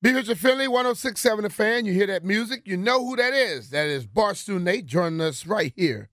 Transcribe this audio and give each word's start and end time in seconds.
Be 0.00 0.12
Richard 0.12 0.38
Finley, 0.38 0.68
1067 0.68 1.42
The 1.42 1.50
Fan. 1.50 1.84
You 1.84 1.92
hear 1.92 2.06
that 2.06 2.24
music, 2.24 2.62
you 2.66 2.76
know 2.76 3.04
who 3.04 3.16
that 3.16 3.34
is. 3.34 3.70
That 3.70 3.88
is 3.88 4.06
Barstool 4.06 4.62
Nate 4.62 4.86
joining 4.86 5.20
us 5.20 5.44
right 5.44 5.72
here 5.74 6.08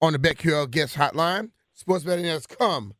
on 0.00 0.14
the 0.14 0.18
BetQL 0.18 0.70
Guest 0.70 0.96
Hotline. 0.96 1.50
Sports 1.74 2.04
betting 2.04 2.24
has 2.24 2.46
come 2.46 2.94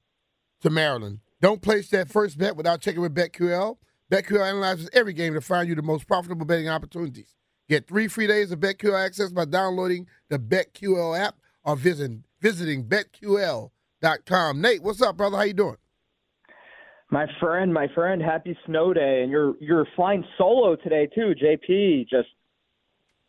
to 0.60 0.68
Maryland. 0.68 1.20
Don't 1.40 1.62
place 1.62 1.88
that 1.88 2.10
first 2.10 2.36
bet 2.36 2.54
without 2.54 2.82
checking 2.82 3.00
with 3.00 3.14
BetQL. 3.14 3.78
BetQL 4.10 4.46
analyzes 4.46 4.90
every 4.92 5.14
game 5.14 5.32
to 5.32 5.40
find 5.40 5.70
you 5.70 5.74
the 5.74 5.80
most 5.80 6.06
profitable 6.06 6.44
betting 6.44 6.68
opportunities. 6.68 7.34
Get 7.66 7.88
three 7.88 8.08
free 8.08 8.26
days 8.26 8.52
of 8.52 8.60
BetQL 8.60 9.02
access 9.02 9.30
by 9.30 9.46
downloading 9.46 10.06
the 10.28 10.38
BetQL 10.38 11.18
app 11.18 11.36
or 11.64 11.76
visiting, 11.76 12.24
visiting 12.42 12.84
BetQL.com. 12.84 14.60
Nate, 14.60 14.82
what's 14.82 15.00
up, 15.00 15.16
brother? 15.16 15.38
How 15.38 15.44
you 15.44 15.54
doing? 15.54 15.76
My 17.12 17.26
friend, 17.38 17.72
my 17.74 17.88
friend, 17.94 18.22
happy 18.22 18.56
snow 18.64 18.94
day, 18.94 19.20
and 19.22 19.30
you're 19.30 19.54
you're 19.60 19.86
flying 19.94 20.24
solo 20.38 20.76
today 20.76 21.06
too, 21.14 21.34
JP. 21.40 22.08
Just 22.08 22.28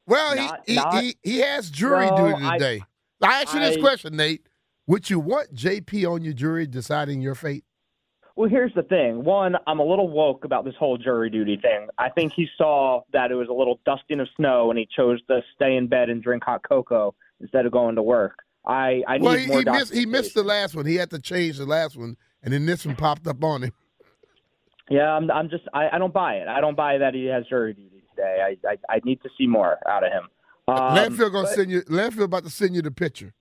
Well, 0.07 0.35
Not- 0.37 0.61
he, 0.65 0.73
he, 0.73 0.79
not- 0.79 1.03
he 1.03 1.15
he 1.21 1.39
has 1.39 1.69
jury 1.69 2.07
No, 2.07 2.15
duty 2.31 2.49
today. 2.51 2.81
I, 3.21 3.41
ask 3.41 3.53
you 3.53 3.59
this 3.59 3.75
I- 3.77 3.81
question, 3.81 4.15
Nate. 4.15 4.47
Would 4.87 5.09
you 5.09 5.19
want 5.19 5.53
JP 5.53 6.09
on 6.11 6.23
your 6.23 6.33
jury 6.33 6.65
deciding 6.65 7.21
your 7.21 7.35
fate? 7.35 7.65
well, 8.35 8.49
here's 8.49 8.73
the 8.73 8.81
thing. 8.83 9.23
One, 9.23 9.55
I'm 9.67 9.79
a 9.79 9.85
little 9.85 10.09
woke 10.09 10.43
about 10.43 10.65
this 10.65 10.73
whole 10.79 10.97
jury 10.97 11.29
duty 11.29 11.55
thing. 11.61 11.87
I 11.99 12.09
think 12.09 12.33
he 12.33 12.47
saw 12.57 13.01
that 13.13 13.31
it 13.31 13.35
was 13.35 13.47
a 13.49 13.53
little 13.53 13.79
dusting 13.85 14.19
of 14.21 14.27
snow, 14.37 14.71
and 14.71 14.79
he 14.79 14.87
chose 14.95 15.21
to 15.29 15.41
stay 15.55 15.75
in 15.75 15.87
bed 15.87 16.09
and 16.09 16.23
drink 16.23 16.43
hot 16.43 16.61
cocoa 16.67 17.13
instead 17.41 17.65
of 17.65 17.71
going 17.73 17.95
to 17.95 18.01
work. 18.01 18.39
I 18.65 19.03
I 19.07 19.17
need 19.19 19.39
he, 19.41 19.47
more. 19.47 19.59
he 19.59 19.65
missed 19.65 19.93
he 19.93 20.05
missed 20.05 20.33
the 20.35 20.43
last 20.43 20.73
one. 20.73 20.85
He 20.85 20.95
had 20.95 21.09
to 21.11 21.19
change 21.19 21.57
the 21.57 21.65
last 21.65 21.95
one, 21.97 22.15
and 22.43 22.53
then 22.53 22.65
this 22.65 22.85
one 22.85 22.95
popped 22.95 23.25
up 23.27 23.43
on 23.43 23.63
him. 23.63 23.71
Yeah, 24.89 25.11
I'm. 25.13 25.31
I'm 25.31 25.49
just. 25.49 25.63
I, 25.73 25.89
I 25.93 25.97
don't 25.97 26.13
buy 26.13 26.35
it. 26.35 26.47
I 26.47 26.59
don't 26.61 26.75
buy 26.75 26.97
that 26.97 27.13
he 27.13 27.25
has 27.25 27.45
jury 27.47 27.73
duty 27.73 28.03
today. 28.15 28.55
I 28.65 28.67
I, 28.67 28.77
I 28.95 28.99
need 29.05 29.21
to 29.23 29.29
see 29.37 29.47
more 29.47 29.77
out 29.87 30.03
of 30.05 30.11
him. 30.11 30.23
Um, 30.67 30.75
Landfill 30.95 31.31
gonna 31.31 31.43
but- 31.47 31.55
send 31.55 31.71
you. 31.71 31.81
Landfill 31.83 32.23
about 32.23 32.43
to 32.43 32.49
send 32.49 32.75
you 32.75 32.81
the 32.81 32.91
picture. 32.91 33.33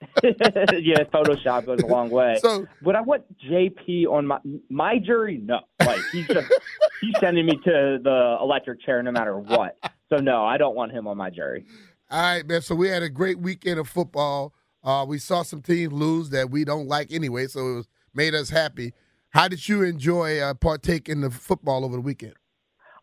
yeah, 0.22 1.02
Photoshop 1.12 1.66
goes 1.66 1.80
a 1.80 1.86
long 1.86 2.08
way. 2.10 2.38
So 2.40 2.66
Would 2.82 2.94
I 2.94 3.00
want 3.00 3.24
JP 3.44 4.06
on 4.06 4.26
my 4.26 4.38
my 4.68 4.98
jury? 4.98 5.38
No. 5.42 5.60
Like 5.80 6.00
he's 6.12 6.26
just 6.28 6.46
he's 7.00 7.14
sending 7.18 7.46
me 7.46 7.56
to 7.64 7.98
the 8.02 8.36
electric 8.40 8.80
chair 8.82 9.02
no 9.02 9.10
matter 9.10 9.36
what. 9.38 9.76
So 10.08 10.16
no, 10.18 10.44
I 10.44 10.56
don't 10.56 10.76
want 10.76 10.92
him 10.92 11.06
on 11.08 11.16
my 11.16 11.30
jury. 11.30 11.64
all 12.10 12.20
right, 12.20 12.46
man. 12.46 12.62
So 12.62 12.74
we 12.76 12.88
had 12.88 13.02
a 13.02 13.08
great 13.10 13.38
weekend 13.40 13.80
of 13.80 13.88
football. 13.88 14.52
Uh, 14.84 15.04
we 15.06 15.18
saw 15.18 15.42
some 15.42 15.62
teams 15.62 15.92
lose 15.92 16.30
that 16.30 16.48
we 16.50 16.64
don't 16.64 16.86
like 16.86 17.12
anyway, 17.12 17.46
so 17.48 17.60
it 17.60 17.74
was 17.76 17.88
made 18.14 18.34
us 18.34 18.50
happy. 18.50 18.92
How 19.30 19.48
did 19.48 19.68
you 19.68 19.82
enjoy 19.82 20.38
uh, 20.40 20.54
partake 20.54 21.08
in 21.08 21.20
the 21.20 21.30
football 21.30 21.84
over 21.84 21.96
the 21.96 22.00
weekend? 22.02 22.34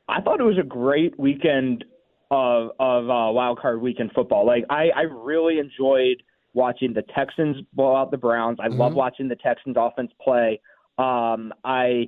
I 0.08 0.22
thought 0.22 0.40
it 0.40 0.44
was 0.44 0.58
a 0.60 0.64
great 0.68 1.18
weekend 1.20 1.86
of 2.32 2.72
of 2.80 3.04
uh, 3.10 3.32
wild 3.32 3.60
card 3.60 3.82
weekend 3.82 4.12
football. 4.14 4.46
Like 4.46 4.64
I 4.70 4.90
I 4.96 5.02
really 5.02 5.60
enjoyed 5.60 6.24
watching 6.54 6.94
the 6.94 7.04
Texans 7.16 7.58
blow 7.74 7.96
out 7.96 8.12
the 8.12 8.18
Browns. 8.18 8.58
I 8.62 8.68
love 8.68 8.94
Mhm. 8.94 8.96
watching 8.96 9.28
the 9.28 9.36
Texans 9.36 9.76
offense 9.78 10.12
play. 10.24 10.60
Um, 10.98 11.54
I 11.64 12.08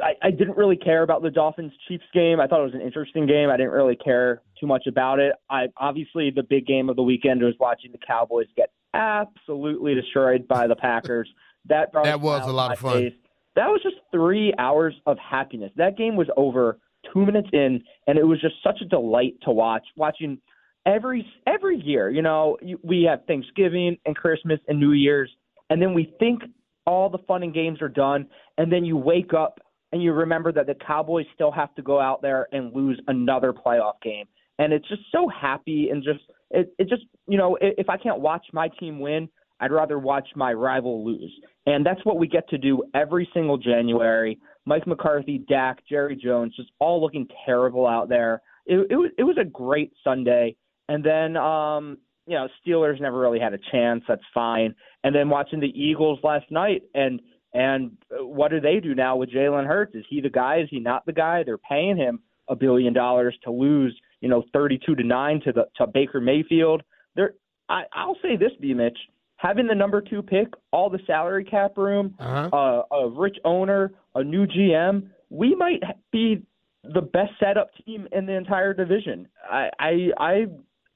I, 0.00 0.12
I 0.22 0.30
didn't 0.30 0.56
really 0.58 0.76
care 0.76 1.02
about 1.02 1.22
the 1.22 1.30
Dolphins 1.30 1.72
Chiefs 1.88 2.04
game. 2.12 2.38
I 2.38 2.46
thought 2.46 2.60
it 2.60 2.64
was 2.64 2.74
an 2.74 2.82
interesting 2.82 3.26
game. 3.26 3.48
I 3.48 3.56
didn't 3.56 3.72
really 3.72 3.96
care 3.96 4.42
too 4.60 4.66
much 4.66 4.86
about 4.86 5.20
it. 5.20 5.32
I 5.48 5.68
obviously 5.78 6.30
the 6.30 6.42
big 6.42 6.66
game 6.66 6.90
of 6.90 6.96
the 6.96 7.02
weekend 7.02 7.42
was 7.42 7.54
watching 7.58 7.92
the 7.92 7.98
Cowboys 8.06 8.46
get 8.56 8.70
absolutely 8.96 9.94
destroyed 9.94 10.48
by 10.48 10.66
the 10.66 10.76
Packers. 10.76 11.28
That 11.68 11.92
That 11.92 12.20
was 12.20 12.46
a 12.46 12.52
lot 12.52 12.70
of 12.70 12.78
fun. 12.78 12.92
face. 12.92 13.12
That 13.56 13.66
was 13.66 13.80
just 13.82 13.96
three 14.12 14.54
hours 14.56 14.94
of 15.04 15.18
happiness. 15.18 15.72
That 15.74 15.96
game 15.96 16.14
was 16.14 16.28
over 16.36 16.78
two 17.12 17.26
minutes 17.26 17.48
in, 17.52 17.82
and 18.06 18.16
it 18.18 18.22
was 18.22 18.40
just 18.40 18.54
such 18.62 18.80
a 18.82 18.84
delight 18.84 19.34
to 19.42 19.50
watch. 19.50 19.82
Watching 19.96 20.38
every 20.86 21.26
every 21.44 21.76
year, 21.80 22.08
you 22.08 22.22
know, 22.22 22.56
you- 22.62 22.78
we 22.84 23.02
have 23.02 23.24
Thanksgiving 23.26 23.98
and 24.06 24.14
Christmas 24.14 24.60
and 24.68 24.78
New 24.78 24.92
Year's, 24.92 25.28
and 25.68 25.82
then 25.82 25.92
we 25.92 26.04
think 26.20 26.42
all 26.86 27.08
the 27.10 27.18
fun 27.26 27.42
and 27.42 27.52
games 27.52 27.82
are 27.82 27.88
done, 27.88 28.28
and 28.58 28.70
then 28.72 28.84
you 28.84 28.96
wake 28.96 29.34
up 29.34 29.58
and 29.90 30.00
you 30.00 30.12
remember 30.12 30.52
that 30.52 30.68
the 30.68 30.74
Cowboys 30.76 31.26
still 31.34 31.50
have 31.50 31.74
to 31.74 31.82
go 31.82 31.98
out 32.00 32.22
there 32.22 32.46
and 32.52 32.72
lose 32.72 33.00
another 33.08 33.52
playoff 33.52 34.00
game, 34.02 34.26
and 34.60 34.72
it's 34.72 34.86
just 34.86 35.02
so 35.10 35.26
happy 35.26 35.90
and 35.90 36.04
just 36.04 36.20
it, 36.50 36.72
it 36.78 36.88
just 36.88 37.02
you 37.26 37.38
know 37.38 37.56
if 37.60 37.88
I 37.88 37.96
can't 37.96 38.20
watch 38.20 38.46
my 38.52 38.68
team 38.80 39.00
win, 39.00 39.28
I'd 39.60 39.72
rather 39.72 39.98
watch 39.98 40.28
my 40.34 40.52
rival 40.52 41.04
lose, 41.04 41.32
and 41.66 41.84
that's 41.84 42.04
what 42.04 42.18
we 42.18 42.28
get 42.28 42.48
to 42.50 42.58
do 42.58 42.84
every 42.94 43.28
single 43.34 43.58
January. 43.58 44.38
Mike 44.64 44.86
McCarthy, 44.86 45.38
Dak, 45.48 45.78
Jerry 45.88 46.16
Jones, 46.16 46.54
just 46.56 46.70
all 46.78 47.00
looking 47.00 47.28
terrible 47.44 47.86
out 47.86 48.08
there. 48.08 48.42
It, 48.66 48.86
it 48.90 48.96
was 48.96 49.10
it 49.18 49.24
was 49.24 49.38
a 49.40 49.44
great 49.44 49.92
Sunday, 50.02 50.56
and 50.88 51.04
then 51.04 51.36
um, 51.36 51.98
you 52.26 52.34
know 52.34 52.48
Steelers 52.66 53.00
never 53.00 53.18
really 53.18 53.40
had 53.40 53.54
a 53.54 53.58
chance. 53.70 54.02
That's 54.08 54.22
fine. 54.34 54.74
And 55.04 55.14
then 55.14 55.28
watching 55.28 55.60
the 55.60 55.68
Eagles 55.68 56.18
last 56.22 56.50
night, 56.50 56.82
and 56.94 57.20
and 57.54 57.96
what 58.10 58.50
do 58.50 58.60
they 58.60 58.80
do 58.80 58.94
now 58.94 59.16
with 59.16 59.30
Jalen 59.30 59.66
Hurts? 59.66 59.94
Is 59.94 60.04
he 60.10 60.20
the 60.20 60.28
guy? 60.28 60.60
Is 60.60 60.68
he 60.70 60.80
not 60.80 61.06
the 61.06 61.12
guy? 61.12 61.42
They're 61.42 61.58
paying 61.58 61.96
him 61.96 62.20
a 62.48 62.54
billion 62.54 62.92
dollars 62.92 63.36
to 63.44 63.50
lose, 63.50 63.98
you 64.26 64.30
know, 64.30 64.42
thirty-two 64.52 64.96
to 64.96 65.04
nine 65.04 65.40
to 65.44 65.52
the 65.52 65.66
to 65.76 65.86
Baker 65.86 66.20
Mayfield. 66.20 66.82
They're 67.14 67.34
I, 67.68 67.82
I'll 67.92 68.16
say 68.20 68.36
this, 68.36 68.50
B. 68.60 68.74
Mitch, 68.74 68.98
having 69.36 69.68
the 69.68 69.74
number 69.74 70.00
two 70.00 70.20
pick, 70.20 70.48
all 70.72 70.90
the 70.90 70.98
salary 71.06 71.44
cap 71.44 71.76
room, 71.78 72.14
Uh-huh. 72.18 72.56
uh, 72.92 72.96
a 72.96 73.08
rich 73.08 73.36
owner, 73.44 73.92
a 74.16 74.24
new 74.24 74.46
GM, 74.46 75.08
we 75.30 75.54
might 75.54 75.80
be 76.10 76.42
the 76.82 77.02
best 77.02 77.30
setup 77.38 77.70
team 77.84 78.08
in 78.10 78.26
the 78.26 78.32
entire 78.32 78.74
division. 78.74 79.28
I 79.48 79.70
I 79.78 79.90
I, 80.18 80.46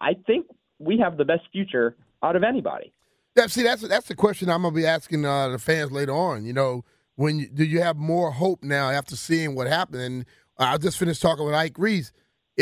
I 0.00 0.14
think 0.26 0.46
we 0.80 0.98
have 0.98 1.16
the 1.16 1.24
best 1.24 1.42
future 1.52 1.94
out 2.24 2.34
of 2.34 2.42
anybody. 2.42 2.92
Yeah, 3.36 3.46
see, 3.46 3.62
that's 3.62 3.82
that's 3.86 4.08
the 4.08 4.16
question 4.16 4.50
I'm 4.50 4.62
gonna 4.62 4.74
be 4.74 4.86
asking 4.86 5.24
uh, 5.24 5.50
the 5.50 5.58
fans 5.60 5.92
later 5.92 6.12
on. 6.12 6.44
You 6.44 6.52
know, 6.52 6.84
when 7.14 7.38
you, 7.38 7.48
do 7.48 7.62
you 7.64 7.80
have 7.80 7.96
more 7.96 8.32
hope 8.32 8.64
now 8.64 8.90
after 8.90 9.14
seeing 9.14 9.54
what 9.54 9.68
happened? 9.68 10.02
And 10.02 10.24
I 10.58 10.76
just 10.78 10.98
finished 10.98 11.22
talking 11.22 11.44
with 11.46 11.54
Ike 11.54 11.78
Reese. 11.78 12.10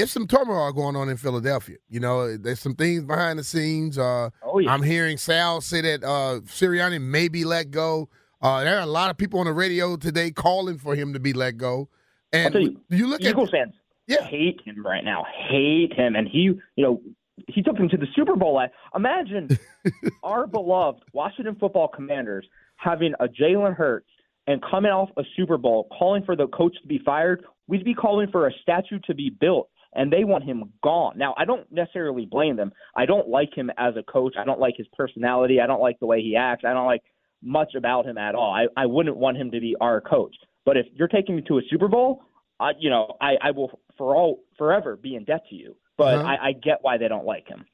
It's 0.02 0.12
some 0.12 0.26
turmoil 0.26 0.72
going 0.72 0.96
on 0.96 1.08
in 1.08 1.16
Philadelphia. 1.16 1.76
You 1.88 2.00
know, 2.00 2.36
there's 2.36 2.60
some 2.60 2.74
things 2.74 3.04
behind 3.04 3.38
the 3.38 3.44
scenes. 3.44 3.98
Uh, 3.98 4.30
Oh 4.42 4.58
yeah. 4.58 4.72
I'm 4.72 4.82
hearing 4.82 5.16
Sal 5.16 5.60
say 5.60 5.80
that 5.82 6.04
uh, 6.04 6.40
Sirianni 6.46 7.00
may 7.00 7.28
be 7.28 7.44
let 7.44 7.70
go. 7.70 8.08
Uh, 8.40 8.62
there 8.64 8.76
are 8.76 8.82
a 8.82 8.86
lot 8.86 9.10
of 9.10 9.16
people 9.16 9.40
on 9.40 9.46
the 9.46 9.52
radio 9.52 9.96
today 9.96 10.30
calling 10.30 10.78
for 10.78 10.94
him 10.94 11.12
to 11.12 11.20
be 11.20 11.32
let 11.32 11.56
go. 11.56 11.88
And 12.32 12.52
tell 12.52 12.62
you, 12.62 12.80
you 12.88 13.06
look 13.06 13.20
Eagles 13.20 13.48
at 13.48 13.52
fans 13.52 13.74
Yeah. 14.06 14.22
hate 14.24 14.60
him 14.64 14.84
right 14.86 15.04
now. 15.04 15.24
Hate 15.48 15.92
him, 15.94 16.14
and 16.14 16.28
he, 16.28 16.38
you 16.42 16.60
know, 16.76 17.00
he 17.48 17.62
took 17.62 17.76
them 17.76 17.88
to 17.88 17.96
the 17.96 18.06
Super 18.14 18.36
Bowl. 18.36 18.54
last- 18.54 18.72
Imagine 18.94 19.48
our 20.22 20.46
beloved 20.46 21.02
Washington 21.12 21.56
Football 21.58 21.88
Commanders 21.88 22.46
having 22.76 23.14
a 23.20 23.26
Jalen 23.26 23.74
Hurts 23.76 24.08
and 24.46 24.62
coming 24.62 24.90
off 24.92 25.08
a 25.16 25.22
Super 25.36 25.58
Bowl, 25.58 25.88
calling 25.98 26.22
for 26.24 26.36
the 26.36 26.46
coach 26.48 26.74
to 26.82 26.88
be 26.88 26.98
fired. 27.04 27.44
We'd 27.66 27.84
be 27.84 27.94
calling 27.94 28.30
for 28.30 28.46
a 28.46 28.52
statue 28.62 28.98
to 29.06 29.14
be 29.14 29.30
built, 29.30 29.68
and 29.98 30.10
they 30.12 30.24
want 30.24 30.44
him 30.44 30.72
gone. 30.82 31.18
Now, 31.18 31.34
I 31.36 31.44
don't 31.44 31.70
necessarily 31.70 32.24
blame 32.24 32.56
them. 32.56 32.72
I 32.96 33.04
don't 33.04 33.28
like 33.28 33.52
him 33.54 33.70
as 33.76 33.94
a 33.96 34.02
coach. 34.02 34.34
I 34.38 34.44
don't 34.44 34.60
like 34.60 34.74
his 34.78 34.86
personality. 34.96 35.60
I 35.60 35.66
don't 35.66 35.80
like 35.82 35.98
the 36.00 36.06
way 36.06 36.22
he 36.22 36.36
acts. 36.36 36.64
I 36.64 36.72
don't 36.72 36.86
like 36.86 37.02
much 37.42 37.74
about 37.76 38.06
him 38.06 38.16
at 38.16 38.34
all. 38.34 38.52
I, 38.52 38.68
I 38.82 38.86
wouldn't 38.86 39.16
want 39.16 39.36
him 39.36 39.50
to 39.50 39.60
be 39.60 39.76
our 39.80 40.00
coach. 40.00 40.34
But 40.64 40.76
if 40.76 40.86
you're 40.94 41.08
taking 41.08 41.36
me 41.36 41.42
to 41.48 41.58
a 41.58 41.62
Super 41.68 41.88
Bowl, 41.88 42.22
uh, 42.60 42.72
you 42.78 42.90
know, 42.90 43.16
I, 43.20 43.32
I 43.42 43.50
will 43.50 43.80
for 43.96 44.14
all 44.16 44.40
forever 44.56 44.96
be 44.96 45.14
in 45.16 45.24
debt 45.24 45.42
to 45.50 45.54
you. 45.56 45.76
But 45.96 46.18
Uh-huh. 46.20 46.28
I, 46.28 46.48
I 46.48 46.52
get 46.52 46.78
why 46.82 46.96
they 46.98 47.08
don't 47.08 47.26
like 47.26 47.46
him. 47.48 47.66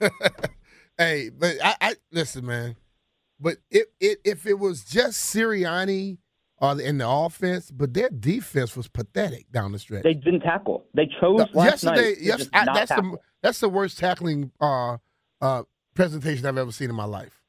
Hey, 0.98 1.30
but 1.30 1.56
I, 1.62 1.76
I 1.80 1.94
listen, 2.10 2.44
man. 2.44 2.74
But 3.38 3.58
it, 3.70 3.86
it 4.00 4.18
if 4.24 4.46
it 4.46 4.58
was 4.58 4.84
just 4.84 5.32
Sirianni 5.32 6.18
uh, 6.60 6.76
in 6.82 6.98
the 6.98 7.08
offense, 7.08 7.70
but 7.70 7.94
their 7.94 8.08
defense 8.10 8.76
was 8.76 8.88
pathetic 8.88 9.50
down 9.52 9.72
the 9.72 9.78
stretch. 9.78 10.02
They 10.02 10.14
didn't 10.14 10.40
tackle. 10.40 10.84
They 10.94 11.06
chose 11.20 11.40
Uh, 11.40 11.46
last 11.54 11.84
yesterday, 11.84 12.08
night. 12.10 12.16
yes, 12.20 12.48
I, 12.52 12.64
that's 12.64 12.88
tackle. 12.88 13.12
the 13.12 13.18
that's 13.42 13.60
the 13.60 13.68
worst 13.68 13.98
tackling 13.98 14.50
uh, 14.60 14.96
uh, 15.40 15.62
presentation 15.94 16.44
I've 16.46 16.58
ever 16.58 16.72
seen 16.72 16.90
in 16.90 16.96
my 16.96 17.04
life. 17.04 17.40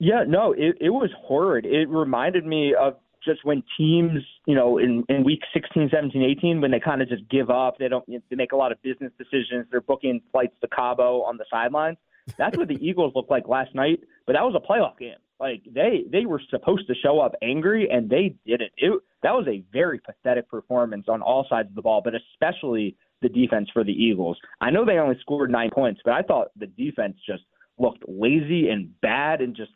Yeah, 0.00 0.24
no, 0.26 0.52
it, 0.52 0.76
it 0.80 0.90
was 0.90 1.10
horrid. 1.16 1.64
It 1.64 1.88
reminded 1.88 2.44
me 2.44 2.74
of 2.74 2.94
just 3.24 3.44
when 3.44 3.62
teams, 3.78 4.20
you 4.48 4.54
know, 4.56 4.78
in, 4.78 5.04
in 5.08 5.22
week 5.22 5.42
16, 5.54 5.90
17, 5.92 6.22
18, 6.38 6.60
when 6.60 6.72
they 6.72 6.80
kind 6.80 7.00
of 7.02 7.08
just 7.08 7.22
give 7.30 7.50
up. 7.50 7.78
They 7.78 7.86
don't 7.86 8.04
they 8.08 8.34
make 8.34 8.50
a 8.50 8.56
lot 8.56 8.72
of 8.72 8.82
business 8.82 9.12
decisions. 9.16 9.66
They're 9.70 9.80
booking 9.80 10.20
flights 10.32 10.54
to 10.60 10.66
Cabo 10.66 11.22
on 11.22 11.36
the 11.36 11.44
sidelines. 11.48 11.98
That's 12.36 12.56
what 12.58 12.66
the 12.66 12.74
Eagles 12.84 13.12
looked 13.14 13.30
like 13.30 13.46
last 13.46 13.74
night, 13.76 14.00
but 14.26 14.32
that 14.32 14.42
was 14.42 14.56
a 14.56 14.60
playoff 14.72 14.98
game. 14.98 15.14
Like 15.42 15.64
they 15.74 16.04
they 16.10 16.24
were 16.24 16.40
supposed 16.50 16.86
to 16.86 16.94
show 16.94 17.18
up 17.18 17.34
angry 17.42 17.88
and 17.90 18.08
they 18.08 18.36
didn't. 18.46 18.70
It 18.76 18.92
that 19.24 19.32
was 19.32 19.48
a 19.48 19.64
very 19.72 19.98
pathetic 19.98 20.48
performance 20.48 21.06
on 21.08 21.20
all 21.20 21.44
sides 21.50 21.68
of 21.68 21.74
the 21.74 21.82
ball, 21.82 22.00
but 22.02 22.14
especially 22.14 22.96
the 23.22 23.28
defense 23.28 23.68
for 23.72 23.82
the 23.82 23.92
Eagles. 23.92 24.38
I 24.60 24.70
know 24.70 24.84
they 24.84 24.98
only 24.98 25.16
scored 25.20 25.50
9 25.50 25.70
points, 25.74 26.00
but 26.04 26.14
I 26.14 26.22
thought 26.22 26.48
the 26.56 26.66
defense 26.66 27.16
just 27.26 27.42
looked 27.76 28.04
lazy 28.06 28.68
and 28.68 28.88
bad 29.00 29.40
and 29.40 29.56
just 29.56 29.72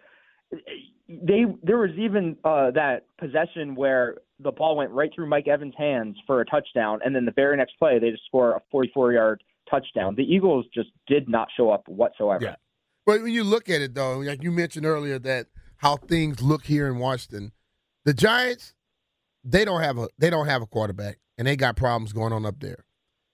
they 1.08 1.44
there 1.64 1.78
was 1.78 1.90
even 1.98 2.36
uh, 2.44 2.70
that 2.70 3.06
possession 3.18 3.74
where 3.74 4.18
the 4.38 4.52
ball 4.52 4.76
went 4.76 4.92
right 4.92 5.10
through 5.12 5.28
Mike 5.28 5.48
Evans' 5.48 5.74
hands 5.76 6.16
for 6.28 6.40
a 6.40 6.44
touchdown, 6.44 7.00
and 7.04 7.14
then 7.14 7.24
the 7.24 7.32
very 7.32 7.56
next 7.56 7.76
play 7.78 7.98
they 7.98 8.10
just 8.10 8.24
score 8.26 8.54
a 8.54 8.62
44-yard 8.74 9.42
touchdown. 9.68 10.14
The 10.14 10.22
Eagles 10.22 10.66
just 10.72 10.90
did 11.08 11.28
not 11.28 11.48
show 11.56 11.70
up 11.70 11.88
whatsoever. 11.88 12.44
Yeah. 12.44 12.54
But 13.04 13.22
when 13.22 13.32
you 13.32 13.44
look 13.44 13.68
at 13.68 13.80
it, 13.80 13.94
though, 13.94 14.18
like 14.18 14.42
you 14.42 14.50
mentioned 14.50 14.84
earlier, 14.84 15.18
that 15.20 15.46
how 15.78 15.96
things 15.96 16.42
look 16.42 16.64
here 16.64 16.86
in 16.86 16.98
Washington, 16.98 17.52
the 18.04 18.14
Giants, 18.14 18.74
they 19.44 19.64
don't 19.64 19.80
have 19.82 19.98
a 19.98 20.08
they 20.18 20.30
don't 20.30 20.46
have 20.46 20.62
a 20.62 20.66
quarterback, 20.66 21.18
and 21.38 21.46
they 21.46 21.56
got 21.56 21.76
problems 21.76 22.12
going 22.12 22.32
on 22.32 22.44
up 22.46 22.60
there. 22.60 22.84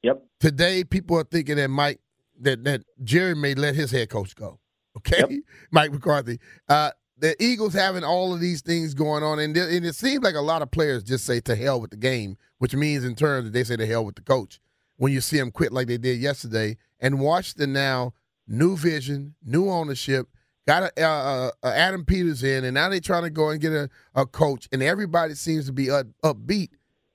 Yep. 0.02 0.22
Today, 0.40 0.84
people 0.84 1.16
are 1.18 1.24
thinking 1.24 1.56
that 1.56 1.68
Mike 1.68 2.00
that 2.40 2.64
that 2.64 2.82
Jerry 3.02 3.34
may 3.34 3.54
let 3.54 3.74
his 3.74 3.90
head 3.90 4.08
coach 4.10 4.34
go. 4.34 4.58
Okay, 4.94 5.20
Yep. 5.20 5.30
Mike 5.70 5.90
McCarthy. 5.90 6.38
Uh, 6.68 6.90
the 7.16 7.34
Eagles 7.42 7.72
having 7.72 8.04
all 8.04 8.34
of 8.34 8.40
these 8.40 8.60
things 8.60 8.92
going 8.92 9.22
on, 9.22 9.38
and, 9.38 9.56
and 9.56 9.86
it 9.86 9.94
seems 9.94 10.22
like 10.22 10.34
a 10.34 10.40
lot 10.42 10.60
of 10.60 10.70
players 10.70 11.02
just 11.02 11.24
say 11.24 11.40
to 11.40 11.54
hell 11.56 11.80
with 11.80 11.92
the 11.92 11.96
game, 11.96 12.36
which 12.58 12.74
means 12.74 13.02
in 13.02 13.14
turn 13.14 13.44
that 13.44 13.54
they 13.54 13.64
say 13.64 13.76
to 13.76 13.86
hell 13.86 14.04
with 14.04 14.16
the 14.16 14.20
coach. 14.22 14.60
When 14.98 15.10
you 15.10 15.22
see 15.22 15.38
them 15.38 15.50
quit 15.50 15.72
like 15.72 15.86
they 15.86 15.96
did 15.96 16.18
yesterday, 16.20 16.76
and 17.00 17.20
Washington 17.20 17.72
now 17.72 18.12
new 18.46 18.76
vision, 18.76 19.34
new 19.42 19.70
ownership, 19.70 20.28
got 20.66 20.92
a, 20.96 21.02
uh, 21.02 21.50
uh, 21.62 21.68
Adam 21.68 22.04
Peters 22.04 22.42
in, 22.42 22.64
and 22.64 22.74
now 22.74 22.88
they're 22.88 23.00
trying 23.00 23.24
to 23.24 23.30
go 23.30 23.50
and 23.50 23.60
get 23.60 23.72
a, 23.72 23.88
a 24.14 24.26
coach, 24.26 24.68
and 24.72 24.82
everybody 24.82 25.34
seems 25.34 25.66
to 25.66 25.72
be 25.72 25.90
up, 25.90 26.06
upbeat. 26.24 26.70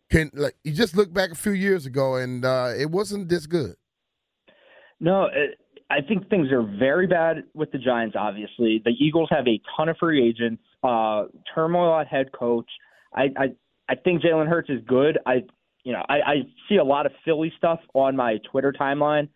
Can 0.10 0.32
like 0.34 0.56
you 0.64 0.72
just 0.72 0.96
look 0.96 1.12
back 1.12 1.32
a 1.32 1.36
few 1.36 1.52
years 1.52 1.86
ago, 1.86 2.16
and 2.16 2.46
uh, 2.46 2.72
it 2.78 2.90
wasn't 2.90 3.28
this 3.28 3.46
good. 3.46 3.76
No, 5.02 5.26
it, 5.26 5.60
I 5.90 6.02
think 6.02 6.30
things 6.30 6.52
are 6.52 6.64
very 6.64 7.08
bad 7.08 7.44
with 7.54 7.72
the 7.72 7.78
Giants. 7.78 8.16
Obviously, 8.18 8.82
the 8.84 8.92
Eagles 8.92 9.28
have 9.32 9.48
a 9.48 9.60
ton 9.76 9.90
of 9.90 9.98
free 9.98 10.26
agents, 10.26 10.64
uh, 10.84 11.26
turmoil 11.54 12.00
at 12.00 12.08
head 12.08 12.32
coach. 12.32 12.70
I 13.14 13.24
I, 13.38 13.46
I 13.90 13.96
think 13.96 14.22
Jalen 14.22 14.48
Hurts 14.48 14.70
is 14.70 14.80
good. 14.88 15.20
I 15.26 15.44
you 15.84 15.92
know 15.92 16.06
I, 16.08 16.16
I 16.16 16.34
see 16.70 16.78
a 16.78 16.86
lot 16.86 17.06
of 17.06 17.12
Philly 17.26 17.52
stuff 17.58 17.80
on 17.94 18.16
my 18.16 18.38
Twitter 18.50 18.74
timeline. 18.74 19.28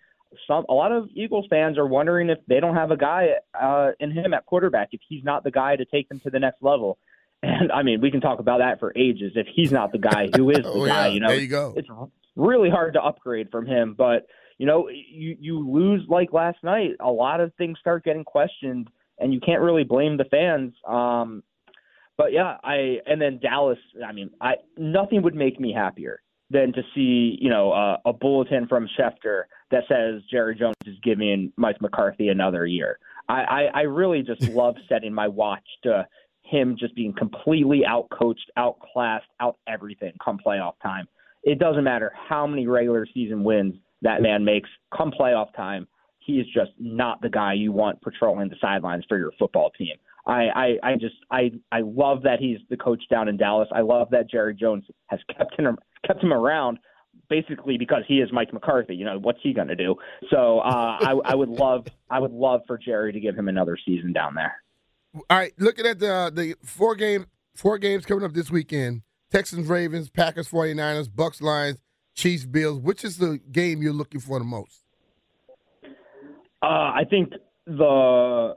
Some 0.48 0.66
a 0.70 0.74
lot 0.74 0.92
of 0.92 1.10
Eagles 1.14 1.46
fans 1.50 1.78
are 1.78 1.86
wondering 1.88 2.30
if 2.30 2.38
they 2.48 2.60
don't 2.60 2.76
have 2.76 2.92
a 2.92 2.98
guy 2.98 3.30
uh, 3.60 3.92
in 4.00 4.12
him 4.12 4.34
at 4.34 4.46
quarterback 4.46 4.90
if 4.92 5.02
he's 5.08 5.24
not 5.24 5.44
the 5.44 5.52
guy 5.52 5.76
to 5.76 5.86
take 5.86 6.08
them 6.10 6.20
to 6.22 6.30
the 6.30 6.40
next 6.40 6.62
level. 6.62 6.98
And 7.44 7.72
I 7.72 7.82
mean, 7.82 8.02
we 8.02 8.12
can 8.12 8.22
talk 8.22 8.38
about 8.40 8.60
that 8.60 8.80
for 8.80 8.94
ages. 8.96 9.32
If 9.36 9.48
he's 9.52 9.72
not 9.72 9.92
the 9.92 9.98
guy, 9.98 10.30
who 10.36 10.52
is 10.52 10.60
the 10.60 10.68
Oh, 10.70 10.86
guy? 10.86 11.08
yeah. 11.08 11.14
You 11.14 11.20
know, 11.22 11.28
There 11.30 11.40
you 11.40 11.48
go. 11.48 11.74
It's 11.76 11.90
really 12.36 12.70
hard 12.70 12.94
to 12.94 13.02
upgrade 13.02 13.50
from 13.50 13.66
him, 13.66 13.96
but 13.98 14.28
you 14.60 14.68
know, 14.68 14.90
you 14.90 15.36
you 15.40 15.68
lose 15.68 16.04
like 16.08 16.34
last 16.34 16.60
night. 16.64 16.92
A 17.00 17.10
lot 17.10 17.42
of 17.42 17.52
things 17.56 17.80
start 17.80 18.04
getting 18.04 18.24
questioned, 18.24 18.90
and 19.18 19.34
you 19.34 19.40
can't 19.40 19.60
really 19.62 19.84
blame 19.84 20.18
the 20.18 20.26
fans. 20.26 20.74
Um, 20.88 21.42
but 22.16 22.32
yeah, 22.32 22.58
I 22.64 23.00
and 23.08 23.20
then 23.20 23.40
Dallas. 23.42 23.80
I 24.08 24.12
mean, 24.12 24.30
I 24.40 24.58
nothing 24.78 25.24
would 25.24 25.34
make 25.34 25.60
me 25.60 25.74
happier 25.74 26.22
than 26.52 26.74
to 26.74 26.82
see 26.94 27.38
you 27.40 27.50
know 27.50 27.72
uh, 27.72 27.98
a 28.06 28.14
bulletin 28.14 28.68
from 28.68 28.88
Schefter 29.00 29.44
that 29.72 29.84
says 29.88 30.22
Jerry 30.30 30.56
Jones 30.56 30.76
is 30.86 30.98
giving 31.04 31.52
Mike 31.56 31.82
McCarthy 31.82 32.28
another 32.28 32.66
year. 32.66 33.00
I, 33.30 33.42
I, 33.42 33.62
I 33.74 33.82
really 33.82 34.22
just 34.22 34.42
love 34.50 34.76
setting 34.90 35.14
my 35.14 35.28
watch 35.28 35.66
to 35.84 36.08
him 36.44 36.76
just 36.78 36.94
being 36.96 37.14
completely 37.14 37.84
outcoached, 37.88 38.50
outclassed, 38.58 39.28
out 39.40 39.58
everything 39.68 40.12
come 40.24 40.38
playoff 40.46 40.74
time. 40.84 41.08
It 41.44 41.58
doesn't 41.58 41.84
matter 41.84 42.12
how 42.30 42.46
many 42.46 42.68
regular 42.68 43.08
season 43.14 43.44
wins 43.44 43.76
that 44.02 44.22
man 44.22 44.44
makes 44.44 44.70
come 44.96 45.12
playoff 45.12 45.56
time. 45.56 45.88
He 46.20 46.34
is 46.34 46.46
just 46.54 46.72
not 46.78 47.22
the 47.22 47.30
guy 47.30 47.54
you 47.54 47.72
want 47.72 48.02
patrolling 48.02 48.50
the 48.50 48.56
sidelines 48.62 49.06
for 49.08 49.18
your 49.18 49.32
football 49.40 49.72
team. 49.72 49.96
I, 50.28 50.50
I, 50.56 50.68
I 50.84 50.94
just 50.96 51.16
I 51.32 51.52
I 51.72 51.82
love 51.82 52.22
that 52.24 52.40
he's 52.40 52.60
the 52.70 52.78
coach 52.78 53.02
down 53.10 53.28
in 53.28 53.38
Dallas. 53.38 53.70
I 53.74 53.82
love 53.82 54.10
that 54.12 54.30
Jerry 54.30 54.54
Jones 54.54 54.84
has 55.08 55.20
kept 55.36 55.60
him 55.60 55.78
kept 56.06 56.24
him 56.24 56.34
around 56.34 56.80
basically 57.30 57.78
because 57.78 58.04
he 58.08 58.16
is 58.16 58.30
Mike 58.32 58.54
McCarthy. 58.54 58.96
You 58.96 59.06
know, 59.06 59.20
what's 59.20 59.40
he 59.42 59.54
going 59.54 59.70
to 59.70 59.76
do? 59.76 59.96
So 60.30 60.60
uh, 60.60 60.98
I, 61.00 61.16
I 61.26 61.36
would 61.36 61.50
love 61.50 61.88
I 62.10 62.20
would 62.20 62.32
love 62.32 62.62
for 62.68 62.78
Jerry 62.78 63.14
to 63.14 63.20
give 63.20 63.36
him 63.36 63.48
another 63.48 63.78
season 63.86 64.14
down 64.14 64.36
there. 64.36 64.54
All 65.30 65.38
right, 65.38 65.54
looking 65.58 65.86
at 65.86 66.00
the 66.00 66.32
the 66.34 66.56
four 66.64 66.96
game 66.96 67.26
four 67.56 67.78
games 67.78 68.06
coming 68.06 68.24
up 68.24 68.34
this 68.34 68.52
weekend: 68.52 69.02
Texans, 69.32 69.68
Ravens, 69.68 70.10
Packers, 70.10 70.48
49ers, 70.50 71.14
Bucks, 71.14 71.42
Lions, 71.42 71.80
Chiefs, 72.16 72.46
Bills. 72.46 72.80
Which 72.80 73.04
is 73.04 73.18
the 73.18 73.40
game 73.52 73.82
you're 73.82 73.94
looking 73.94 74.22
for 74.22 74.40
the 74.40 74.46
most? 74.46 74.84
Uh, 76.62 76.66
I 76.66 77.04
think 77.10 77.34
the 77.66 78.56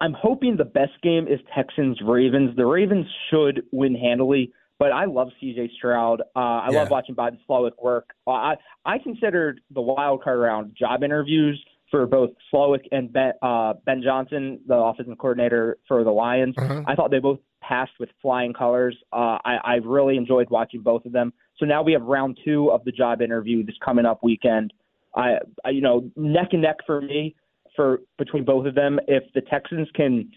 I'm 0.00 0.12
hoping 0.12 0.56
the 0.56 0.64
best 0.64 1.00
game 1.02 1.28
is 1.28 1.40
Texans 1.54 2.00
Ravens. 2.04 2.56
The 2.56 2.66
Ravens 2.66 3.06
should 3.30 3.62
win 3.70 3.94
handily, 3.94 4.52
but 4.78 4.92
I 4.92 5.04
love 5.06 5.28
C.J. 5.40 5.70
Stroud. 5.76 6.22
Uh, 6.34 6.38
I 6.38 6.70
Yeah. 6.70 6.80
love 6.80 6.90
watching 6.90 7.14
Bobby 7.14 7.38
Slowik 7.48 7.82
work. 7.82 8.14
Uh, 8.26 8.30
I 8.30 8.56
I 8.84 8.98
considered 8.98 9.60
the 9.70 9.80
wild 9.80 10.22
card 10.22 10.38
round 10.38 10.74
job 10.76 11.02
interviews 11.02 11.62
for 11.90 12.06
both 12.06 12.30
Slowik 12.52 12.86
and 12.92 13.12
Ben, 13.12 13.32
uh, 13.42 13.74
Ben 13.84 14.02
Johnson, 14.02 14.60
the 14.66 14.76
offensive 14.76 15.16
coordinator 15.18 15.78
for 15.88 16.04
the 16.04 16.10
Lions. 16.10 16.54
Uh-huh. 16.58 16.82
I 16.86 16.94
thought 16.94 17.10
they 17.10 17.18
both 17.18 17.40
passed 17.62 17.92
with 17.98 18.10
flying 18.20 18.52
colors. 18.52 18.96
Uh, 19.12 19.38
I, 19.44 19.58
I 19.64 19.74
really 19.76 20.16
enjoyed 20.16 20.48
watching 20.50 20.82
both 20.82 21.06
of 21.06 21.12
them. 21.12 21.32
So 21.56 21.64
now 21.66 21.82
we 21.82 21.92
have 21.92 22.02
round 22.02 22.38
two 22.44 22.70
of 22.70 22.84
the 22.84 22.92
job 22.92 23.20
interview 23.22 23.64
this 23.64 23.74
coming 23.84 24.06
up 24.06 24.20
weekend. 24.22 24.72
I, 25.16 25.38
I 25.64 25.70
you 25.70 25.80
know, 25.80 26.10
neck 26.14 26.48
and 26.52 26.62
neck 26.62 26.76
for 26.86 27.00
me 27.00 27.34
for 27.74 28.00
between 28.18 28.44
both 28.44 28.66
of 28.66 28.74
them. 28.74 29.00
If 29.08 29.24
the 29.34 29.40
Texans 29.40 29.88
can 29.94 30.30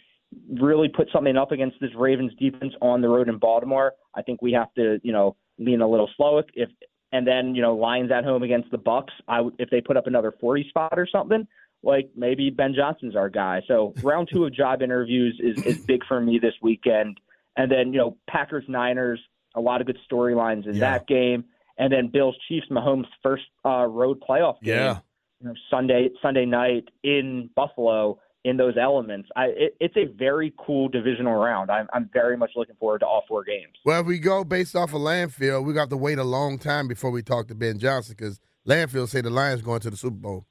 really 0.59 0.89
put 0.89 1.09
something 1.11 1.37
up 1.37 1.51
against 1.51 1.77
this 1.81 1.91
Ravens 1.95 2.33
defense 2.39 2.73
on 2.81 3.01
the 3.01 3.09
road 3.09 3.29
in 3.29 3.37
Baltimore, 3.37 3.93
I 4.15 4.21
think 4.21 4.41
we 4.41 4.51
have 4.53 4.73
to, 4.75 4.99
you 5.03 5.11
know, 5.11 5.35
lean 5.59 5.81
a 5.81 5.87
little 5.89 6.09
Slowik. 6.19 6.45
If 6.53 6.69
and 7.13 7.27
then 7.27 7.55
you 7.55 7.61
know 7.61 7.75
Lions 7.75 8.11
at 8.11 8.23
home 8.23 8.43
against 8.43 8.71
the 8.71 8.77
Bucks, 8.77 9.13
I 9.27 9.41
would 9.41 9.55
if 9.59 9.69
they 9.69 9.81
put 9.81 9.97
up 9.97 10.07
another 10.07 10.33
forty 10.39 10.65
spot 10.69 10.93
or 10.97 11.05
something, 11.11 11.45
like 11.83 12.09
maybe 12.15 12.49
Ben 12.49 12.73
Johnson's 12.73 13.15
our 13.15 13.29
guy. 13.29 13.61
So 13.67 13.95
round 14.01 14.29
two 14.31 14.45
of 14.45 14.53
job 14.53 14.81
interviews 14.81 15.39
is 15.43 15.57
is 15.65 15.77
big 15.87 16.01
for 16.07 16.21
me 16.21 16.39
this 16.41 16.53
weekend. 16.61 17.19
And 17.57 17.69
then 17.69 17.91
you 17.91 17.99
know 17.99 18.17
Packers 18.29 18.63
Niners, 18.67 19.19
a 19.55 19.61
lot 19.61 19.81
of 19.81 19.87
good 19.87 19.99
storylines 20.09 20.65
in 20.67 20.75
Yeah. 20.77 20.91
that 20.97 21.07
game. 21.07 21.43
And 21.77 21.91
then 21.91 22.07
Bills 22.07 22.35
Chiefs, 22.47 22.67
Mahomes' 22.69 23.05
first 23.23 23.43
uh, 23.65 23.85
road 23.87 24.21
playoff 24.27 24.61
game 24.61 24.75
Yeah. 24.75 24.99
you 25.41 25.47
know, 25.49 25.53
Sunday 25.69 26.09
Sunday 26.21 26.45
night 26.45 26.87
in 27.03 27.49
Buffalo 27.55 28.19
in 28.43 28.57
those 28.57 28.75
elements. 28.79 29.29
I 29.35 29.45
it, 29.55 29.75
it's 29.79 29.97
a 29.97 30.05
very 30.05 30.53
cool 30.57 30.89
divisional 30.89 31.35
round. 31.35 31.69
I'm 31.69 31.87
I'm 31.93 32.09
very 32.11 32.37
much 32.37 32.51
looking 32.55 32.75
forward 32.75 32.99
to 32.99 33.05
all 33.05 33.23
four 33.27 33.43
games. 33.43 33.73
Well, 33.85 34.01
if 34.01 34.07
we 34.07 34.19
go 34.19 34.43
based 34.43 34.75
off 34.75 34.93
of 34.93 35.01
Landfill, 35.01 35.63
we 35.63 35.73
got 35.73 35.89
to 35.89 35.97
wait 35.97 36.17
a 36.17 36.23
long 36.23 36.57
time 36.57 36.87
before 36.87 37.11
we 37.11 37.21
talk 37.21 37.47
to 37.49 37.55
Ben 37.55 37.79
Johnson 37.79 38.15
because 38.17 38.39
Landfill 38.67 39.07
say 39.07 39.21
the 39.21 39.29
Lions 39.29 39.61
going 39.61 39.81
to 39.81 39.89
the 39.89 39.97
Super 39.97 40.17
Bowl. 40.17 40.45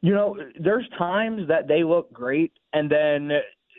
You 0.00 0.14
know, 0.14 0.36
there's 0.58 0.88
times 0.98 1.48
that 1.48 1.68
they 1.68 1.84
look 1.84 2.12
great, 2.12 2.52
and 2.72 2.90
then 2.90 3.30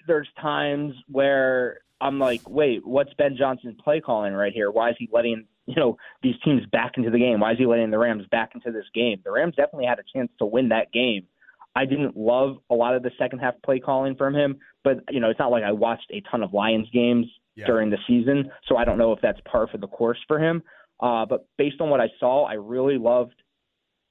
there's 0.07 0.29
times 0.41 0.93
where 1.09 1.79
I'm 1.99 2.19
like, 2.19 2.49
wait, 2.49 2.85
what's 2.85 3.13
Ben 3.13 3.35
Johnson's 3.37 3.79
play 3.83 3.99
calling 3.99 4.33
right 4.33 4.53
here? 4.53 4.71
Why 4.71 4.89
is 4.89 4.95
he 4.99 5.09
letting 5.11 5.45
you 5.65 5.75
know 5.75 5.97
these 6.21 6.35
teams 6.43 6.65
back 6.71 6.93
into 6.97 7.09
the 7.09 7.19
game? 7.19 7.39
Why 7.39 7.53
is 7.53 7.57
he 7.57 7.65
letting 7.65 7.91
the 7.91 7.97
Rams 7.97 8.25
back 8.31 8.51
into 8.55 8.71
this 8.71 8.85
game? 8.93 9.21
The 9.23 9.31
Rams 9.31 9.55
definitely 9.55 9.85
had 9.85 9.99
a 9.99 10.03
chance 10.13 10.31
to 10.39 10.45
win 10.45 10.69
that 10.69 10.91
game. 10.91 11.27
I 11.75 11.85
didn't 11.85 12.15
love 12.15 12.57
a 12.69 12.75
lot 12.75 12.95
of 12.95 13.03
the 13.03 13.11
second 13.17 13.39
half 13.39 13.55
play 13.65 13.79
calling 13.79 14.15
from 14.15 14.35
him, 14.35 14.57
but 14.83 14.99
you 15.09 15.19
know, 15.19 15.29
it's 15.29 15.39
not 15.39 15.51
like 15.51 15.63
I 15.63 15.71
watched 15.71 16.11
a 16.11 16.21
ton 16.29 16.43
of 16.43 16.53
Lions 16.53 16.87
games 16.93 17.25
yeah. 17.55 17.65
during 17.65 17.89
the 17.89 17.97
season. 18.07 18.51
So 18.67 18.77
I 18.77 18.85
don't 18.85 18.97
know 18.97 19.11
if 19.11 19.19
that's 19.21 19.39
par 19.49 19.67
for 19.71 19.77
the 19.77 19.87
course 19.87 20.19
for 20.27 20.39
him. 20.39 20.63
Uh, 20.99 21.25
but 21.25 21.47
based 21.57 21.81
on 21.81 21.89
what 21.89 21.99
I 21.99 22.07
saw, 22.19 22.45
I 22.45 22.53
really 22.53 22.97
loved 22.97 23.35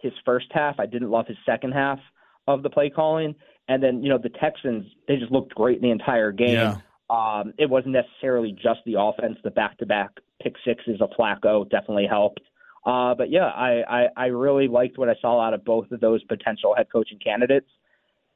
his 0.01 0.13
first 0.25 0.47
half. 0.51 0.77
I 0.79 0.87
didn't 0.87 1.11
love 1.11 1.27
his 1.27 1.37
second 1.47 1.73
half 1.73 1.99
of 2.47 2.63
the 2.63 2.71
play 2.71 2.91
calling. 2.91 3.35
And 3.69 3.83
then, 3.83 4.03
you 4.03 4.09
know, 4.09 4.19
the 4.19 4.29
Texans, 4.29 4.85
they 5.07 5.17
just 5.17 5.31
looked 5.31 5.55
great 5.55 5.77
in 5.77 5.83
the 5.83 5.91
entire 5.91 6.33
game. 6.33 6.55
Yeah. 6.55 6.77
Um, 7.09 7.53
it 7.59 7.71
wasn't 7.71 7.95
necessarily 7.95 8.53
just 8.53 8.81
the 8.85 8.97
offense. 8.99 9.39
The 9.45 9.51
back 9.51 9.79
to 9.79 9.87
back 9.87 10.11
pick 10.43 10.55
sixes 10.67 11.01
of 11.01 11.11
Flacco 11.19 11.69
definitely 11.71 12.07
helped. 12.09 12.41
Uh, 12.85 13.15
but 13.15 13.31
yeah, 13.31 13.47
I, 13.47 13.83
I, 13.89 14.07
I 14.17 14.27
really 14.27 14.69
liked 14.69 14.99
what 14.99 15.09
I 15.09 15.15
saw 15.21 15.41
out 15.41 15.55
of 15.55 15.65
both 15.65 15.91
of 15.93 16.01
those 16.01 16.23
potential 16.25 16.75
head 16.77 16.87
coaching 16.93 17.19
candidates. 17.25 17.69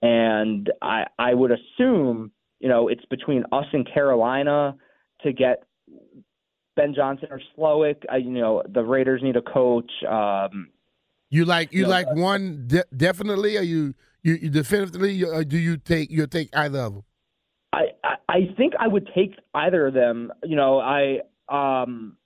And 0.03 0.71
I, 0.83 1.05
I 1.19 1.35
would 1.35 1.51
assume, 1.51 2.31
you 2.61 2.69
know, 2.69 2.89
it's 2.89 3.05
between 3.07 3.45
us 3.51 3.67
and 3.73 3.89
Carolina 3.93 4.77
to 5.23 5.33
get 5.33 5.65
Ben 6.77 6.95
Johnson 6.95 7.29
or 7.31 7.41
Slowik. 7.57 8.03
I, 8.11 8.19
you 8.19 8.31
know, 8.31 8.63
the 8.69 8.83
Raiders 8.83 9.23
need 9.23 9.37
a 9.37 9.43
coach. 9.43 9.91
Um, 10.09 10.69
you 11.31 11.45
like 11.45 11.73
you, 11.73 11.81
you 11.81 11.85
know, 11.85 11.91
like 11.91 12.15
one 12.15 12.65
de- 12.69 12.85
definitely, 12.97 13.57
or 13.57 13.63
you 13.63 13.95
you, 14.23 14.35
you 14.35 14.51
definitively, 14.51 15.25
or 15.25 15.43
do 15.43 15.59
you 15.59 15.77
take 15.77 16.11
you 16.11 16.27
take 16.27 16.55
either 16.57 16.79
of 16.79 16.95
them? 16.95 17.05
I, 17.73 17.87
I 18.05 18.15
I 18.29 18.39
think 18.57 18.75
I 18.79 18.87
would 18.87 19.09
take 19.15 19.35
either 19.55 19.89
of 19.89 19.95
them. 19.95 20.31
You 20.45 20.57
know, 20.57 20.79
I 20.79 21.21
um 21.49 22.17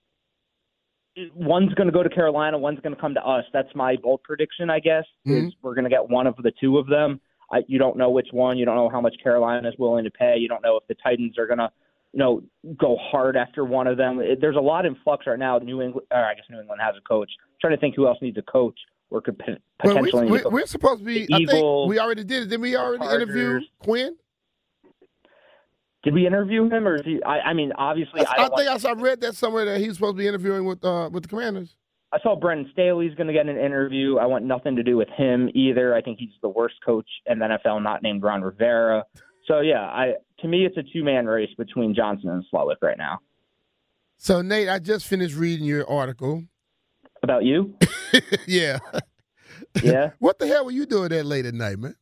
one's 1.35 1.73
going 1.75 1.87
to 1.87 1.93
go 1.93 2.03
to 2.03 2.09
Carolina, 2.09 2.59
one's 2.59 2.81
going 2.81 2.95
to 2.95 3.01
come 3.01 3.15
to 3.15 3.25
us. 3.25 3.45
That's 3.53 3.69
my 3.75 3.97
bold 3.97 4.23
prediction, 4.23 4.71
I 4.71 4.81
guess. 4.81 5.05
Mm-hmm. 5.27 5.49
Is 5.49 5.55
we're 5.63 5.75
going 5.75 5.85
to 5.85 5.91
get 5.91 6.09
one 6.09 6.27
of 6.27 6.37
the 6.37 6.53
two 6.61 6.79
of 6.79 6.87
them. 6.87 7.21
I, 7.53 7.63
you 7.67 7.79
don't 7.79 7.97
know 7.97 8.11
which 8.11 8.29
one. 8.31 8.59
You 8.59 8.65
don't 8.65 8.77
know 8.77 8.89
how 8.89 9.01
much 9.01 9.17
Carolina 9.23 9.69
is 9.69 9.75
willing 9.79 10.05
to 10.05 10.11
pay. 10.11 10.37
You 10.39 10.49
don't 10.49 10.63
know 10.63 10.77
if 10.77 10.87
the 10.87 10.95
Titans 11.03 11.37
are 11.39 11.47
going 11.47 11.59
to, 11.59 11.71
you 12.13 12.19
know, 12.19 12.43
go 12.79 12.97
hard 12.97 13.37
after 13.37 13.65
one 13.65 13.87
of 13.87 13.97
them. 13.97 14.21
It, 14.21 14.41
there's 14.41 14.57
a 14.57 14.61
lot 14.61 14.87
in 14.87 14.97
flux 15.03 15.27
right 15.27 15.39
now. 15.39 15.59
New 15.59 15.83
England, 15.83 16.07
or 16.13 16.25
I 16.25 16.35
guess 16.35 16.45
New 16.49 16.61
England 16.61 16.81
has 16.81 16.95
a 16.97 17.01
coach. 17.09 17.31
I'm 17.43 17.57
trying 17.61 17.75
to 17.75 17.81
think 17.81 17.97
who 17.97 18.07
else 18.07 18.19
needs 18.23 18.39
a 18.39 18.43
coach 18.43 18.79
or 19.11 19.21
could 19.21 19.41
potentially. 19.81 20.31
Well, 20.31 20.51
we, 20.51 20.63
are 20.63 20.67
supposed 20.67 21.01
to 21.01 21.05
be. 21.05 21.27
I 21.33 21.45
think 21.45 21.89
we 21.89 21.99
already 21.99 22.25
did 22.25 22.45
it. 22.45 22.47
Did 22.47 22.61
we 22.61 22.77
already 22.77 23.05
interview 23.05 23.61
Quinn? 23.81 24.17
Did 26.03 26.15
we 26.15 26.27
interview 26.27 26.65
him, 26.65 26.89
or 26.89 26.97
is 26.97 27.03
he? 27.05 27.23
I, 27.23 27.41
I 27.41 27.53
mean, 27.53 27.73
obviously, 27.77 28.21
I, 28.21 28.45
I, 28.45 28.47
I 28.47 28.49
think 28.49 28.85
I, 28.87 28.93
read 28.93 29.21
that 29.21 29.35
somewhere 29.37 29.67
that 29.67 29.81
he's 29.81 29.95
supposed 29.95 30.17
to 30.17 30.23
be 30.23 30.27
interviewing 30.27 30.65
with 30.65 30.83
uh, 30.85 31.11
with 31.13 31.25
the 31.25 31.29
Commanders. 31.29 31.77
I 32.13 32.19
saw 32.23 32.35
Brandon 32.35 32.69
Staley's 32.73 33.15
going 33.15 33.29
to 33.29 33.33
get 33.33 33.47
an 33.47 33.57
interview. 33.57 34.17
I 34.17 34.27
want 34.27 34.45
nothing 34.45 34.75
to 34.77 34.83
do 34.83 34.97
with 34.97 35.09
him 35.11 35.49
either. 35.55 35.95
I 35.95 36.01
think 36.01 36.19
he's 36.19 36.31
the 36.43 36.49
worst 36.49 36.75
coach 36.85 37.07
in 37.27 37.39
the 37.39 37.45
NFL, 37.45 37.83
not 37.83 38.03
named 38.03 38.23
Ron 38.23 38.43
Rivera. 38.43 39.05
So 39.47 39.61
yeah, 39.61 39.83
I 39.83 40.15
to 40.41 40.49
me 40.49 40.65
it's 40.65 40.77
a 40.77 40.83
two 40.83 41.05
man 41.05 41.27
race 41.27 41.51
between 41.57 41.95
Johnson 41.95 42.31
and 42.31 42.45
Slowik 42.53 42.77
right 42.83 42.99
now. 42.99 43.19
So 44.17 44.43
Nate, 44.43 44.69
I 44.69 44.79
just 44.79 45.07
finished 45.07 45.37
reading 45.37 45.67
your 45.67 45.89
article 45.89 46.45
about 47.23 47.45
you. 47.45 47.75
yeah. 48.47 48.79
Yeah. 49.83 50.11
what 50.19 50.39
the 50.39 50.47
hell 50.47 50.65
were 50.65 50.71
you 50.73 50.87
doing 50.87 51.11
that 51.11 51.27
late 51.27 51.47
at 51.47 51.55
night, 51.55 51.79
man? 51.79 51.95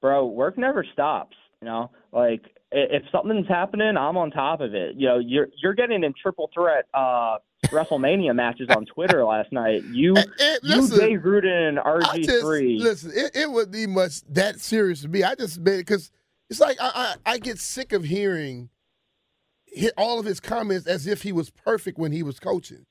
Bro, 0.00 0.26
work 0.26 0.56
never 0.56 0.84
stops. 0.92 1.36
You 1.60 1.66
know, 1.66 1.90
like 2.12 2.42
if 2.72 3.02
something's 3.12 3.48
happening, 3.48 3.96
I'm 3.96 4.16
on 4.16 4.30
top 4.30 4.60
of 4.60 4.74
it. 4.74 4.96
You 4.96 5.08
know, 5.08 5.18
you're 5.18 5.48
you're 5.62 5.74
getting 5.74 6.02
in 6.02 6.12
triple 6.20 6.50
threat 6.52 6.86
uh, 6.92 7.38
WrestleMania 7.66 8.34
matches 8.34 8.68
on 8.70 8.86
Twitter 8.86 9.24
last 9.24 9.52
night. 9.52 9.84
You, 9.84 10.16
it, 10.16 10.28
it, 10.38 10.64
listen, 10.64 11.00
you, 11.00 11.18
Jay 11.18 11.22
Gruden, 11.22 11.68
and 11.68 11.78
RG 11.78 12.40
three. 12.40 12.78
Listen, 12.78 13.12
it, 13.14 13.36
it 13.36 13.50
wouldn't 13.50 13.72
be 13.72 13.86
much 13.86 14.22
that 14.30 14.60
serious 14.60 15.02
to 15.02 15.08
me. 15.08 15.22
I 15.22 15.34
just 15.34 15.60
made 15.60 15.74
it 15.74 15.86
because 15.86 16.10
it's 16.50 16.60
like 16.60 16.76
I, 16.80 17.16
I, 17.24 17.32
I 17.32 17.38
get 17.38 17.58
sick 17.58 17.92
of 17.92 18.04
hearing 18.04 18.70
all 19.96 20.18
of 20.18 20.26
his 20.26 20.40
comments 20.40 20.86
as 20.86 21.06
if 21.06 21.22
he 21.22 21.32
was 21.32 21.50
perfect 21.50 21.98
when 21.98 22.12
he 22.12 22.22
was 22.22 22.40
coaching. 22.40 22.86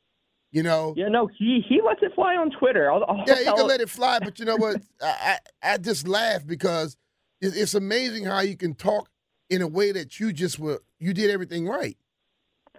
You 0.52 0.64
know? 0.64 0.94
Yeah, 0.96 1.10
no, 1.10 1.28
he 1.28 1.62
he 1.68 1.82
lets 1.86 2.02
it 2.02 2.14
fly 2.16 2.36
on 2.36 2.50
Twitter. 2.50 2.90
I'll, 2.90 3.04
I'll 3.10 3.24
yeah, 3.28 3.40
he 3.40 3.44
can 3.44 3.68
let 3.68 3.82
it 3.82 3.90
fly, 3.90 4.20
but 4.20 4.40
you 4.40 4.46
know 4.46 4.56
what? 4.56 4.82
I, 5.02 5.40
I, 5.64 5.74
I 5.74 5.78
just 5.78 6.08
laugh 6.08 6.46
because 6.48 6.96
it's 7.42 7.74
amazing 7.74 8.24
how 8.24 8.40
you 8.40 8.56
can 8.56 8.74
talk 8.74 9.10
in 9.50 9.62
a 9.62 9.68
way 9.68 9.92
that 9.92 10.20
you 10.20 10.34
just 10.34 10.60
were 10.60 10.82
you 11.00 11.14
did 11.14 11.30
everything 11.30 11.68
right, 11.68 11.98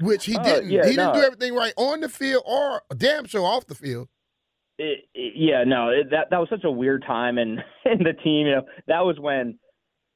which 0.00 0.24
he 0.24 0.36
uh, 0.36 0.42
didn't. 0.42 0.70
Yeah, 0.70 0.86
he 0.86 0.96
didn't 0.96 1.14
do 1.14 1.22
everything 1.22 1.54
right 1.54 1.74
on 1.76 2.00
the 2.00 2.08
field 2.08 2.42
or 2.46 2.82
damn 2.96 3.26
show 3.26 3.44
off 3.44 3.66
the 3.66 3.74
field. 3.74 4.08
It, 4.78 5.04
it, 5.14 5.32
yeah, 5.36 5.64
no, 5.64 5.88
it, 5.88 6.10
that 6.10 6.30
that 6.30 6.38
was 6.38 6.48
such 6.50 6.64
a 6.64 6.70
weird 6.70 7.04
time 7.06 7.38
in 7.38 7.58
in 7.84 7.98
the 7.98 8.12
team. 8.12 8.46
You 8.46 8.56
know, 8.56 8.62
that 8.88 9.04
was 9.04 9.18
when 9.18 9.58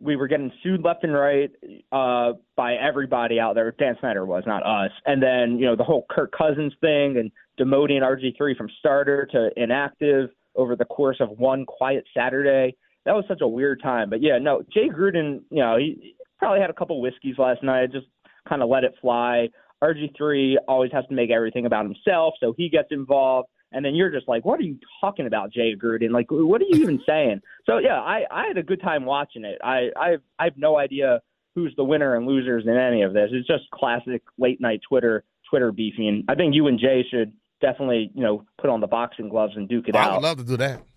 we 0.00 0.16
were 0.16 0.28
getting 0.28 0.50
sued 0.62 0.83
left 0.83 1.04
and 1.04 1.12
right 1.12 1.50
uh, 1.92 2.33
by 2.57 2.75
everybody 2.75 3.38
out 3.38 3.54
there. 3.54 3.71
Dan 3.73 3.97
Snyder 4.00 4.25
was, 4.25 4.45
not 4.47 4.64
us. 4.64 4.90
And 5.07 5.23
then 5.23 5.59
you 5.59 5.66
know 5.66 5.76
the 5.76 5.85
whole 5.85 6.07
Kirk 6.11 6.33
Cousins 6.37 6.73
thing 6.80 7.19
and 7.19 7.30
demoting 7.59 8.00
RG 8.00 8.37
three 8.37 8.54
from 8.54 8.69
starter 8.78 9.26
to 9.33 9.50
inactive 9.57 10.30
over 10.57 10.76
the 10.76 10.85
course 10.85 11.19
of 11.21 11.30
one 11.38 11.64
quiet 11.66 12.04
Saturday. 12.16 12.76
That 13.07 13.14
was 13.14 13.25
such 13.28 13.40
a 13.40 13.49
weird 13.49 13.80
time. 13.83 14.11
But 14.11 14.23
yeah, 14.23 14.38
no, 14.38 14.62
Jay 14.73 14.88
Gruden, 14.88 15.40
you 15.50 15.62
know, 15.62 15.78
he 15.78 16.14
probably 16.41 16.61
had 16.61 16.71
a 16.71 16.75
couple 16.75 17.01
whiskeys 17.01 17.37
last 17.39 17.63
night, 17.63 17.83
I 17.83 17.87
just 17.87 18.07
kind 18.49 18.63
of 18.63 18.69
let 18.69 18.83
it 18.83 18.95
fly. 19.01 19.49
RG3 19.83 20.57
always 20.67 20.91
has 20.93 21.07
to 21.07 21.15
make 21.15 21.31
everything 21.31 21.67
about 21.67 21.85
himself, 21.85 22.35
so 22.41 22.53
he 22.57 22.69
gets 22.69 22.89
involved. 22.91 23.49
And 23.73 23.85
then 23.85 23.95
you're 23.95 24.11
just 24.11 24.27
like, 24.27 24.45
what 24.45 24.59
are 24.59 24.65
you 24.65 24.79
talking 25.01 25.29
about, 25.29 25.53
Jay 25.53 25.77
Gruden? 25.77 26.11
Like, 26.11 26.27
what 26.31 26.61
are 26.61 26.65
you 26.65 26.83
even 26.83 27.01
saying? 27.07 27.41
So 27.67 27.79
yeah, 27.79 28.01
I, 28.01 28.25
I 28.31 28.47
had 28.49 28.59
a 28.59 28.65
good 28.65 28.81
time 28.81 29.05
watching 29.05 29.45
it. 29.45 29.59
I, 29.63 29.91
I 29.97 30.17
I 30.41 30.45
have 30.45 30.57
no 30.57 30.77
idea 30.77 31.21
who's 31.55 31.73
the 31.77 31.85
winner 31.85 32.17
and 32.17 32.27
losers 32.27 32.65
in 32.67 32.77
any 32.77 33.03
of 33.03 33.13
this. 33.13 33.31
It's 33.33 33.47
just 33.47 33.71
classic 33.73 34.23
late 34.39 34.61
night 34.61 34.81
Twitter 34.89 35.23
Twitter 35.49 35.71
beefing. 35.71 36.25
I 36.29 36.35
think 36.35 36.55
you 36.55 36.67
and 36.67 36.81
Jay 36.81 37.05
should 37.09 37.33
definitely 37.61 38.11
you 38.15 38.23
know 38.23 38.45
put 38.61 38.71
on 38.71 38.81
the 38.81 38.87
boxing 38.89 39.29
gloves 39.29 39.53
and 39.57 39.69
duke 39.69 39.89
it 39.89 39.95
out. 39.95 40.11
I 40.11 40.15
would 40.15 40.23
love 40.23 40.39
to 40.39 40.45
do 40.45 40.57
that. 40.59 40.83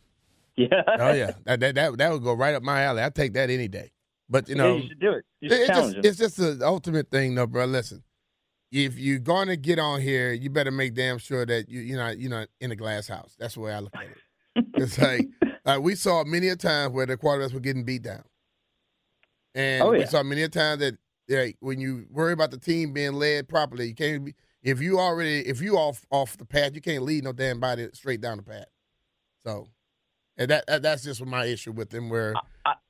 Yeah. 0.56 0.68
oh 1.00 1.14
yeah, 1.14 1.32
that, 1.46 1.60
that 1.62 1.74
that 1.74 1.98
that 1.98 2.12
would 2.12 2.22
go 2.22 2.34
right 2.34 2.54
up 2.54 2.62
my 2.62 2.84
alley. 2.84 3.02
I'd 3.02 3.16
take 3.16 3.34
that 3.34 3.50
any 3.50 3.68
day. 3.68 3.92
But 4.30 4.50
you 4.50 4.56
know, 4.56 4.76
yeah, 4.76 4.82
you 4.82 4.88
should 4.90 5.00
do 5.00 5.12
it. 5.12 5.26
Should 5.44 5.52
it's, 5.52 5.68
just, 5.68 5.96
it's 5.98 6.18
just 6.18 6.38
the 6.38 6.66
ultimate 6.66 7.12
thing, 7.12 7.36
though, 7.36 7.48
bro. 7.48 7.66
Listen, 7.66 8.04
if 8.72 8.98
you're 8.98 9.20
gonna 9.20 9.56
get 9.56 9.80
on 9.80 10.02
here, 10.02 10.34
you 10.34 10.50
better 10.50 10.72
make 10.72 10.96
damn 10.96 11.18
sure 11.18 11.46
that 11.46 11.70
you 11.70 11.82
you're 11.82 12.00
not 12.00 12.18
you're 12.18 12.30
not 12.30 12.48
in 12.60 12.72
a 12.72 12.76
glass 12.76 13.08
house. 13.08 13.36
That's 13.38 13.54
the 13.56 13.60
way 13.60 13.74
I 13.74 13.80
look 13.80 13.96
at 13.96 14.04
it. 14.04 14.66
it's 14.76 14.98
like 14.98 15.28
like 15.66 15.82
we 15.82 15.96
saw 15.96 16.24
many 16.24 16.50
a 16.50 16.56
time 16.56 16.94
where 16.94 17.06
the 17.06 17.18
quarterbacks 17.18 17.54
were 17.54 17.60
getting 17.60 17.84
beat 17.84 18.04
down, 18.04 18.24
and 19.54 19.84
oh, 19.84 19.92
yeah. 19.92 20.00
we 20.00 20.06
saw 20.06 20.24
many 20.24 20.44
a 20.44 20.50
time 20.50 20.80
that 20.80 20.98
when 21.60 21.80
you 21.80 22.06
worry 22.10 22.34
about 22.34 22.52
the 22.52 22.60
team 22.60 22.94
being 22.94 23.14
led 23.14 23.48
properly, 23.48 23.88
you 23.88 23.96
can't 23.96 24.26
be 24.26 24.34
if 24.64 24.82
you 24.82 25.00
already 25.00 25.40
if 25.42 25.62
you 25.62 25.78
off 25.78 26.06
off 26.10 26.38
the 26.38 26.46
path, 26.46 26.74
you 26.74 26.82
can't 26.82 27.04
lead 27.04 27.24
no 27.24 27.34
damn 27.34 27.60
body 27.60 27.88
straight 27.94 28.22
down 28.22 28.38
the 28.38 28.44
path. 28.44 28.66
So, 29.46 29.68
and 30.38 30.50
that 30.50 30.82
that's 30.82 31.04
just 31.04 31.24
my 31.26 31.46
issue 31.46 31.72
with 31.72 31.94
him. 31.94 32.10
Where 32.10 32.34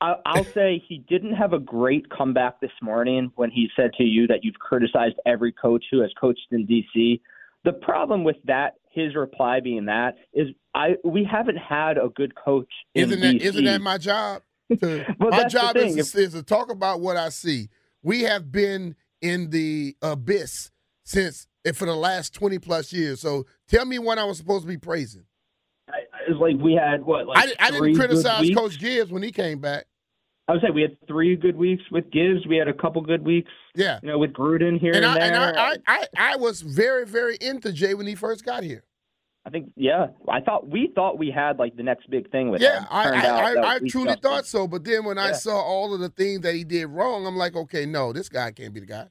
I, 0.02 0.16
will 0.36 0.46
say 0.46 0.84
he 0.88 1.00
didn't 1.10 1.34
have 1.34 1.54
a 1.54 1.60
great 1.60 2.10
comeback 2.10 2.60
this 2.62 2.72
morning 2.82 3.32
when 3.36 3.52
he 3.52 3.70
said 3.76 3.92
to 3.98 4.04
you 4.04 4.28
that 4.28 4.40
you've 4.44 4.60
criticized 4.60 5.16
every 5.26 5.52
coach 5.52 5.84
who 5.92 6.02
has 6.02 6.12
coached 6.20 6.48
in 6.52 6.66
D.C. 6.66 7.22
The 7.64 7.74
problem 7.74 8.24
with 8.24 8.38
that, 8.46 8.76
his 8.92 9.16
reply 9.16 9.60
being 9.62 9.86
that, 9.86 10.16
is 10.34 10.48
I 10.74 10.96
we 11.04 11.28
haven't 11.30 11.58
had 11.58 11.98
a 11.98 12.10
good 12.10 12.34
coach. 12.36 12.72
isn't 12.94 13.20
that 13.20 13.36
DC. 13.36 13.42
isn't 13.42 13.66
that 13.66 13.82
my 13.82 13.98
job? 13.98 14.42
To, 14.80 15.06
well, 15.20 15.30
my 15.30 15.44
job 15.44 15.76
is 15.76 16.14
to, 16.14 16.20
is 16.20 16.34
to 16.34 16.42
talk 16.42 16.72
about 16.72 17.00
what 17.00 17.16
I 17.16 17.30
see. 17.30 17.70
We 18.02 18.22
have 18.22 18.52
been 18.52 18.96
in 19.22 19.52
the 19.52 19.96
abyss 20.02 20.72
since 21.04 21.48
eh, 21.64 21.74
for 21.74 21.86
the 21.86 21.96
last 21.96 22.34
twenty 22.34 22.58
plus 22.58 22.92
years. 22.92 23.20
So 23.20 23.46
tell 23.68 23.86
me 23.86 24.00
when 24.00 24.18
I 24.18 24.24
was 24.24 24.38
supposed 24.38 24.64
to 24.64 24.68
be 24.68 24.78
praising. 24.78 25.26
It's 26.28 26.40
like 26.40 26.56
we 26.58 26.74
had 26.74 27.04
what? 27.04 27.28
Like 27.28 27.38
I, 27.60 27.68
I 27.68 27.72
didn't 27.72 27.96
criticize 27.96 28.50
Coach 28.56 28.80
Gibbs 28.80 29.12
when 29.12 29.24
he 29.24 29.32
came 29.32 29.60
back. 29.60 29.86
I 30.48 30.54
would 30.54 30.62
say 30.62 30.72
we 30.74 30.82
had 30.82 30.98
three 31.08 31.38
good 31.38 31.56
weeks 31.56 31.84
with 31.90 32.12
Gibbs. 32.12 32.46
We 32.48 32.58
had 32.58 32.68
a 32.68 32.74
couple 32.74 33.02
good 33.02 33.26
weeks. 33.26 33.52
Yeah, 33.76 34.00
you 34.04 34.10
know, 34.10 34.20
with 34.20 34.34
Gruden 34.34 34.80
here 34.80 34.94
and, 34.94 35.06
and 35.06 35.06
I, 35.06 35.20
there. 35.20 35.50
And 35.50 35.58
I, 35.58 35.78
I, 35.88 36.08
I, 36.18 36.36
was 36.36 36.62
very, 36.62 37.06
very 37.06 37.38
into 37.40 37.72
Jay 37.72 37.94
when 37.94 38.08
he 38.08 38.16
first 38.16 38.44
got 38.44 38.64
here. 38.64 38.84
I 39.46 39.50
think, 39.50 39.72
yeah, 39.76 40.08
I 40.30 40.42
thought 40.42 40.68
we 40.68 40.92
thought 40.96 41.18
we 41.18 41.32
had 41.32 41.60
like 41.60 41.76
the 41.76 41.84
next 41.84 42.10
big 42.10 42.30
thing 42.32 42.50
with 42.50 42.62
yeah, 42.62 42.82
him. 42.82 42.88
I, 42.90 43.10
I, 43.10 43.54
I, 43.54 43.76
I 43.76 43.80
truly 43.88 44.16
thought 44.22 44.46
so. 44.46 44.68
But 44.68 44.84
then 44.84 45.06
when 45.06 45.18
yeah. 45.18 45.24
I 45.24 45.32
saw 45.34 45.62
all 45.62 45.94
of 45.94 46.00
the 46.00 46.10
things 46.10 46.42
that 46.42 46.56
he 46.56 46.64
did 46.64 46.88
wrong, 46.88 47.26
I'm 47.26 47.36
like, 47.38 47.56
okay, 47.56 47.86
no, 47.86 48.14
this 48.14 48.30
guy 48.30 48.52
can't 48.52 48.74
be 48.74 48.82
the 48.82 48.86
guy. 48.86 49.08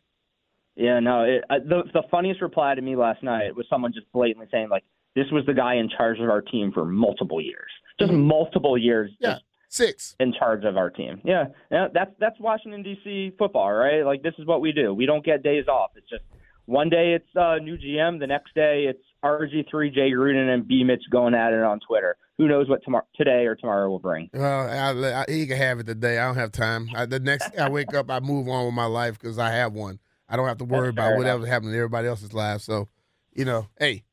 Yeah, 0.75 1.01
no. 1.01 1.25
It, 1.25 1.45
uh, 1.51 1.59
the 1.67 1.83
the 1.93 2.03
funniest 2.11 2.41
reply 2.41 2.75
to 2.75 2.81
me 2.81 2.97
last 2.97 3.23
night 3.23 3.55
was 3.55 3.67
someone 3.69 3.93
just 3.93 4.11
blatantly 4.13 4.47
saying 4.51 4.69
like, 4.71 4.85
this 5.15 5.27
was 5.31 5.45
the 5.47 5.55
guy 5.55 5.77
in 5.77 5.89
charge 5.89 6.19
of 6.19 6.29
our 6.29 6.41
team 6.41 6.73
for 6.73 6.85
multiple 6.85 7.41
years, 7.41 7.71
just 7.99 8.13
mm-hmm. 8.13 8.23
multiple 8.23 8.79
years. 8.79 9.11
Yeah, 9.21 9.39
six 9.69 10.15
in 10.21 10.33
charge 10.39 10.65
of 10.65 10.77
our 10.77 10.91
team. 10.91 11.21
Yeah, 11.25 11.47
yeah, 11.71 11.89
that's 11.93 12.13
that's 12.19 12.39
Washington 12.41 12.83
D.C. 12.83 13.35
football, 13.39 13.73
right? 13.73 14.03
Like 14.03 14.23
this 14.23 14.35
is 14.39 14.47
what 14.47 14.61
we 14.61 14.73
do. 14.73 14.95
We 14.95 15.07
don't 15.07 15.25
get 15.25 15.43
days 15.43 15.67
off. 15.69 15.91
It's 15.97 16.09
just 16.09 16.25
one 16.67 16.89
day 16.89 17.15
it's 17.15 17.37
uh, 17.37 17.57
new 17.57 17.77
GM, 17.77 18.21
the 18.21 18.27
next 18.27 18.55
day 18.55 18.87
it's 18.89 19.03
RG3, 19.25 19.93
Jay 19.93 20.11
Gruden, 20.11 20.53
and 20.53 20.67
B 20.67 20.85
Mitch 20.85 21.03
going 21.11 21.35
at 21.35 21.53
it 21.53 21.63
on 21.63 21.81
Twitter. 21.87 22.17
Who 22.39 22.49
knows 22.49 22.69
what 22.69 22.83
tomorrow, 22.85 23.07
today 23.15 23.47
or 23.47 23.55
tomorrow 23.55 23.89
will 23.89 23.99
bring? 23.99 24.31
Well, 24.33 24.69
I, 24.69 25.23
I, 25.23 25.25
he 25.29 25.47
can 25.47 25.57
have 25.59 25.81
it 25.81 25.87
today. 25.87 26.19
I 26.19 26.27
don't 26.27 26.37
have 26.37 26.53
time. 26.53 26.89
I, 26.95 27.07
the 27.07 27.21
next 27.21 27.57
I 27.59 27.69
wake 27.69 27.95
up, 27.95 28.11
I 28.11 28.21
move 28.21 28.49
on 28.49 28.67
with 28.67 28.75
my 28.75 28.87
life 28.87 29.19
because 29.19 29.39
I 29.39 29.51
have 29.51 29.73
one. 29.73 29.99
I 30.29 30.37
don't 30.37 30.49
have 30.49 30.59
to 30.59 30.65
worry 30.65 30.89
That's 30.89 30.95
about 30.95 31.19
whatever's 31.19 31.49
happening 31.49 31.73
in 31.73 31.79
everybody 31.79 32.09
else's 32.09 32.33
life. 32.33 32.63
So, 32.63 32.89
you 33.33 33.45
know, 33.45 33.69
hey, 33.79 34.05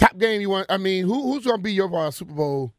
top 0.00 0.18
game 0.18 0.40
you 0.40 0.50
want? 0.50 0.66
I 0.70 0.76
mean, 0.78 1.04
who 1.04 1.32
who's 1.32 1.44
going 1.44 1.58
to 1.58 1.62
be 1.62 1.72
your 1.72 1.94
uh, 1.94 2.10
Super 2.10 2.32
Bowl? 2.32 2.74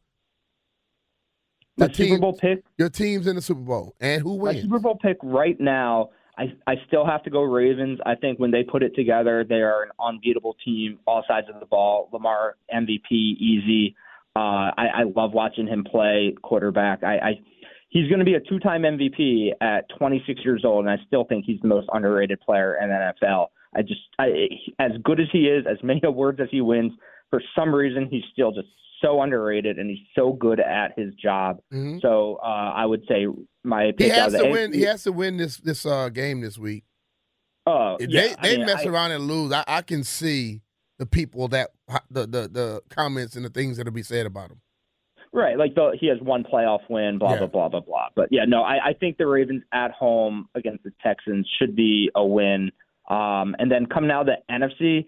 The 1.78 1.86
your 1.86 1.94
Super 1.94 2.10
team- 2.10 2.20
Bowl 2.20 2.34
pick 2.38 2.64
Your 2.78 2.90
team's 2.90 3.28
in 3.28 3.36
the 3.36 3.42
Super 3.42 3.62
Bowl, 3.62 3.96
and 4.00 4.22
who 4.22 4.38
My 4.38 4.44
wins? 4.44 4.62
Super 4.64 4.80
Bowl 4.80 4.98
pick 5.02 5.18
right 5.24 5.60
now, 5.60 6.10
I 6.38 6.54
I 6.68 6.76
still 6.88 7.06
have 7.06 7.24
to 7.24 7.30
go 7.30 7.42
Ravens. 7.44 8.00
I 8.06 8.16
think 8.16 8.40
when 8.40 8.52
they 8.52 8.64
put 8.64 8.84
it 8.84 8.96
together, 8.96 9.46
they 9.48 9.62
are 9.62 9.84
an 9.84 9.90
unbeatable 10.00 10.56
team, 10.66 11.00
all 11.08 11.24
sides 11.28 11.48
of 11.54 11.60
the 11.60 11.66
ball. 11.66 12.10
Lamar 12.12 12.56
MVP, 12.74 13.12
easy. 13.12 13.96
Uh, 14.36 14.72
I, 14.78 14.88
I 14.96 15.04
love 15.14 15.34
watching 15.34 15.68
him 15.68 15.84
play 15.84 16.34
quarterback. 16.42 17.04
I, 17.04 17.18
I 17.18 17.32
he's 17.90 18.08
going 18.08 18.20
to 18.20 18.26
be 18.26 18.36
a 18.36 18.40
two-time 18.40 18.84
MVP 18.84 19.50
at 19.60 19.90
26 19.98 20.40
years 20.46 20.64
old, 20.64 20.86
and 20.86 20.90
I 20.90 21.04
still 21.06 21.26
think 21.26 21.44
he's 21.46 21.60
the 21.62 21.68
most 21.68 21.88
underrated 21.92 22.40
player 22.40 22.78
in 22.82 22.90
the 22.90 23.14
NFL. 23.26 23.48
I 23.76 23.82
just, 23.84 24.02
I, 24.20 24.48
as 24.80 24.92
good 25.04 25.20
as 25.20 25.28
he 25.32 25.48
is, 25.48 25.66
as 25.70 25.78
many 25.84 26.02
awards 26.06 26.40
as 26.42 26.48
he 26.52 26.62
wins, 26.62 26.92
for 27.30 27.42
some 27.56 27.74
reason 27.74 28.08
he's 28.10 28.24
still 28.34 28.52
just 28.52 28.68
so 29.02 29.22
underrated, 29.22 29.80
and 29.80 29.90
he's 29.90 30.06
so 30.16 30.34
good 30.34 30.60
at 30.60 30.98
his 30.98 31.14
job. 31.16 31.60
Mhm. 31.74 32.02
So 32.02 32.36
uh, 32.44 32.46
I 32.76 32.86
would 32.86 33.04
say 33.08 33.26
my 33.64 33.86
He 33.86 33.92
pick 33.94 34.12
out 34.12 34.32
has 34.32 34.42
to 34.42 34.50
win. 34.50 34.74
He 34.74 34.82
has 34.84 35.04
to 35.04 35.12
win 35.12 35.38
this 35.38 35.58
this 35.58 35.86
uh, 35.86 36.10
game 36.10 36.42
this 36.42 36.58
week. 36.58 36.84
Oh, 37.66 37.98
If 38.00 38.10
yeah, 38.10 38.36
they 38.42 38.50
they 38.50 38.58
mean, 38.58 38.66
mess 38.66 38.86
I- 38.86 38.90
around 38.90 39.12
and 39.12 39.24
lose, 39.28 39.52
I, 39.54 39.64
I 39.68 39.82
can 39.82 40.04
see 40.04 40.62
the 41.00 41.06
people 41.08 41.48
that 41.48 41.72
the, 42.12 42.22
the 42.28 42.48
the 42.48 42.82
comments 42.90 43.36
and 43.36 43.44
the 43.46 43.50
things 43.50 43.78
that'll 43.78 43.92
be 43.94 44.04
said 44.04 44.26
about 44.26 44.52
him. 44.52 44.62
Right, 45.34 45.58
like 45.58 45.76
the, 45.76 45.96
he 46.00 46.08
has 46.08 46.20
one 46.20 46.44
playoff 46.44 46.82
win, 46.90 47.18
blah 47.18 47.34
Yeah. 47.34 47.38
blah 47.40 47.48
blah 47.48 47.70
blah 47.70 47.80
blah. 47.80 48.08
But 48.16 48.28
yeah, 48.32 48.44
no, 48.46 48.62
I, 48.64 48.90
I 48.90 48.94
think 48.94 49.18
the 49.18 49.26
Ravens 49.26 49.64
at 49.74 49.92
home 49.92 50.48
against 50.56 50.84
the 50.84 50.92
Texans 51.02 51.48
should 51.58 51.76
be 51.76 52.12
a 52.14 52.24
win. 52.26 52.72
Um, 53.10 53.56
and 53.60 53.72
then 53.72 53.86
coming 53.86 54.12
out 54.12 54.28
of 54.30 54.36
the 54.36 54.54
NFC, 54.54 55.06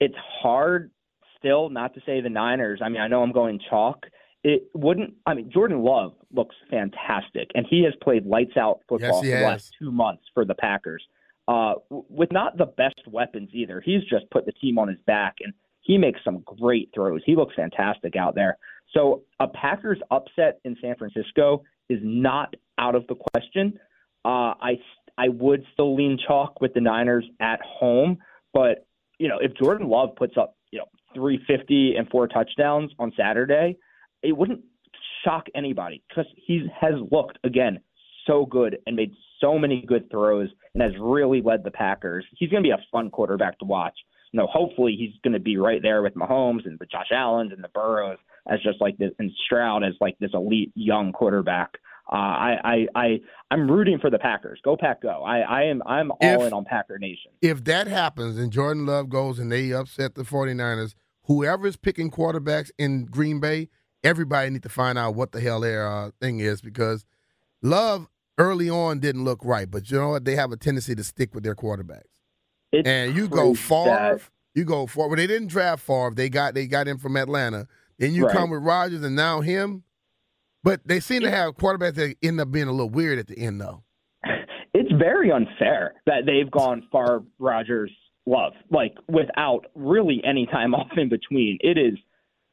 it's 0.00 0.14
hard 0.42 0.90
still 1.38 1.70
not 1.70 1.94
to 1.94 2.00
say 2.04 2.20
the 2.20 2.28
Niners. 2.30 2.80
I 2.82 2.88
mean, 2.88 3.00
I 3.00 3.08
know 3.08 3.22
I'm 3.22 3.32
going 3.32 3.60
chalk. 3.70 4.04
It 4.44 4.68
wouldn't. 4.74 5.14
I 5.26 5.34
mean, 5.34 5.50
Jordan 5.52 5.82
Love 5.82 6.14
looks 6.32 6.54
fantastic, 6.70 7.50
and 7.54 7.66
he 7.68 7.82
has 7.84 7.94
played 8.02 8.26
lights 8.26 8.56
out 8.56 8.80
football 8.88 9.08
Yes, 9.08 9.20
for 9.20 9.26
the 9.26 9.36
has. 9.36 9.44
last 9.44 9.74
two 9.78 9.90
months 9.90 10.22
for 10.34 10.44
the 10.44 10.54
Packers. 10.54 11.02
Uh, 11.48 11.74
with 11.90 12.32
not 12.32 12.56
the 12.58 12.66
best 12.66 13.00
weapons 13.06 13.50
either. 13.52 13.80
He's 13.84 14.02
just 14.10 14.28
put 14.30 14.46
the 14.46 14.52
team 14.52 14.78
on 14.78 14.88
his 14.88 14.98
back, 15.06 15.36
and 15.40 15.52
he 15.80 15.96
makes 15.96 16.20
some 16.24 16.42
great 16.44 16.90
throws. 16.94 17.22
He 17.24 17.36
looks 17.36 17.54
fantastic 17.54 18.16
out 18.16 18.34
there. 18.34 18.58
So 18.92 19.22
a 19.40 19.46
Packers 19.48 19.98
upset 20.10 20.58
in 20.64 20.76
San 20.80 20.96
Francisco 20.96 21.62
is 21.88 22.00
not 22.02 22.54
out 22.78 22.94
of 22.96 23.06
the 23.06 23.14
question. 23.32 23.78
Uh, 24.24 24.54
I 24.60 24.78
I 25.18 25.28
would 25.28 25.64
still 25.72 25.96
lean 25.96 26.18
chalk 26.26 26.60
with 26.60 26.74
the 26.74 26.80
Niners 26.80 27.24
at 27.40 27.60
home, 27.62 28.18
but 28.52 28.86
you 29.18 29.28
know 29.28 29.38
if 29.40 29.54
Jordan 29.54 29.88
Love 29.88 30.16
puts 30.16 30.36
up 30.36 30.56
you 30.70 30.78
know 30.78 30.86
350 31.14 31.96
and 31.96 32.08
four 32.08 32.28
touchdowns 32.28 32.92
on 32.98 33.12
Saturday, 33.16 33.76
it 34.22 34.36
wouldn't 34.36 34.62
shock 35.24 35.46
anybody 35.54 36.02
because 36.08 36.26
he 36.36 36.66
has 36.80 36.94
looked 37.10 37.38
again 37.44 37.80
so 38.26 38.44
good 38.44 38.78
and 38.86 38.96
made 38.96 39.12
so 39.40 39.58
many 39.58 39.84
good 39.86 40.10
throws 40.10 40.48
and 40.74 40.82
has 40.82 40.92
really 41.00 41.40
led 41.42 41.64
the 41.64 41.70
Packers. 41.70 42.24
He's 42.36 42.50
going 42.50 42.62
to 42.62 42.66
be 42.66 42.72
a 42.72 42.84
fun 42.90 43.10
quarterback 43.10 43.58
to 43.60 43.64
watch. 43.64 43.94
You 44.32 44.38
know, 44.38 44.46
hopefully 44.46 44.96
he's 44.98 45.12
going 45.22 45.34
to 45.34 45.40
be 45.40 45.56
right 45.56 45.80
there 45.80 46.02
with 46.02 46.14
Mahomes 46.14 46.66
and 46.66 46.78
the 46.78 46.86
Josh 46.86 47.10
Allen's 47.12 47.52
and 47.52 47.62
the 47.62 47.68
Burrows 47.68 48.18
as 48.48 48.60
just 48.62 48.80
like 48.80 48.96
this, 48.98 49.10
and 49.18 49.30
Stroud 49.44 49.84
as 49.84 49.94
like 50.00 50.18
this 50.18 50.30
elite 50.34 50.72
young 50.74 51.12
quarterback. 51.12 51.78
Uh, 52.10 52.14
I, 52.16 52.56
I, 52.64 52.86
I, 52.94 53.20
I'm 53.50 53.70
rooting 53.70 53.98
for 53.98 54.10
the 54.10 54.18
Packers. 54.18 54.60
Go 54.64 54.76
Pack, 54.76 55.02
go! 55.02 55.24
I, 55.24 55.38
I 55.40 55.62
am, 55.64 55.82
I'm 55.86 56.10
all 56.12 56.18
If- 56.20 56.40
in 56.42 56.52
on 56.52 56.64
Packer 56.64 56.98
Nation. 56.98 57.32
If 57.42 57.64
that 57.64 57.86
happens 57.88 58.38
and 58.38 58.52
Jordan 58.52 58.86
Love 58.86 59.08
goes 59.08 59.38
and 59.38 59.50
they 59.50 59.72
upset 59.72 60.14
the 60.14 60.22
49ers, 60.22 60.94
whoever 61.24 61.66
is 61.66 61.76
picking 61.76 62.10
quarterbacks 62.10 62.70
in 62.78 63.06
Green 63.06 63.40
Bay, 63.40 63.68
everybody 64.04 64.50
need 64.50 64.62
to 64.62 64.68
find 64.68 64.96
out 64.98 65.16
what 65.16 65.32
the 65.32 65.40
hell 65.40 65.60
their 65.60 65.90
uh, 65.90 66.10
thing 66.20 66.38
is 66.38 66.60
because 66.60 67.04
Love 67.62 68.08
early 68.38 68.70
on 68.70 69.00
didn't 69.00 69.24
look 69.24 69.40
right, 69.44 69.68
but 69.70 69.90
you 69.90 69.98
know 69.98 70.10
what? 70.10 70.24
They 70.24 70.36
have 70.36 70.52
a 70.52 70.56
tendency 70.56 70.94
to 70.94 71.02
stick 71.02 71.34
with 71.34 71.42
their 71.42 71.54
quarterbacks. 71.56 72.02
It's 72.72 72.86
and 72.86 73.16
you 73.16 73.26
go 73.28 73.54
Favre, 73.54 74.20
you 74.54 74.64
go 74.64 74.86
Favre. 74.86 75.08
Well, 75.08 75.16
they 75.16 75.26
didn't 75.26 75.48
draft 75.48 75.82
Favre. 75.84 76.12
They 76.14 76.28
got 76.28 76.54
they 76.54 76.66
got 76.66 76.86
him 76.86 76.98
from 76.98 77.16
Atlanta. 77.16 77.66
Then 77.98 78.12
you 78.12 78.26
Right. 78.26 78.36
come 78.36 78.50
with 78.50 78.62
Rodgers, 78.62 79.02
and 79.02 79.16
now 79.16 79.40
him. 79.40 79.82
But 80.66 80.80
they 80.84 80.98
seem 80.98 81.22
to 81.22 81.30
have 81.30 81.54
quarterbacks 81.54 81.94
that 81.94 82.16
end 82.24 82.40
up 82.40 82.50
being 82.50 82.66
a 82.66 82.72
little 82.72 82.90
weird 82.90 83.20
at 83.20 83.28
the 83.28 83.38
end, 83.38 83.60
though. 83.60 83.84
it's 84.74 84.90
very 84.98 85.30
unfair 85.30 85.94
that 86.06 86.26
they've 86.26 86.50
gone 86.50 86.82
Favre 86.90 87.22
Rodgers 87.38 87.92
love, 88.26 88.52
like 88.68 88.92
without 89.06 89.66
really 89.76 90.20
any 90.24 90.44
time 90.46 90.74
off 90.80 90.90
in 90.96 91.08
between. 91.08 91.58
It 91.60 91.78
is 91.78 91.94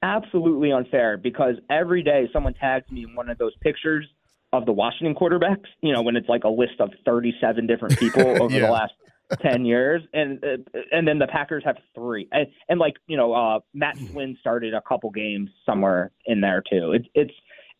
absolutely 0.03 0.71
unfair 0.71 1.17
because 1.17 1.55
every 1.71 2.03
day 2.03 2.29
someone 2.31 2.53
tags 2.53 2.85
me 2.91 3.03
in 3.03 3.15
one 3.15 3.29
of 3.31 3.39
those 3.39 3.53
pictures 3.61 4.05
of 4.51 4.67
the 4.67 4.71
Washington 4.71 5.15
quarterbacks, 5.15 5.65
you 5.81 5.91
know, 5.91 6.03
when 6.03 6.15
it's 6.15 6.29
like 6.29 6.43
a 6.43 6.49
list 6.49 6.73
of 6.79 6.91
37 7.05 7.65
different 7.65 7.97
people 7.97 8.21
over 8.43 8.53
Yeah. 8.53 8.67
the 8.67 8.71
last 8.71 8.93
10 9.41 9.65
years 9.65 10.03
and 10.13 10.43
uh, 10.43 10.57
and 10.91 11.07
then 11.07 11.17
the 11.17 11.25
Packers 11.25 11.63
have 11.65 11.77
3. 11.95 12.27
And, 12.31 12.45
and 12.69 12.79
like, 12.79 12.93
you 13.07 13.17
know, 13.17 13.33
uh 13.33 13.61
Matt 13.73 13.97
Flynn 14.11 14.37
started 14.39 14.75
a 14.75 14.81
couple 14.87 15.09
games 15.09 15.49
somewhere 15.65 16.11
in 16.27 16.41
there 16.41 16.61
too. 16.69 16.91
It, 16.91 17.07
it's 17.15 17.33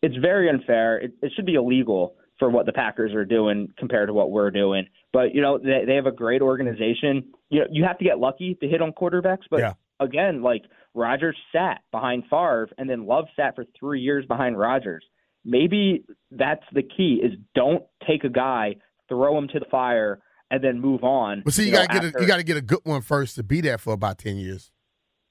it's 0.04 0.16
very 0.16 0.48
unfair. 0.48 0.98
It, 0.98 1.12
it 1.22 1.32
should 1.34 1.46
be 1.46 1.54
illegal 1.54 2.14
for 2.38 2.50
what 2.50 2.66
the 2.66 2.72
Packers 2.72 3.12
are 3.14 3.24
doing 3.24 3.72
compared 3.78 4.08
to 4.08 4.12
what 4.12 4.30
we're 4.30 4.50
doing. 4.50 4.86
But 5.12 5.34
you 5.34 5.40
know, 5.40 5.58
they 5.58 5.84
they 5.86 5.94
have 5.94 6.06
a 6.06 6.12
great 6.12 6.42
organization. 6.42 7.32
You 7.50 7.60
know, 7.60 7.66
you 7.70 7.84
have 7.84 7.98
to 7.98 8.04
get 8.04 8.18
lucky 8.18 8.56
to 8.60 8.68
hit 8.68 8.80
on 8.82 8.92
quarterbacks. 8.92 9.44
But 9.50 9.60
Yeah. 9.60 9.72
again, 10.00 10.42
like 10.42 10.62
Rodgers 10.94 11.36
sat 11.52 11.78
behind 11.92 12.24
Favre, 12.30 12.68
and 12.78 12.88
then 12.90 13.06
Love 13.06 13.26
sat 13.36 13.54
for 13.56 13.64
three 13.78 14.00
years 14.00 14.24
behind 14.26 14.58
Rodgers. 14.58 15.04
Maybe 15.44 16.04
that's 16.30 16.64
the 16.72 16.82
key: 16.82 17.20
is 17.22 17.32
don't 17.54 17.84
take 18.06 18.24
a 18.24 18.28
guy, 18.28 18.76
throw 19.08 19.36
him 19.38 19.48
to 19.48 19.58
the 19.58 19.66
fire, 19.70 20.20
and 20.50 20.62
then 20.64 20.80
move 20.80 21.04
on. 21.04 21.42
But 21.44 21.54
see, 21.54 21.66
you, 21.66 21.72
know, 21.72 21.78
gotta 21.86 21.88
get 21.92 22.04
after- 22.06 22.18
a, 22.18 22.22
you 22.22 22.26
gotta 22.28 22.42
get 22.42 22.56
a 22.56 22.62
good 22.62 22.80
one 22.84 23.02
first 23.02 23.36
to 23.36 23.42
be 23.42 23.60
there 23.60 23.78
for 23.78 23.92
about 23.92 24.18
ten 24.18 24.36
years. 24.36 24.70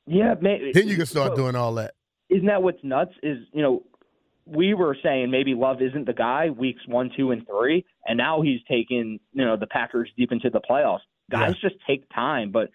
yeah. 0.06 0.36
Maybe, 0.40 0.72
Then 0.74 0.88
you 0.88 0.96
can 0.96 1.06
start 1.06 1.32
so- 1.32 1.36
doing 1.36 1.56
all 1.56 1.74
that. 1.76 1.96
isn't 2.30 2.46
that 2.48 2.62
what's 2.64 2.84
nuts? 2.84 3.12
Is 3.24 3.38
you 3.54 3.62
know, 3.62 3.84
we 4.46 4.74
were 4.74 4.98
saying 5.02 5.32
maybe 5.32 5.54
Love 5.54 5.82
isn't 5.82 6.06
the 6.06 6.14
guy 6.14 6.50
weeks 6.50 6.82
one, 6.88 7.10
two, 7.16 7.32
and 7.32 7.46
three, 7.48 7.86
and 8.06 8.18
now 8.18 8.42
he's 8.42 8.60
taken 8.70 9.20
you 9.32 9.46
know 9.46 9.58
the 9.58 9.68
Packers 9.68 10.10
deep 10.18 10.32
into 10.32 10.50
the 10.50 10.62
playoffs. 10.62 11.00
Guys 11.32 11.56
just 11.62 11.76
take 11.88 12.04
time, 12.14 12.52
but 12.52 12.70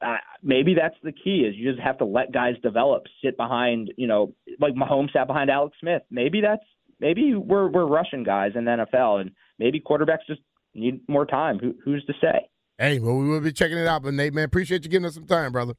uh, 0.00 0.16
maybe 0.42 0.74
that's 0.74 0.94
the 1.02 1.12
key 1.12 1.40
is 1.40 1.54
you 1.56 1.70
just 1.70 1.82
have 1.82 1.98
to 1.98 2.04
let 2.04 2.32
guys 2.32 2.54
develop, 2.62 3.02
sit 3.22 3.36
behind 3.36 3.92
you 3.96 4.06
know 4.06 4.34
like 4.60 4.74
Mahomes 4.74 5.12
sat 5.12 5.26
behind 5.26 5.50
Alex 5.50 5.76
Smith. 5.80 6.02
Maybe 6.10 6.40
that's 6.40 6.64
maybe 7.00 7.34
we're 7.34 7.68
we're 7.68 7.86
rushing 7.86 8.22
guys 8.22 8.52
in 8.54 8.64
the 8.64 8.86
NFL, 8.92 9.20
and 9.20 9.32
maybe 9.58 9.80
quarterbacks 9.80 10.26
just 10.26 10.40
need 10.74 11.00
more 11.08 11.26
time. 11.26 11.58
Who, 11.58 11.74
who's 11.84 12.04
to 12.06 12.12
say? 12.20 12.48
Hey, 12.78 13.00
well, 13.00 13.16
we 13.16 13.28
will 13.28 13.40
be 13.40 13.52
checking 13.52 13.78
it 13.78 13.86
out. 13.86 14.02
But 14.02 14.14
Nate, 14.14 14.32
man, 14.32 14.44
appreciate 14.44 14.84
you 14.84 14.90
giving 14.90 15.06
us 15.06 15.14
some 15.14 15.26
time, 15.26 15.52
brother. 15.52 15.74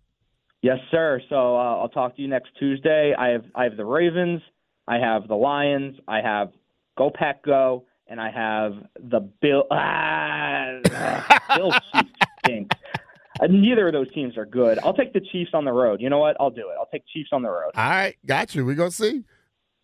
Yes, 0.62 0.80
sir. 0.92 1.22
So 1.30 1.36
uh, 1.36 1.78
I'll 1.78 1.90
talk 1.90 2.16
to 2.18 2.22
you 2.22 2.28
next 2.28 2.50
Tuesday. 2.60 3.14
I 3.18 3.30
have 3.30 3.46
I 3.56 3.64
have 3.64 3.78
the 3.78 3.86
Ravens, 3.86 4.42
I 4.90 4.98
have 4.98 5.28
the 5.28 5.36
Lions, 5.36 5.98
I 6.08 6.20
have 6.22 6.50
Go 6.98 7.12
Pack 7.14 7.44
Go, 7.46 7.86
and 8.08 8.20
I 8.20 8.32
have 8.32 8.74
the 9.00 9.20
Bill. 9.20 9.66
Ah, 9.72 10.80
Bill 11.56 11.72
Chiefs 11.94 12.10
stink. 12.44 12.72
Uh, 13.40 13.46
neither 13.48 13.88
of 13.88 13.94
those 13.94 14.12
teams 14.14 14.36
are 14.36 14.48
good. 14.48 14.80
I'll 14.80 14.96
take 14.96 15.14
the 15.14 15.22
Chiefs 15.22 15.52
on 15.54 15.64
the 15.64 15.72
road. 15.72 16.02
You 16.02 16.10
know 16.10 16.18
what? 16.18 16.36
I'll 16.40 16.50
do 16.50 16.62
it. 16.72 16.76
I'll 16.78 16.88
take 16.92 17.04
Chiefs 17.14 17.30
on 17.32 17.44
the 17.44 17.50
road. 17.50 17.72
All 17.76 17.90
right, 17.90 18.16
got 18.26 18.56
you. 18.56 18.66
We're 18.66 18.76
gonna 18.76 18.90
see. 18.90 19.24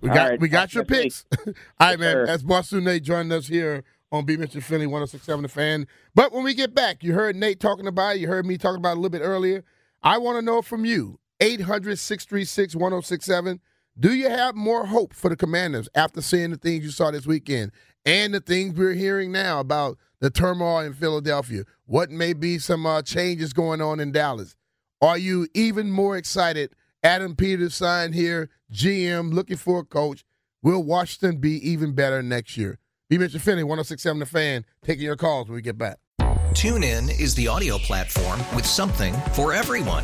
We 0.01 0.09
All 0.09 0.15
got 0.15 0.29
right, 0.31 0.41
we 0.41 0.49
got 0.49 0.73
your 0.73 0.83
picks. 0.83 1.25
All 1.47 1.53
right, 1.79 1.99
man. 1.99 2.11
sir. 2.13 2.25
That's 2.25 2.43
Barstool 2.43 2.83
Nate 2.83 3.03
joining 3.03 3.31
us 3.31 3.47
here 3.47 3.83
on 4.11 4.25
B 4.25 4.37
Mitchell 4.37 4.61
Finley 4.61 4.87
1067 4.87 5.43
The 5.43 5.47
Fan. 5.47 5.87
But 6.15 6.33
when 6.33 6.43
we 6.43 6.55
get 6.55 6.73
back, 6.73 7.03
you 7.03 7.13
heard 7.13 7.35
Nate 7.35 7.59
talking 7.59 7.87
about 7.87 8.15
it. 8.15 8.21
You 8.21 8.27
heard 8.27 8.45
me 8.45 8.57
talking 8.57 8.79
about 8.79 8.93
it 8.93 8.97
a 8.97 9.01
little 9.01 9.17
bit 9.17 9.23
earlier. 9.23 9.63
I 10.01 10.17
want 10.17 10.37
to 10.37 10.41
know 10.41 10.63
from 10.63 10.83
you 10.83 11.19
800 11.39 11.99
636 11.99 12.75
1067. 12.75 13.61
Do 13.97 14.13
you 14.13 14.29
have 14.29 14.55
more 14.55 14.85
hope 14.87 15.13
for 15.13 15.29
the 15.29 15.37
Commanders 15.37 15.87
after 15.95 16.21
seeing 16.21 16.51
the 16.51 16.57
things 16.57 16.83
you 16.83 16.89
saw 16.89 17.11
this 17.11 17.25
weekend 17.25 17.71
and 18.05 18.33
the 18.33 18.41
things 18.41 18.77
we're 18.77 18.93
hearing 18.93 19.31
now 19.31 19.61
about 19.61 19.97
the 20.19 20.29
turmoil 20.29 20.79
in 20.79 20.93
Philadelphia? 20.93 21.63
What 21.85 22.11
may 22.11 22.33
be 22.33 22.59
some 22.59 22.85
uh, 22.85 23.03
changes 23.03 23.53
going 23.53 23.79
on 23.79 24.01
in 24.01 24.11
Dallas? 24.11 24.57
Are 25.01 25.17
you 25.17 25.47
even 25.53 25.91
more 25.91 26.17
excited? 26.17 26.75
Adam 27.03 27.37
Peters 27.37 27.73
signed 27.73 28.15
here, 28.15 28.49
GM, 28.69 29.33
looking 29.33 29.55
for 29.55 29.79
a 29.79 29.85
coach. 29.85 30.25
Will 30.61 30.83
Washington 30.83 31.37
be 31.37 31.51
even 31.69 31.93
better 31.93 32.21
next 32.21 32.57
year? 32.57 32.79
B. 33.09 33.17
Mitchell 33.17 33.39
Finney, 33.39 33.63
1067 33.63 34.19
The 34.19 34.25
Fan, 34.25 34.65
taking 34.83 35.05
your 35.05 35.15
calls 35.15 35.47
when 35.47 35.55
we 35.55 35.61
get 35.61 35.77
back. 35.77 35.99
TuneIn 36.51 37.17
is 37.17 37.33
the 37.35 37.47
audio 37.47 37.77
platform 37.77 38.39
with 38.53 38.65
something 38.65 39.13
for 39.33 39.53
everyone. 39.53 40.03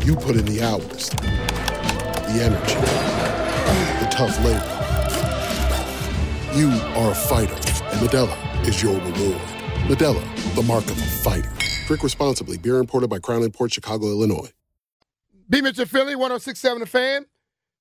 You 0.00 0.16
put 0.16 0.36
in 0.36 0.44
the 0.46 0.62
hours, 0.62 1.10
the 1.10 2.42
energy, 2.42 2.74
the 4.00 4.08
tough 4.10 4.36
labor. 4.44 4.78
You 6.58 6.70
are 6.96 7.12
a 7.12 7.14
fighter, 7.14 7.54
and 7.54 8.00
Modelo 8.00 8.66
is 8.66 8.82
your 8.82 8.94
reward. 8.94 9.40
Modelo, 9.86 10.54
the 10.56 10.62
mark 10.62 10.84
of 10.86 10.98
a 10.98 11.02
fighter. 11.02 11.52
Drink 11.86 12.02
responsibly. 12.02 12.58
Beer 12.58 12.78
imported 12.78 13.10
by 13.10 13.20
Crown 13.20 13.48
Port 13.52 13.72
Chicago, 13.72 14.06
Illinois. 14.06 14.50
B. 15.48 15.60
Mitchell 15.60 15.86
Philly, 15.86 16.16
1067 16.16 16.80
The 16.80 16.86
Fan. 16.86 17.26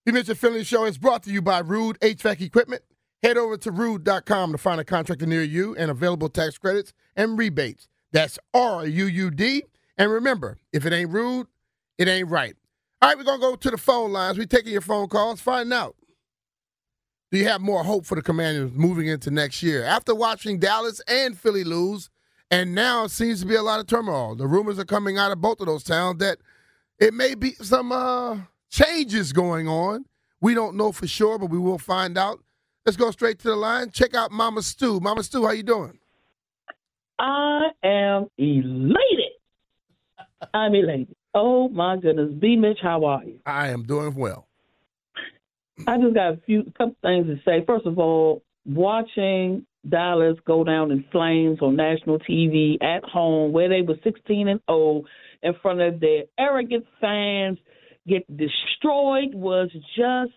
B. 0.06 0.12
Mitchell 0.12 0.36
Philly 0.36 0.64
Show 0.64 0.86
is 0.86 0.98
brought 0.98 1.24
to 1.24 1.32
you 1.32 1.42
by 1.42 1.64
Ruud 1.64 1.98
HVAC 2.00 2.42
Equipment. 2.42 2.84
Head 3.24 3.38
over 3.38 3.58
to 3.58 3.72
ruud.com 3.72 4.52
to 4.52 4.58
find 4.58 4.80
a 4.82 4.84
contractor 4.84 5.26
near 5.26 5.44
you 5.44 5.76
and 5.76 5.90
available 5.90 6.30
tax 6.30 6.58
credits 6.58 6.94
and 7.16 7.38
rebates. 7.38 7.88
That's 8.12 8.38
R 8.54 8.86
U 8.86 9.06
U 9.06 9.32
D. 9.32 9.64
And 9.98 10.12
remember, 10.12 10.58
if 10.74 10.86
it 10.86 10.94
ain't 10.94 11.12
rude, 11.12 11.48
it 12.02 12.08
ain't 12.08 12.30
right. 12.30 12.56
All 13.00 13.10
right, 13.10 13.18
we're 13.18 13.24
going 13.24 13.40
to 13.40 13.46
go 13.46 13.56
to 13.56 13.70
the 13.70 13.78
phone 13.78 14.12
lines. 14.12 14.36
We're 14.36 14.48
taking 14.48 14.72
your 14.72 14.82
phone 14.82 15.08
calls. 15.08 15.40
Find 15.40 15.72
out. 15.72 15.96
Do 17.32 17.38
you 17.38 17.48
have 17.48 17.62
more 17.62 17.84
hope 17.84 18.08
for 18.08 18.16
the 18.16 18.24
Commanders 18.24 18.72
moving 18.74 19.06
into 19.06 19.30
next 19.30 19.62
year? 19.62 19.84
After 19.84 20.16
watching 20.16 20.58
Dallas 20.58 21.00
and 21.08 21.38
Philly 21.38 21.64
lose, 21.64 22.10
and 22.50 22.74
now 22.74 23.04
it 23.04 23.12
seems 23.12 23.40
to 23.42 23.46
be 23.46 23.54
a 23.54 23.62
lot 23.62 23.80
of 23.80 23.86
turmoil. 23.86 24.36
The 24.36 24.48
rumors 24.48 24.80
are 24.80 24.86
coming 24.86 25.20
out 25.20 25.32
of 25.32 25.42
both 25.42 25.62
of 25.62 25.68
those 25.68 25.84
towns 25.84 26.18
that 26.20 26.40
it 27.00 27.14
may 27.14 27.36
be 27.36 27.54
some 27.54 27.92
uh, 27.92 28.38
changes 28.72 29.32
going 29.32 29.68
on. 29.68 30.06
We 30.42 30.56
don't 30.56 30.76
know 30.76 30.92
for 30.92 31.08
sure, 31.08 31.38
but 31.38 31.52
we 31.52 31.60
will 31.60 31.78
find 31.78 32.18
out. 32.18 32.44
Let's 32.84 32.98
go 32.98 33.12
straight 33.12 33.38
to 33.40 33.50
the 33.50 33.56
line. 33.56 33.92
Check 33.92 34.16
out 34.16 34.32
Mama 34.32 34.64
Stu. 34.64 35.00
Mama 35.00 35.22
Stu, 35.22 35.46
how 35.46 35.52
you 35.52 35.64
doing? 35.64 36.00
I 37.20 37.70
am 37.84 38.28
elated. 38.40 39.34
I'm 40.52 40.74
elated. 40.74 41.16
Oh 41.34 41.70
my 41.70 41.98
goodness, 41.98 42.34
B. 42.40 42.56
Mitch, 42.58 42.80
how 42.82 43.06
are 43.06 43.24
you? 43.24 43.40
I 43.46 43.70
am 43.70 43.84
doing 43.84 44.16
well. 44.16 44.48
I 45.88 45.98
just 45.98 46.14
got 46.14 46.34
a 46.34 46.40
few 46.46 46.64
couple 46.78 46.96
things 47.02 47.28
to 47.28 47.38
say. 47.46 47.64
First 47.66 47.86
of 47.86 47.98
all, 47.98 48.44
watching 48.66 49.66
Dallas 49.88 50.38
go 50.46 50.64
down 50.64 50.92
in 50.92 51.06
flames 51.12 51.60
on 51.62 51.76
national 51.76 52.20
TV 52.20 52.82
at 52.84 53.04
home, 53.04 53.52
where 53.52 53.70
they 53.70 53.82
were 53.82 53.96
16 54.04 54.48
and 54.48 54.60
0 54.70 55.04
in 55.42 55.54
front 55.62 55.82
of 55.82 56.00
their 56.00 56.24
arrogant 56.38 56.86
fans, 57.00 57.58
get 58.08 58.26
destroyed 58.38 59.34
was 59.34 59.70
just. 59.96 60.34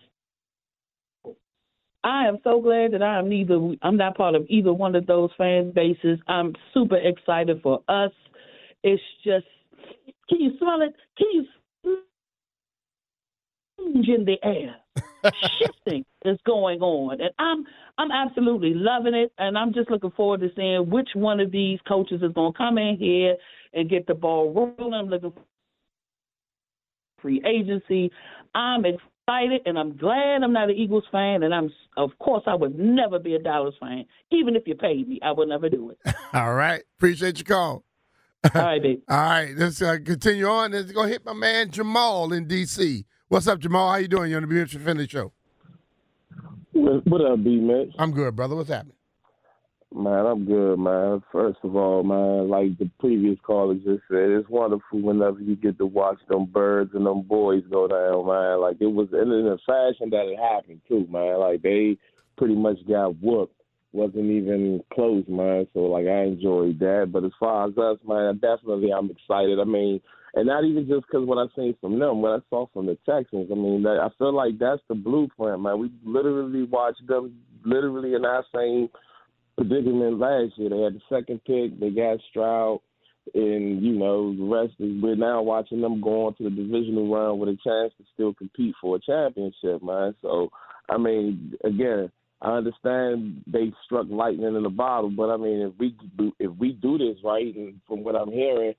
I 2.03 2.27
am 2.27 2.37
so 2.43 2.61
glad 2.61 2.93
that 2.93 3.01
I 3.01 3.19
am 3.19 3.29
neither. 3.29 3.59
I'm 3.81 3.97
not 3.97 4.15
part 4.15 4.35
of 4.35 4.45
either 4.47 4.71
one 4.71 4.95
of 4.95 5.07
those 5.07 5.31
fan 5.37 5.71
bases. 5.71 6.19
I'm 6.27 6.53
super 6.73 6.97
excited 6.97 7.61
for 7.61 7.83
us. 7.87 8.11
It's 8.83 9.01
just. 9.23 9.45
Can 10.29 10.41
you 10.41 10.51
smell 10.57 10.81
it? 10.81 10.95
Can 11.17 11.27
you? 11.33 11.45
change 13.95 14.07
in 14.07 14.25
the 14.25 14.37
air. 14.43 14.75
Shifting 15.59 16.05
is 16.23 16.37
going 16.45 16.81
on, 16.81 17.19
and 17.19 17.31
I'm 17.39 17.65
I'm 17.97 18.11
absolutely 18.11 18.73
loving 18.75 19.15
it, 19.15 19.31
and 19.37 19.57
I'm 19.57 19.73
just 19.73 19.89
looking 19.89 20.11
forward 20.11 20.41
to 20.41 20.49
seeing 20.55 20.89
which 20.89 21.09
one 21.15 21.39
of 21.39 21.51
these 21.51 21.79
coaches 21.87 22.21
is 22.21 22.31
going 22.33 22.53
to 22.53 22.57
come 22.57 22.77
in 22.77 22.95
here 22.97 23.35
and 23.73 23.89
get 23.89 24.05
the 24.05 24.13
ball 24.13 24.53
rolling. 24.53 24.93
I'm 24.93 25.07
looking 25.07 25.31
for 25.31 25.41
free 27.21 27.41
agency. 27.45 28.11
I'm 28.53 28.85
excited, 28.85 29.61
and 29.65 29.79
I'm 29.79 29.97
glad 29.97 30.43
I'm 30.43 30.53
not 30.53 30.69
an 30.69 30.75
Eagles 30.75 31.05
fan, 31.11 31.41
and 31.41 31.53
I'm 31.53 31.71
of 31.97 32.11
course 32.19 32.43
I 32.45 32.53
would 32.53 32.77
never 32.77 33.17
be 33.17 33.33
a 33.33 33.39
Dallas 33.39 33.75
fan, 33.79 34.05
even 34.31 34.55
if 34.55 34.67
you 34.67 34.75
paid 34.75 35.09
me. 35.09 35.19
I 35.23 35.31
would 35.31 35.49
never 35.49 35.69
do 35.69 35.89
it. 35.89 36.15
All 36.33 36.53
right, 36.53 36.83
appreciate 36.99 37.39
your 37.39 37.45
call. 37.45 37.83
All 38.53 38.61
right, 38.61 38.81
baby. 38.81 39.01
All 39.09 39.17
right, 39.17 39.55
let's 39.55 39.81
uh, 39.81 39.97
continue 40.03 40.47
on. 40.47 40.71
Let's 40.71 40.91
go 40.91 41.03
hit 41.03 41.25
my 41.25 41.33
man 41.33 41.71
Jamal 41.71 42.31
in 42.33 42.47
D.C. 42.47 43.05
What's 43.27 43.47
up, 43.47 43.59
Jamal? 43.59 43.91
How 43.91 43.97
you 43.97 44.07
doing? 44.07 44.29
You 44.29 44.37
on 44.37 44.43
the 44.43 44.47
B. 44.47 44.55
Mitchell 44.55 44.81
Finley 44.81 45.07
Show? 45.07 45.31
What, 46.73 47.07
what 47.07 47.21
up, 47.21 47.43
B 47.43 47.55
Mitch? 47.57 47.93
I'm 47.97 48.11
good, 48.11 48.35
brother. 48.35 48.55
What's 48.55 48.69
happening? 48.69 48.95
Man, 49.93 50.25
I'm 50.25 50.45
good, 50.45 50.77
man. 50.77 51.23
First 51.31 51.59
of 51.63 51.75
all, 51.75 52.03
man, 52.03 52.49
like 52.49 52.77
the 52.77 52.89
previous 52.99 53.37
caller 53.45 53.75
just 53.75 54.03
said, 54.09 54.29
it's 54.29 54.49
wonderful 54.49 55.01
whenever 55.01 55.39
you 55.39 55.55
get 55.55 55.77
to 55.77 55.85
watch 55.85 56.19
them 56.27 56.45
birds 56.45 56.91
and 56.93 57.05
them 57.05 57.21
boys 57.21 57.63
go 57.71 57.87
down, 57.87 58.27
man. 58.27 58.59
Like 58.59 58.77
it 58.81 58.87
was 58.87 59.07
in 59.13 59.31
a 59.31 59.57
fashion 59.65 60.09
that 60.09 60.27
it 60.27 60.37
happened 60.37 60.81
too, 60.87 61.07
man. 61.09 61.39
Like 61.39 61.61
they 61.61 61.97
pretty 62.37 62.55
much 62.55 62.77
got 62.87 63.15
whooped. 63.21 63.55
Wasn't 63.95 64.25
even 64.25 64.83
close, 64.93 65.23
man. 65.29 65.67
So 65.73 65.79
like 65.83 66.05
I 66.05 66.23
enjoyed 66.23 66.79
that. 66.79 67.11
But 67.13 67.23
as 67.23 67.31
far 67.39 67.69
as 67.69 67.77
us, 67.77 67.97
man, 68.05 68.35
definitely 68.41 68.91
I'm 68.91 69.09
excited. 69.09 69.57
I 69.57 69.63
mean, 69.63 70.01
and 70.33 70.47
not 70.47 70.65
even 70.65 70.85
just 70.85 71.07
because 71.07 71.25
what 71.25 71.37
I 71.37 71.45
seen 71.55 71.77
from 71.79 71.97
them, 71.97 72.21
what 72.21 72.33
I 72.33 72.39
saw 72.49 72.67
from 72.73 72.87
the 72.87 72.97
Texans. 73.09 73.47
I 73.49 73.55
mean, 73.55 73.83
that, 73.83 74.01
I 74.03 74.09
feel 74.17 74.33
like 74.33 74.59
that's 74.59 74.81
the 74.89 74.95
blueprint, 74.95 75.61
man. 75.61 75.79
We 75.79 75.91
literally 76.03 76.63
watched 76.63 77.07
them 77.07 77.35
literally 77.63 78.15
in 78.15 78.25
our 78.25 78.43
same 78.53 78.89
predicament 79.55 80.19
last 80.19 80.57
year. 80.57 80.71
They 80.71 80.81
had 80.81 80.95
the 80.95 81.01
second 81.07 81.39
pick, 81.45 81.79
they 81.79 81.89
got 81.89 82.19
Stroud, 82.29 82.81
and 83.33 83.81
you 83.81 83.93
know 83.93 84.35
the 84.35 84.43
rest 84.43 84.73
is 84.77 85.01
we're 85.01 85.15
now 85.15 85.41
watching 85.41 85.79
them 85.79 86.01
go 86.01 86.25
on 86.25 86.35
to 86.35 86.43
the 86.43 86.49
divisional 86.49 87.09
round 87.09 87.39
with 87.39 87.47
a 87.47 87.57
chance 87.63 87.93
to 87.97 88.03
still 88.13 88.33
compete 88.33 88.75
for 88.81 88.97
a 88.97 88.99
championship, 88.99 89.81
man. 89.81 90.13
So, 90.21 90.49
I 90.89 90.97
mean, 90.97 91.53
again. 91.63 92.11
I 92.41 92.51
understand 92.51 93.43
they 93.47 93.71
struck 93.85 94.07
lightning 94.09 94.55
in 94.55 94.63
the 94.63 94.69
bottle, 94.69 95.09
but 95.09 95.29
I 95.29 95.37
mean, 95.37 95.61
if 95.61 95.73
we 95.79 95.95
do, 96.17 96.31
if 96.39 96.51
we 96.57 96.73
do 96.73 96.97
this 96.97 97.17
right, 97.23 97.55
and 97.55 97.79
from 97.87 98.03
what 98.03 98.15
I'm 98.15 98.31
hearing, 98.31 98.73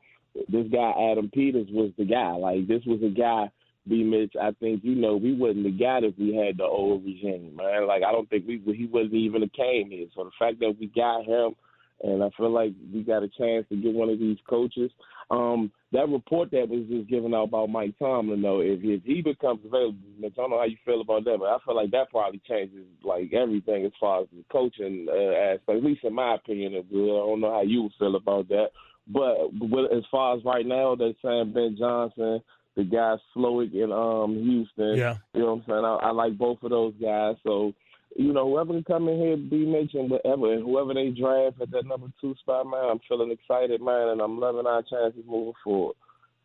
this 0.49 0.67
guy 0.71 0.93
Adam 1.11 1.31
Peters 1.33 1.69
was 1.71 1.91
the 1.99 2.05
guy. 2.05 2.33
Like 2.33 2.67
this 2.69 2.83
was 2.87 3.01
a 3.03 3.09
guy. 3.09 3.51
B 3.89 4.03
Mitch, 4.03 4.35
I 4.41 4.51
think 4.59 4.83
you 4.83 4.97
know 4.97 5.17
we 5.17 5.33
wouldn't 5.33 5.65
have 5.65 5.79
got 5.79 6.03
if 6.03 6.19
we 6.19 6.35
had 6.35 6.59
the 6.59 6.65
old 6.65 7.05
regime, 7.05 7.55
man. 7.57 7.87
Like 7.87 8.03
I 8.03 8.11
don't 8.11 8.29
think 8.29 8.45
we 8.47 8.61
he 8.77 8.87
wasn't 8.87 9.15
even 9.15 9.43
a 9.45 9.49
came 9.49 9.91
here. 9.91 10.07
So 10.15 10.25
the 10.25 10.31
fact 10.39 10.59
that 10.61 10.75
we 10.79 10.89
got 10.89 11.25
him, 11.25 11.55
and 12.03 12.23
I 12.23 12.29
feel 12.37 12.51
like 12.51 12.73
we 12.93 13.03
got 13.03 13.23
a 13.23 13.29
chance 13.29 13.67
to 13.69 13.77
get 13.77 13.95
one 13.95 14.11
of 14.11 14.19
these 14.19 14.39
coaches. 14.49 14.91
Um, 15.31 15.73
that 15.93 16.09
report 16.09 16.51
that 16.53 16.69
was 16.69 16.87
just 16.89 17.09
given 17.09 17.35
out 17.35 17.49
about 17.49 17.71
Mike 17.71 17.95
Tomlin, 17.99 18.43
though, 18.43 18.61
if 18.61 18.81
if 18.83 19.03
he 19.05 19.23
becomes 19.23 19.61
available, 19.65 19.99
I 20.25 20.29
don't 20.29 20.51
know 20.51 20.59
how 20.59 20.65
you 20.65 20.77
feel 20.85 21.01
about 21.01 21.25
that, 21.25 21.39
but 21.39 21.47
I 21.47 21.59
feel 21.65 21.75
like 21.75 21.91
that 21.93 22.11
probably 22.11 22.41
changes 22.49 22.87
like 23.03 23.33
everything 23.33 23.87
as 23.87 23.93
far 23.99 24.23
as 24.23 24.29
the 24.33 24.45
coaching 24.53 25.07
uh, 25.09 25.55
aspect. 25.55 25.79
At 25.79 25.85
least 25.85 26.05
in 26.05 26.15
my 26.15 26.35
opinion. 26.35 26.75
I 26.75 26.83
don't 26.93 27.41
know 27.41 27.53
how 27.53 27.63
you 27.63 27.89
feel 27.99 28.15
about 28.17 28.49
that. 28.49 28.69
But, 29.09 29.51
but 29.53 29.97
as 29.97 30.03
far 30.11 30.37
as 30.37 30.45
right 30.45 30.67
now, 30.67 30.97
they're 30.97 31.13
saying 31.23 31.53
Ben 31.53 31.77
Johnson, 31.79 32.43
the 32.77 32.85
guy 32.85 33.17
Slowik 33.35 33.73
in 33.73 33.93
um 33.93 34.35
Houston. 34.35 34.97
Yeah. 34.97 35.17
You 35.33 35.41
know 35.41 35.55
what 35.55 35.63
I'm 35.63 35.65
saying? 35.67 35.85
I, 35.85 36.09
I 36.09 36.11
like 36.11 36.37
both 36.37 36.63
of 36.63 36.71
those 36.71 36.95
guys. 37.01 37.37
So, 37.45 37.73
you 38.19 38.33
know, 38.33 38.49
whoever 38.49 38.73
can 38.73 38.85
come 38.85 39.09
in 39.09 39.19
here, 39.19 39.37
be 39.37 39.67
mentioned, 39.67 40.11
whatever, 40.11 40.53
and 40.53 40.63
whoever 40.63 40.95
they 40.95 41.11
draft 41.11 41.61
at 41.61 41.71
that 41.71 41.87
number 41.87 42.09
two 42.21 42.35
spot, 42.41 42.67
man, 42.67 42.85
I'm 42.91 43.01
feeling 43.09 43.31
excited, 43.31 43.81
man, 43.83 44.09
and 44.09 44.21
I'm 44.21 44.39
loving 44.39 44.67
our 44.67 44.83
chances 44.83 45.23
moving 45.27 45.53
forward. 45.63 45.97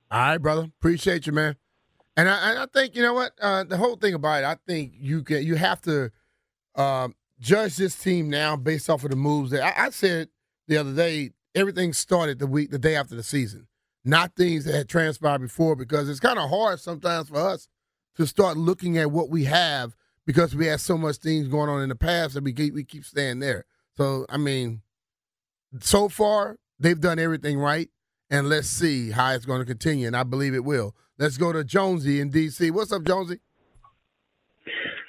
All 0.10 0.19
right, 0.19 0.38
brother. 0.38 0.69
Appreciate 0.79 1.25
you, 1.25 1.34
man. 1.34 1.55
And 2.17 2.29
I, 2.29 2.63
I 2.63 2.65
think 2.73 2.95
you 2.95 3.01
know 3.01 3.13
what 3.13 3.31
uh, 3.41 3.63
the 3.63 3.77
whole 3.77 3.95
thing 3.95 4.13
about 4.13 4.43
it. 4.43 4.45
I 4.45 4.57
think 4.67 4.93
you 4.97 5.23
can 5.23 5.43
you 5.43 5.55
have 5.55 5.81
to 5.84 6.12
um, 6.75 7.15
judge 7.39 7.77
this 7.77 7.95
team 7.95 8.29
now 8.29 8.57
based 8.57 8.89
off 8.89 9.03
of 9.05 9.12
the 9.12 9.15
moves 9.15 9.51
that 9.51 9.63
I, 9.63 9.86
I 9.86 9.89
said 9.91 10.27
the 10.67 10.77
other 10.77 10.93
day 10.93 11.31
everything 11.55 11.93
started 11.93 12.39
the 12.39 12.47
week, 12.47 12.71
the 12.71 12.79
day 12.79 12.95
after 12.95 13.15
the 13.15 13.23
season. 13.23 13.67
not 14.03 14.36
things 14.36 14.65
that 14.65 14.75
had 14.75 14.89
transpired 14.89 15.39
before, 15.39 15.75
because 15.75 16.10
it's 16.10 16.19
kind 16.19 16.39
of 16.39 16.49
hard 16.49 16.79
sometimes 16.79 17.29
for 17.29 17.38
us 17.38 17.67
to 18.15 18.25
start 18.25 18.57
looking 18.57 18.97
at 18.97 19.12
what 19.12 19.29
we 19.29 19.45
have 19.45 19.95
because 20.32 20.56
we 20.56 20.65
had 20.65 20.80
so 20.80 20.98
much 20.98 21.17
things 21.17 21.50
going 21.50 21.70
on 21.70 21.82
in 21.82 21.89
the 21.89 21.96
past 21.96 22.36
that 22.36 22.44
we 22.46 22.54
keep, 22.54 22.74
we 22.74 22.86
keep 22.86 23.04
staying 23.04 23.39
there. 23.39 23.65
So 23.98 24.26
I 24.30 24.38
mean, 24.38 24.82
so 25.82 26.08
far 26.08 26.56
they've 26.80 27.00
done 27.00 27.20
everything 27.20 27.60
right, 27.60 27.89
and 28.30 28.48
let's 28.48 28.67
see 28.70 29.12
how 29.12 29.34
it's 29.34 29.46
going 29.46 29.60
to 29.60 29.65
continue, 29.65 30.08
and 30.08 30.15
I 30.15 30.24
believe 30.24 30.54
it 30.54 30.63
will. 30.63 30.96
Let's 31.20 31.36
go 31.36 31.52
to 31.52 31.65
Jonesy 31.65 32.22
in 32.22 32.30
D.C. 32.30 32.72
What's 32.72 32.94
up, 32.94 33.04
Jonesy? 33.04 33.39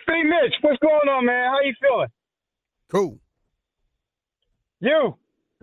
Hey, 0.08 0.22
Mitch, 0.24 0.54
what's 0.62 0.78
going 0.82 1.08
on, 1.08 1.24
man? 1.24 1.48
How 1.50 1.60
you 1.60 1.72
feeling? 1.80 2.08
Cool. 2.90 3.18
You? 4.80 5.14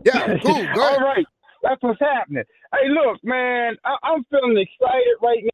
Yeah, 0.05 0.37
cool. 0.41 0.53
All 0.81 0.99
right, 1.01 1.25
that's 1.63 1.83
what's 1.83 1.99
happening. 1.99 2.45
Hey, 2.71 2.87
look, 2.87 3.19
man, 3.23 3.75
I- 3.83 3.97
I'm 4.03 4.23
feeling 4.31 4.57
excited 4.57 5.15
right 5.21 5.43
now. 5.43 5.49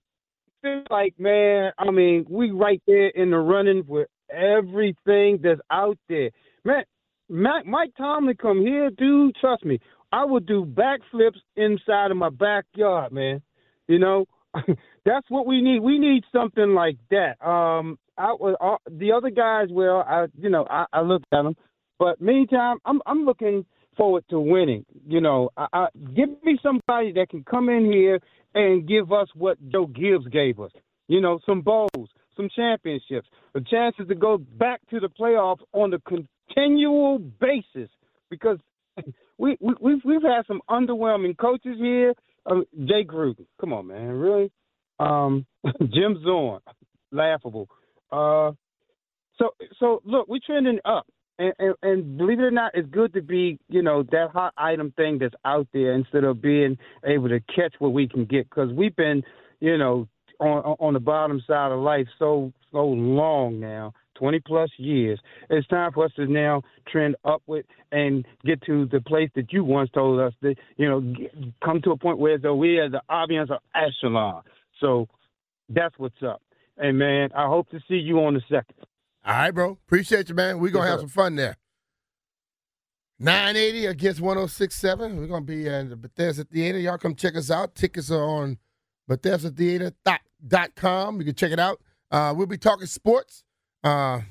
Like, 0.90 1.14
man, 1.20 1.72
I 1.78 1.92
mean, 1.92 2.26
we 2.30 2.52
right 2.52 2.82
there 2.88 3.08
in 3.08 3.32
the 3.32 3.38
running 3.38 3.84
with 3.88 4.08
everything 4.32 5.40
that's 5.44 5.62
out 5.72 5.98
there, 6.10 6.32
man. 6.64 6.84
Mike, 7.28 7.66
Mike 7.66 7.92
Tomlin 7.98 8.38
come 8.40 8.62
here, 8.62 8.92
dude. 8.92 9.36
Trust 9.42 9.66
me, 9.66 9.80
I 10.12 10.26
would 10.26 10.46
do 10.46 10.64
backflips 10.64 11.40
inside 11.56 12.12
of 12.12 12.18
my 12.18 12.30
backyard, 12.30 13.12
man. 13.12 13.42
You 13.88 14.00
know, 14.00 14.26
that's 15.06 15.30
what 15.30 15.48
we 15.48 15.62
need. 15.62 15.80
We 15.80 15.98
need 15.98 16.24
something 16.32 16.74
like 16.76 16.98
that. 17.10 17.44
Um, 17.46 17.98
I 18.18 18.32
was 18.34 18.56
uh, 18.62 18.78
the 18.90 19.12
other 19.12 19.30
guys. 19.30 19.68
Well, 19.72 20.04
I 20.08 20.28
you 20.40 20.50
know 20.50 20.66
I, 20.70 20.86
I 20.94 21.02
looked 21.02 21.26
at 21.32 21.44
them, 21.44 21.56
but 22.00 22.22
meantime, 22.22 22.78
I'm 22.86 23.02
I'm 23.06 23.26
looking 23.26 23.66
forward 23.98 24.24
to 24.30 24.40
winning. 24.40 24.86
You 25.08 25.22
know, 25.22 25.50
I, 25.58 25.68
I, 25.74 25.88
give 26.16 26.30
me 26.44 26.58
somebody 26.62 27.12
that 27.14 27.30
can 27.30 27.44
come 27.44 27.70
in 27.70 27.86
here 27.86 28.20
and 28.56 28.88
give 28.88 29.12
us 29.12 29.28
what 29.36 29.58
Joe 29.70 29.86
Gibbs 29.86 30.28
gave 30.30 30.60
us. 30.60 30.72
You 31.08 31.22
know, 31.22 31.40
some 31.46 31.62
bowls, 31.62 32.10
some 32.36 32.50
championships, 32.56 33.28
the 33.54 33.62
chances 33.62 34.08
to 34.08 34.16
go 34.16 34.38
back 34.38 34.82
to 34.90 35.00
the 35.00 35.10
playoffs 35.10 35.62
on 35.74 35.94
a 35.94 36.00
continual 36.00 37.20
basis 37.20 37.90
because 38.30 38.58
we, 39.38 39.58
we 39.60 39.74
we've 39.80 40.04
we've 40.04 40.24
had 40.24 40.46
some 40.48 40.62
underwhelming 40.70 41.38
coaches 41.38 41.78
here. 41.78 42.14
Uh, 42.46 42.62
Jay 42.86 43.04
Gruden, 43.04 43.46
come 43.60 43.74
on, 43.74 43.88
man, 43.88 44.08
really? 44.08 44.52
Um, 45.00 45.46
Jim 45.80 46.22
Zorn, 46.24 46.62
laughable. 47.12 47.68
Uh, 48.12 48.52
so 49.38 49.50
so 49.80 50.02
look, 50.06 50.28
we're 50.28 50.40
trending 50.46 50.80
up, 50.86 51.06
and, 51.38 51.76
and 51.82 52.18
believe 52.18 52.40
it 52.40 52.44
or 52.44 52.52
not, 52.52 52.72
it's 52.74 52.90
good 52.90 53.14
to 53.14 53.22
be 53.22 53.60
you 53.70 53.82
know 53.82 54.04
that 54.04 54.30
hot 54.32 54.54
item 54.58 54.92
thing 54.96 55.20
that's 55.20 55.36
out 55.44 55.68
there 55.74 55.94
instead 55.94 56.24
of 56.24 56.42
being 56.42 56.78
able 57.06 57.30
to 57.30 57.40
catch 57.42 57.74
what 57.80 57.94
we 57.94 58.08
can 58.08 58.26
get 58.26 58.50
because 58.50 58.72
we've 58.72 58.96
been 58.96 59.24
you 59.60 59.78
know 59.78 60.08
on 60.40 60.76
on 60.80 60.94
the 60.94 61.00
bottom 61.00 61.42
side 61.48 61.72
of 61.72 61.80
life 61.80 62.08
so 62.20 62.52
so 62.72 62.86
long 62.86 63.60
now. 63.60 63.94
20 64.16 64.40
plus 64.48 64.70
years. 64.78 65.20
It's 65.50 65.68
time 65.68 65.92
for 65.92 66.06
us 66.06 66.12
to 66.16 66.26
now 66.26 66.64
trend 66.88 67.16
upward 67.26 67.66
and 67.92 68.26
get 68.46 68.62
to 68.64 68.86
the 68.86 69.02
place 69.02 69.30
that 69.36 69.52
you 69.52 69.64
once 69.64 69.90
told 69.94 70.20
us 70.20 70.34
that, 70.42 70.56
you 70.78 70.88
know, 70.88 71.02
get, 71.02 71.34
come 71.64 71.82
to 71.82 71.92
a 71.92 71.98
point 71.98 72.18
where 72.18 72.38
though 72.38 72.56
we 72.56 72.78
are 72.78 72.90
the 72.90 73.02
audience 73.10 73.50
of 73.52 73.60
echelon. 73.76 74.42
So 74.80 75.08
that's 75.70 75.96
what's 75.98 76.24
up. 76.26 76.42
And 76.78 76.98
man, 76.98 77.30
I 77.36 77.48
hope 77.48 77.70
to 77.72 77.80
see 77.88 77.96
you 77.96 78.20
on 78.20 78.34
the 78.34 78.42
second. 78.50 78.86
All 79.26 79.34
right, 79.34 79.52
bro. 79.52 79.72
Appreciate 79.72 80.30
you, 80.30 80.36
man. 80.36 80.60
We're 80.60 80.72
going 80.72 80.86
to 80.86 80.92
have 80.92 81.00
some 81.00 81.10
fun 81.10 81.36
there. 81.36 81.58
980 83.18 83.88
against 83.88 84.22
1067. 84.22 85.18
We're 85.18 85.28
going 85.28 85.46
to 85.46 85.48
be 85.48 85.68
at 85.68 85.90
the 85.90 85.96
Bethesda 85.96 86.44
Theater. 86.44 86.78
Y'all 86.78 87.00
come 87.00 87.16
check 87.16 87.36
us 87.36 87.50
out. 87.50 87.74
Tickets 87.74 88.12
are 88.12 88.24
on 88.24 88.60
BethesdaTheater.com. 89.10 91.20
You 91.20 91.26
can 91.26 91.34
check 91.34 91.52
it 91.52 91.60
out. 91.60 91.82
Uh, 92.12 92.36
we'll 92.36 92.46
be 92.46 92.58
talking 92.58 92.86
sports. 92.86 93.44
Uh, 93.84 94.22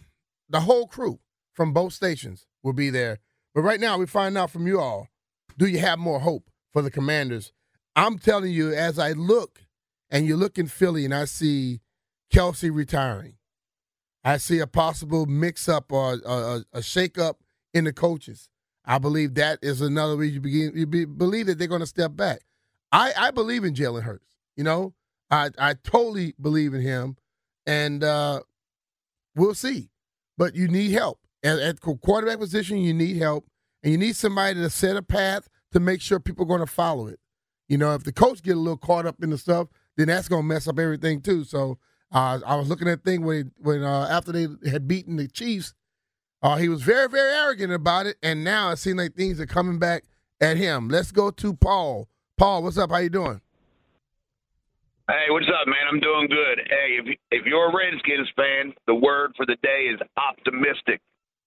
the 0.49 0.61
whole 0.61 0.87
crew 0.87 1.19
from 1.55 1.73
both 1.73 1.93
stations 1.93 2.47
will 2.63 2.73
be 2.73 2.91
there. 2.91 3.19
But 3.55 3.63
right 3.63 3.81
now, 3.81 3.99
we 3.99 4.07
find 4.07 4.39
out 4.39 4.51
from 4.51 4.67
you 4.67 4.81
all 4.81 5.09
do 5.57 5.67
you 5.67 5.79
have 5.79 5.99
more 5.99 6.21
hope 6.21 6.51
for 6.73 6.83
the 6.83 6.91
Commanders? 6.91 7.53
I'm 7.97 8.19
telling 8.19 8.53
you, 8.53 8.73
as 8.73 8.99
I 8.99 9.13
look 9.13 9.61
and 10.11 10.27
you 10.27 10.37
look 10.37 10.59
in 10.59 10.67
Philly 10.67 11.05
and 11.05 11.15
I 11.15 11.27
see 11.27 11.81
Kelce 12.33 12.75
retiring, 12.75 13.35
I 14.25 14.39
see 14.39 14.59
a 14.61 14.67
possible 14.67 15.27
mix 15.27 15.69
up 15.69 15.93
or 15.93 16.15
a, 16.25 16.65
a, 16.73 16.83
shake 16.83 17.19
up 17.19 17.41
in 17.75 17.85
the 17.85 17.93
coaches. 17.93 18.49
I 18.85 18.99
believe 18.99 19.35
that 19.35 19.59
is 19.63 19.81
another 19.81 20.17
reason 20.17 20.35
you 20.35 20.41
begin 20.41 20.73
you 20.75 20.87
be, 20.87 21.05
believe 21.05 21.47
that 21.47 21.59
they're 21.59 21.69
going 21.69 21.81
to 21.81 21.87
step 21.87 22.17
back. 22.17 22.41
I, 22.91 23.13
I 23.17 23.31
believe 23.31 23.65
in 23.65 23.75
Jalen 23.75 24.03
Hurts. 24.03 24.37
You 24.57 24.65
know, 24.65 24.95
I 25.31 25.51
I 25.59 25.75
totally 25.75 26.35
believe 26.41 26.75
in 26.75 26.81
him, 26.81 27.17
and 27.67 28.05
uh, 28.05 28.41
we'll 29.35 29.55
see. 29.55 29.91
But 30.37 30.55
you 30.55 30.69
need 30.69 30.93
help 30.93 31.21
at, 31.43 31.59
at 31.59 31.81
quarterback 31.81 32.39
position. 32.39 32.79
You 32.79 32.95
need 32.95 33.17
help, 33.17 33.49
and 33.83 33.93
you 33.93 33.99
need 33.99 34.17
somebody 34.17 34.55
to 34.55 34.71
set 34.71 34.97
a 34.97 35.03
path 35.03 35.49
to 35.73 35.81
make 35.81 36.01
sure 36.01 36.21
people 36.21 36.45
are 36.45 36.49
going 36.49 36.61
to 36.61 36.67
follow 36.67 37.09
it. 37.09 37.21
You 37.69 37.79
know, 37.79 37.95
if 37.95 38.05
the 38.05 38.13
coach 38.13 38.43
get 38.43 38.57
a 38.57 38.61
little 38.61 38.77
caught 38.77 39.07
up 39.07 39.23
in 39.23 39.31
the 39.31 39.39
stuff, 39.39 39.69
then 39.97 40.09
that's 40.09 40.29
going 40.29 40.43
to 40.43 40.47
mess 40.47 40.69
up 40.69 40.79
everything 40.79 41.21
too. 41.21 41.45
So 41.45 41.79
uh, 42.13 42.41
I 42.47 42.57
was 42.57 42.69
looking 42.69 42.89
at 42.89 43.05
the 43.05 43.11
thing 43.11 43.25
when 43.25 43.53
when 43.59 43.83
uh, 43.83 44.09
after 44.11 44.33
they 44.33 44.47
had 44.69 44.87
beaten 44.89 45.17
the 45.17 45.29
Chiefs, 45.29 45.75
uh, 46.43 46.57
he 46.57 46.69
was 46.69 46.83
very 46.83 47.09
very 47.09 47.33
arrogant 47.33 47.73
about 47.73 48.07
it, 48.07 48.17
and 48.23 48.45
now 48.45 48.71
it 48.71 48.79
seems 48.79 48.99
like 48.99 49.15
things 49.15 49.41
are 49.41 49.47
coming 49.47 49.79
back 49.79 50.05
at 50.41 50.57
him. 50.57 50.89
Let's 50.89 51.13
go 51.13 51.31
to 51.31 51.55
Paul. 51.55 52.09
Paul, 52.37 52.63
what's 52.63 52.79
up? 52.79 52.91
How 52.91 52.99
you 52.99 53.11
doing? 53.11 53.41
Hey, 55.09 55.27
what's 55.29 55.47
up, 55.49 55.67
man? 55.67 55.87
I'm 55.91 56.01
doing 56.01 56.29
good. 56.29 56.67
Hey, 56.69 56.99
if 56.99 57.19
if 57.31 57.47
you're 57.47 57.71
a 57.71 57.77
Redskins 57.77 58.29
fan, 58.37 58.73
the 58.87 58.95
word 58.95 59.33
for 59.37 59.45
the 59.47 59.57
day 59.63 59.91
is 59.93 60.01
optimistic. 60.17 61.01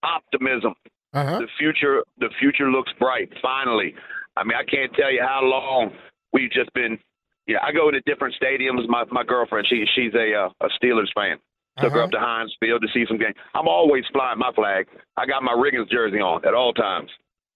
Optimism. 0.03 0.75
Uh-huh. 1.13 1.39
The 1.39 1.47
future 1.57 2.03
the 2.19 2.29
future 2.39 2.69
looks 2.69 2.91
bright. 2.99 3.29
Finally. 3.41 3.95
I 4.35 4.43
mean, 4.43 4.55
I 4.55 4.63
can't 4.63 4.93
tell 4.93 5.11
you 5.11 5.21
how 5.23 5.41
long 5.43 5.91
we've 6.31 6.51
just 6.51 6.71
been. 6.73 6.99
Yeah, 7.47 7.59
I 7.63 7.71
go 7.71 7.89
to 7.91 8.01
different 8.01 8.35
stadiums. 8.41 8.87
My 8.87 9.05
my 9.11 9.23
girlfriend, 9.23 9.67
she 9.69 9.85
she's 9.95 10.13
a 10.13 10.33
uh, 10.33 10.49
a 10.65 10.69
Steelers 10.81 11.11
fan. 11.15 11.37
Took 11.79 11.93
her 11.93 12.01
up 12.01 12.11
to 12.11 12.19
Heinz 12.19 12.55
Field 12.59 12.81
to 12.81 12.87
see 12.91 13.05
some 13.07 13.19
games. 13.19 13.35
I'm 13.53 13.67
always 13.67 14.03
flying 14.11 14.39
my 14.39 14.51
flag. 14.55 14.87
I 15.15 15.27
got 15.27 15.43
my 15.43 15.53
Riggins 15.53 15.91
jersey 15.91 16.17
on 16.17 16.43
at 16.43 16.55
all 16.55 16.73
times. 16.73 17.11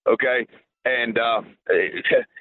Okay, 0.08 0.46
and 0.86 1.18
uh, 1.18 1.42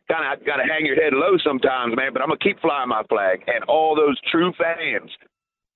kind 0.09 0.33
of 0.33 0.45
got 0.45 0.57
to 0.57 0.65
hang 0.65 0.85
your 0.85 0.97
head 0.97 1.15
low 1.15 1.39
sometimes, 1.43 1.97
man. 1.97 2.13
But 2.13 2.21
I'm 2.23 2.29
gonna 2.29 2.39
keep 2.39 2.61
flying 2.61 2.91
my 2.91 3.03
flag. 3.09 3.43
And 3.47 3.65
all 3.65 3.97
those 3.97 4.21
true 4.31 4.53
fans 4.59 5.11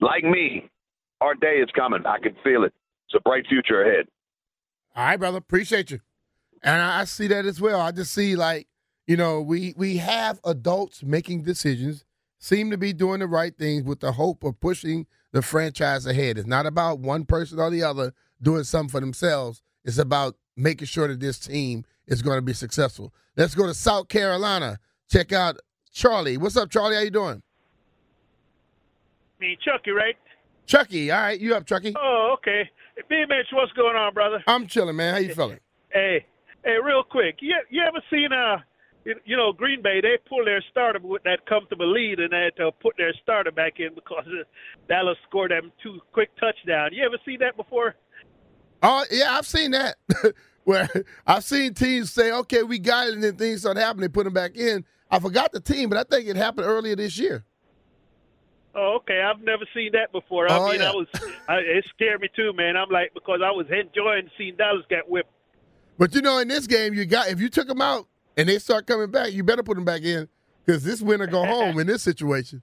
like 0.01 0.25
me, 0.25 0.69
our 1.21 1.35
day 1.35 1.57
is 1.57 1.71
coming. 1.75 2.05
I 2.07 2.19
can 2.19 2.37
feel 2.45 2.65
it. 2.65 2.75
It's 3.09 3.15
a 3.17 3.21
bright 3.21 3.47
future 3.49 3.83
ahead. 3.83 4.07
All 4.95 5.05
right, 5.05 5.17
brother. 5.17 5.39
Appreciate 5.39 5.91
you. 5.91 6.01
And 6.63 6.81
I, 6.81 7.01
I 7.01 7.05
see 7.05 7.27
that 7.29 7.47
as 7.47 7.61
well. 7.61 7.81
I 7.81 7.93
just 7.93 8.13
see 8.13 8.37
like, 8.37 8.67
you 9.07 9.17
know, 9.17 9.41
we 9.41 9.75
we 9.77 9.99
have 9.99 10.41
adults 10.45 11.03
making 11.03 11.43
decisions, 11.43 12.05
seem 12.39 12.71
to 12.71 12.79
be 12.79 12.93
doing 12.93 13.21
the 13.21 13.27
right 13.27 13.57
things 13.57 13.85
with 13.85 14.01
the 14.01 14.13
hope 14.13 14.45
of 14.45 14.59
pushing 14.61 15.07
the 15.33 15.43
franchise 15.43 16.07
ahead. 16.07 16.39
It's 16.39 16.47
not 16.47 16.67
about 16.67 17.01
one 17.01 17.25
person 17.25 17.59
or 17.59 17.71
the 17.71 17.83
other 17.83 18.15
doing 18.41 18.65
something 18.65 18.91
for 18.91 19.01
themselves. 19.01 19.63
It's 19.85 19.99
about 19.99 20.37
making 20.57 20.87
sure 20.87 21.09
that 21.09 21.21
this 21.21 21.39
team 21.39 21.85
is 22.07 22.23
going 22.23 22.39
to 22.39 22.43
be 22.43 22.53
successful. 22.53 23.13
Let's 23.37 23.55
go 23.55 23.67
to 23.67 23.75
South 23.75 24.09
Carolina. 24.09 24.79
Check 25.11 25.33
out 25.33 25.59
Charlie. 25.93 26.37
What's 26.37 26.57
up, 26.57 26.71
Charlie? 26.71 26.97
How 26.97 27.03
you 27.03 27.11
doing? 27.11 27.43
Me, 29.41 29.59
Chucky, 29.63 29.91
right? 29.91 30.17
Chucky. 30.67 31.11
All 31.11 31.21
right, 31.21 31.39
you 31.39 31.55
up, 31.55 31.67
Chucky? 31.67 31.95
Oh, 32.01 32.37
okay. 32.39 32.71
B 33.09 33.25
Mitch, 33.29 33.49
what's 33.53 33.73
going 33.73 33.97
on, 33.97 34.15
brother? 34.15 34.43
I'm 34.47 34.67
chilling, 34.67 34.97
man. 34.97 35.15
How 35.15 35.21
you 35.21 35.35
feeling? 35.35 35.59
Hey, 35.93 36.25
hey, 36.65 36.77
real 36.83 37.03
quick. 37.03 37.37
You 37.41 37.57
you 37.69 37.83
ever 37.83 38.01
seen 38.11 38.33
uh, 38.33 38.59
you, 39.05 39.37
know, 39.37 39.53
Green 39.53 39.83
Bay? 39.83 40.01
They 40.01 40.19
pull 40.29 40.45
their 40.45 40.63
starter 40.71 40.99
with 41.03 41.23
that 41.25 41.47
comfortable 41.47 41.91
lead, 41.91 42.21
and 42.21 42.33
they 42.33 42.45
had 42.45 42.57
to 42.57 42.71
put 42.73 42.97
their 42.97 43.13
starter 43.23 43.51
back 43.51 43.75
in 43.79 43.95
because 43.95 44.25
Dallas 44.89 45.19
scored 45.29 45.51
them 45.51 45.73
two 45.83 46.01
quick 46.13 46.31
touchdowns. 46.37 46.93
You 46.95 47.05
ever 47.05 47.19
see 47.25 47.37
that 47.39 47.57
before? 47.57 47.95
Oh 48.83 49.05
yeah, 49.11 49.33
I've 49.33 49.47
seen 49.47 49.73
that. 49.73 49.97
Where 50.65 50.89
I've 51.27 51.45
seen 51.45 51.75
teams 51.75 52.11
say, 52.11 52.33
"Okay, 52.33 52.63
we 52.63 52.79
got 52.79 53.09
it," 53.09 53.15
and 53.15 53.23
then 53.23 53.37
things 53.37 53.61
start 53.61 53.77
happening. 53.77 54.03
They 54.03 54.09
put 54.09 54.25
them 54.25 54.33
back 54.33 54.57
in. 54.57 54.85
I 55.11 55.19
forgot 55.19 55.53
the 55.53 55.61
team, 55.61 55.91
but 55.91 55.99
I 55.99 56.05
think 56.05 56.29
it 56.29 56.37
happened 56.37 56.67
earlier 56.67 56.97
this 56.97 57.19
year. 57.19 57.45
Oh, 58.75 58.97
okay. 58.97 59.21
I've 59.21 59.41
never 59.41 59.65
seen 59.75 59.93
that 59.93 60.11
before. 60.11 60.51
Oh, 60.51 60.67
I 60.67 60.73
mean, 60.73 60.81
yeah. 60.81 60.91
I 60.91 60.93
was, 60.93 61.07
I, 61.49 61.57
it 61.59 61.85
scared 61.95 62.21
me 62.21 62.29
too, 62.35 62.53
man. 62.55 62.77
I'm 62.77 62.91
like 62.91 63.13
because 63.15 63.41
I 63.45 63.51
was 63.51 63.67
enjoying 63.71 64.31
seeing 64.37 64.57
Dallas 64.57 64.85
get 64.89 65.09
whipped. 65.09 65.31
But 65.99 66.15
you 66.15 66.23
know, 66.23 66.39
in 66.39 66.49
this 66.49 66.67
game, 66.67 66.95
you 66.95 67.05
got 67.05 67.29
if 67.29 67.41
you 67.41 67.49
took 67.49 67.69
them 67.69 67.81
out 67.81 68.09
and 68.37 68.49
they 68.49 68.59
start 68.59 68.87
coming 68.87 69.11
back, 69.11 69.33
you 69.33 69.45
better 69.45 69.63
put 69.63 69.77
them 69.77 69.85
back 69.85 70.03
in 70.03 70.29
because 70.65 70.83
this 70.83 71.03
win 71.03 71.21
or 71.21 71.27
go 71.27 71.45
home 71.45 71.79
in 71.79 71.87
this 71.87 72.03
situation. 72.03 72.63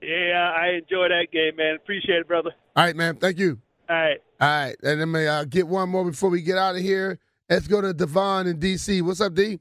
Yeah, 0.00 0.54
I 0.56 0.74
enjoy 0.74 1.08
that 1.08 1.28
game, 1.32 1.56
man. 1.56 1.76
Appreciate 1.76 2.20
it, 2.20 2.28
brother. 2.28 2.50
All 2.76 2.84
right, 2.84 2.94
man. 2.94 3.16
Thank 3.16 3.38
you. 3.38 3.58
All 3.88 3.96
right. 3.96 4.18
All 4.40 4.48
right, 4.48 4.76
and 4.82 5.00
let 5.00 5.08
me 5.08 5.26
uh, 5.26 5.44
get 5.44 5.66
one 5.66 5.88
more 5.88 6.04
before 6.04 6.30
we 6.30 6.42
get 6.42 6.56
out 6.56 6.76
of 6.76 6.82
here. 6.82 7.18
Let's 7.48 7.66
go 7.66 7.80
to 7.80 7.92
Devon 7.92 8.46
in 8.46 8.60
D.C. 8.60 9.02
What's 9.02 9.20
up, 9.20 9.34
D? 9.34 9.58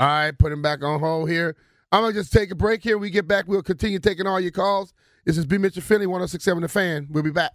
All 0.00 0.08
right, 0.08 0.36
put 0.36 0.50
him 0.50 0.62
back 0.62 0.82
on 0.82 0.98
hold 0.98 1.30
here. 1.30 1.54
I'm 1.92 2.02
gonna 2.02 2.14
just 2.14 2.32
take 2.32 2.50
a 2.50 2.54
break 2.54 2.82
here. 2.82 2.96
When 2.96 3.02
we 3.02 3.10
get 3.10 3.28
back. 3.28 3.46
We'll 3.46 3.62
continue 3.62 3.98
taking 3.98 4.26
all 4.26 4.40
your 4.40 4.50
calls. 4.50 4.92
This 5.24 5.38
is 5.38 5.46
B 5.46 5.58
Mitchell 5.58 5.82
Philly, 5.82 6.06
1067 6.06 6.62
The 6.62 6.68
Fan. 6.68 7.06
We'll 7.10 7.22
be 7.22 7.30
back. 7.30 7.52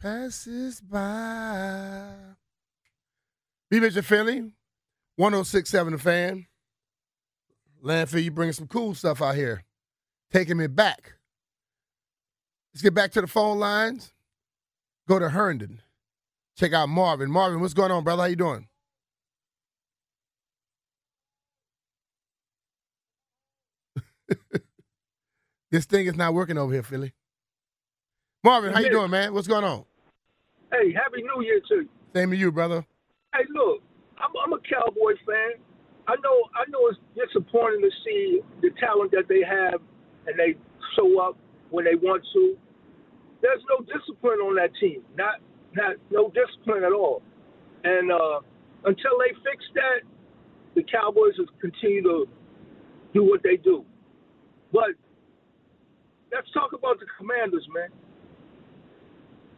Passes 0.00 0.80
by. 0.80 2.12
B 3.70 3.80
Mitchell 3.80 4.02
Philly, 4.02 4.52
1067 5.16 5.92
The 5.92 5.98
Fan. 5.98 6.46
Landfill, 7.84 8.22
you 8.22 8.30
bringing 8.30 8.52
some 8.52 8.68
cool 8.68 8.94
stuff 8.94 9.20
out 9.20 9.34
here. 9.34 9.64
Taking 10.30 10.56
me 10.56 10.68
back. 10.68 11.14
Let's 12.72 12.82
get 12.82 12.94
back 12.94 13.12
to 13.12 13.20
the 13.20 13.26
phone 13.26 13.58
lines. 13.58 14.12
Go 15.08 15.18
to 15.18 15.28
Herndon. 15.28 15.82
Check 16.56 16.72
out 16.72 16.88
Marvin. 16.88 17.30
Marvin, 17.30 17.60
what's 17.60 17.74
going 17.74 17.90
on, 17.90 18.04
brother? 18.04 18.22
How 18.22 18.28
you 18.28 18.36
doing? 18.36 18.68
this 25.70 25.84
thing 25.84 26.06
is 26.06 26.16
not 26.16 26.32
working 26.34 26.56
over 26.56 26.72
here, 26.72 26.82
Philly. 26.82 27.12
Marvin, 28.44 28.72
how 28.72 28.80
you 28.80 28.90
doing, 28.90 29.10
man? 29.10 29.34
What's 29.34 29.48
going 29.48 29.64
on? 29.64 29.84
Hey, 30.72 30.92
happy 30.92 31.22
New 31.22 31.42
Year 31.44 31.60
to 31.68 31.74
you. 31.74 31.88
Same 32.14 32.30
to 32.30 32.36
you, 32.36 32.50
brother. 32.50 32.84
Hey, 33.34 33.44
look, 33.54 33.82
I'm, 34.22 34.30
I'm 34.44 34.52
a 34.52 34.62
Cowboys 34.62 35.18
fan. 35.26 35.58
I 36.06 36.14
know, 36.22 36.48
I 36.54 36.68
know 36.70 36.90
it's 36.90 36.98
disappointing 37.14 37.82
to 37.82 37.90
see 38.04 38.40
the 38.60 38.70
talent 38.78 39.10
that 39.12 39.26
they 39.28 39.42
have, 39.42 39.80
and 40.26 40.38
they 40.38 40.58
show 40.96 41.20
up 41.20 41.36
when 41.70 41.84
they 41.84 41.94
want 41.94 42.22
to. 42.34 42.56
There's 43.40 43.62
no 43.68 43.84
discipline 43.84 44.38
on 44.38 44.56
that 44.56 44.70
team. 44.80 45.02
Not, 45.16 45.42
not 45.74 45.96
no 46.10 46.30
discipline 46.30 46.84
at 46.84 46.92
all. 46.92 47.22
And 47.84 48.12
uh, 48.12 48.40
until 48.84 49.18
they 49.18 49.34
fix 49.42 49.64
that, 49.74 50.06
the 50.74 50.82
Cowboys 50.84 51.34
will 51.38 51.46
continue 51.60 52.02
to 52.02 52.26
do 53.12 53.24
what 53.24 53.42
they 53.42 53.56
do. 53.56 53.84
But 54.72 54.94
let's 56.32 56.50
talk 56.52 56.72
about 56.72 56.98
the 56.98 57.06
Commanders, 57.18 57.66
man. 57.74 57.90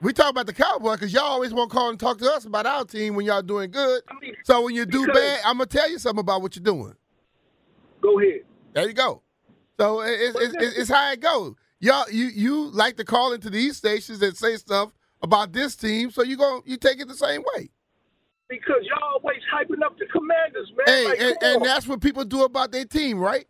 We 0.00 0.12
talk 0.12 0.30
about 0.30 0.46
the 0.46 0.52
Cowboys 0.52 0.98
because 0.98 1.12
y'all 1.12 1.22
always 1.24 1.54
want 1.54 1.70
to 1.70 1.76
call 1.76 1.88
and 1.88 1.98
talk 1.98 2.18
to 2.18 2.30
us 2.30 2.44
about 2.44 2.66
our 2.66 2.84
team 2.84 3.14
when 3.14 3.24
y'all 3.24 3.42
doing 3.42 3.70
good. 3.70 4.02
so 4.44 4.62
when 4.62 4.74
you 4.74 4.84
do 4.84 5.06
bad, 5.06 5.40
I'm 5.44 5.54
gonna 5.56 5.66
tell 5.66 5.90
you 5.90 5.98
something 5.98 6.20
about 6.20 6.42
what 6.42 6.56
you're 6.56 6.62
doing. 6.64 6.94
Go 8.02 8.20
ahead. 8.20 8.40
There 8.74 8.86
you 8.86 8.92
go. 8.92 9.22
So 9.80 10.00
it's, 10.02 10.36
it's, 10.38 10.54
it's, 10.58 10.78
it's 10.78 10.90
how 10.90 11.10
it 11.12 11.20
goes. 11.20 11.54
Y'all, 11.80 12.04
you 12.10 12.26
you 12.26 12.70
like 12.70 12.96
to 12.98 13.04
call 13.04 13.32
into 13.32 13.50
these 13.50 13.76
stations 13.76 14.20
and 14.22 14.36
say 14.36 14.56
stuff 14.56 14.92
about 15.22 15.52
this 15.52 15.74
team, 15.74 16.10
so 16.10 16.22
you 16.22 16.36
go 16.36 16.62
you 16.66 16.76
take 16.76 17.00
it 17.00 17.08
the 17.08 17.16
same 17.16 17.42
way. 17.54 17.70
Because 18.48 18.82
y'all 18.82 19.14
always 19.14 19.40
hyping 19.52 19.82
up 19.84 19.98
the 19.98 20.04
Commanders, 20.12 20.70
man. 20.76 20.86
Hey, 20.86 21.04
Like, 21.06 21.20
and, 21.20 21.36
and 21.42 21.64
that's 21.64 21.88
what 21.88 22.00
people 22.02 22.24
do 22.24 22.44
about 22.44 22.72
their 22.72 22.84
team, 22.84 23.18
right? 23.18 23.46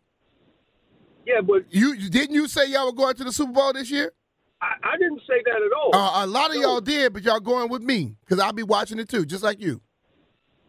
Yeah, 1.27 1.41
but 1.41 1.65
you- 1.69 1.97
didn't 2.09 2.33
you 2.33 2.47
say 2.47 2.67
y'all 2.67 2.85
were 2.85 2.93
going 2.93 3.15
to 3.15 3.23
the 3.25 3.31
Super 3.33 3.51
Bowl 3.51 3.73
this 3.73 3.91
year? 3.91 4.13
I, 4.61 4.73
I 4.83 4.97
didn't 4.97 5.21
say 5.27 5.41
that 5.45 5.61
at 5.61 5.71
all. 5.75 5.95
Uh, 5.95 6.25
a 6.25 6.27
lot 6.27 6.51
of 6.51 6.57
y'all 6.57 6.81
did, 6.81 7.13
but 7.13 7.23
y'all 7.23 7.39
going 7.39 7.69
with 7.69 7.81
me 7.81 8.15
because 8.23 8.39
I'll 8.39 8.53
be 8.53 8.63
watching 8.63 8.99
it 8.99 9.09
too, 9.09 9.25
just 9.25 9.43
like 9.43 9.61
you. 9.61 9.81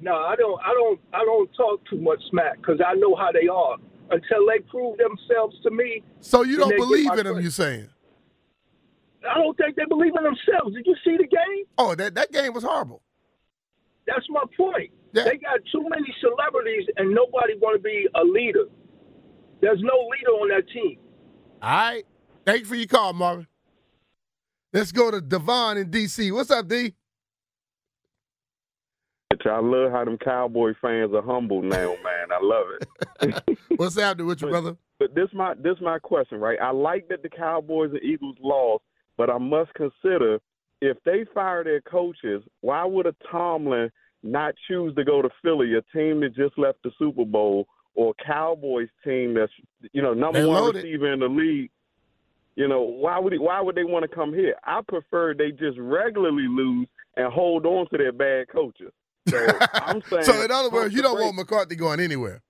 No, 0.00 0.14
I 0.14 0.36
don't. 0.36 0.60
I 0.62 0.72
don't. 0.74 1.00
I 1.14 1.24
don't 1.24 1.50
talk 1.56 1.80
too 1.88 1.98
much 1.98 2.20
smack 2.30 2.58
because 2.58 2.80
I 2.86 2.94
know 2.94 3.14
how 3.14 3.30
they 3.32 3.48
are. 3.48 3.76
Until 4.08 4.46
they 4.46 4.60
prove 4.70 4.98
themselves 4.98 5.56
to 5.64 5.70
me. 5.70 6.02
So 6.20 6.44
you 6.44 6.58
don't 6.58 6.76
believe 6.76 7.10
in 7.12 7.26
them? 7.26 7.40
You 7.40 7.50
saying? 7.50 7.88
I 9.28 9.38
don't 9.38 9.56
think 9.56 9.74
they 9.74 9.84
believe 9.88 10.12
in 10.16 10.22
themselves. 10.22 10.74
Did 10.76 10.86
you 10.86 10.94
see 11.04 11.16
the 11.16 11.26
game? 11.26 11.64
Oh, 11.78 11.94
that 11.96 12.14
that 12.14 12.30
game 12.30 12.52
was 12.52 12.62
horrible. 12.62 13.02
That's 14.06 14.24
my 14.28 14.44
point. 14.56 14.90
They 15.12 15.38
got 15.38 15.60
too 15.72 15.82
many 15.88 16.14
celebrities 16.20 16.86
and 16.98 17.14
nobody 17.14 17.54
want 17.58 17.78
to 17.78 17.82
be 17.82 18.06
a 18.14 18.22
leader. 18.22 18.66
There's 19.60 19.80
no 19.80 20.08
leader 20.10 20.32
on 20.32 20.48
that 20.50 20.68
team. 20.70 20.98
All 21.62 21.70
right. 21.70 22.04
Thank 22.44 22.60
you 22.60 22.66
for 22.66 22.74
your 22.76 22.86
call, 22.86 23.12
Marvin. 23.14 23.46
Let's 24.76 24.92
go 24.92 25.10
to 25.10 25.22
Devon 25.22 25.78
in 25.78 25.88
D.C. 25.88 26.30
What's 26.32 26.50
up, 26.50 26.68
D? 26.68 26.92
I 29.46 29.58
love 29.60 29.90
how 29.90 30.04
them 30.04 30.18
Cowboy 30.18 30.74
fans 30.82 31.14
are 31.14 31.22
humble 31.22 31.62
now, 31.62 31.94
man. 32.04 32.30
I 32.30 32.38
love 32.42 32.66
it. 32.78 33.58
What's 33.78 33.98
happening 33.98 34.26
with 34.26 34.42
you, 34.42 34.48
brother? 34.48 34.76
But 34.98 35.14
this 35.14 35.28
my 35.32 35.54
this 35.54 35.76
my 35.80 35.98
question, 35.98 36.40
right? 36.40 36.58
I 36.60 36.72
like 36.72 37.08
that 37.08 37.22
the 37.22 37.30
Cowboys 37.30 37.90
and 37.92 38.02
Eagles 38.02 38.36
lost, 38.42 38.84
but 39.16 39.30
I 39.30 39.38
must 39.38 39.72
consider 39.72 40.40
if 40.82 40.98
they 41.06 41.24
fire 41.32 41.64
their 41.64 41.80
coaches, 41.80 42.42
why 42.60 42.84
would 42.84 43.06
a 43.06 43.14
Tomlin 43.30 43.90
not 44.22 44.54
choose 44.68 44.94
to 44.96 45.04
go 45.04 45.22
to 45.22 45.30
Philly, 45.42 45.72
a 45.74 45.96
team 45.96 46.20
that 46.20 46.34
just 46.34 46.58
left 46.58 46.82
the 46.84 46.90
Super 46.98 47.24
Bowl, 47.24 47.66
or 47.94 48.12
a 48.18 48.24
Cowboys 48.24 48.88
team 49.02 49.32
that's 49.32 49.52
you 49.92 50.02
know 50.02 50.12
number 50.12 50.42
They 50.42 50.46
one 50.46 50.60
loaded. 50.60 50.84
receiver 50.84 51.12
in 51.14 51.20
the 51.20 51.28
league? 51.28 51.70
You 52.56 52.66
know 52.68 52.82
why 52.82 53.18
would 53.18 53.34
he, 53.34 53.38
why 53.38 53.60
would 53.60 53.74
they 53.74 53.84
want 53.84 54.08
to 54.08 54.14
come 54.14 54.32
here? 54.32 54.54
I 54.64 54.80
prefer 54.88 55.34
they 55.34 55.50
just 55.50 55.78
regularly 55.78 56.48
lose 56.48 56.88
and 57.16 57.32
hold 57.32 57.66
on 57.66 57.88
to 57.90 57.98
their 57.98 58.12
bad 58.12 58.48
coaches. 58.48 58.92
So 59.28 59.46
I'm 59.74 60.02
saying. 60.02 60.24
So 60.24 60.42
in 60.42 60.50
other 60.50 60.70
words, 60.70 60.94
you 60.94 61.02
don't 61.02 61.16
break. 61.16 61.26
want 61.26 61.36
McCarthy 61.36 61.76
going 61.76 62.00
anywhere. 62.00 62.42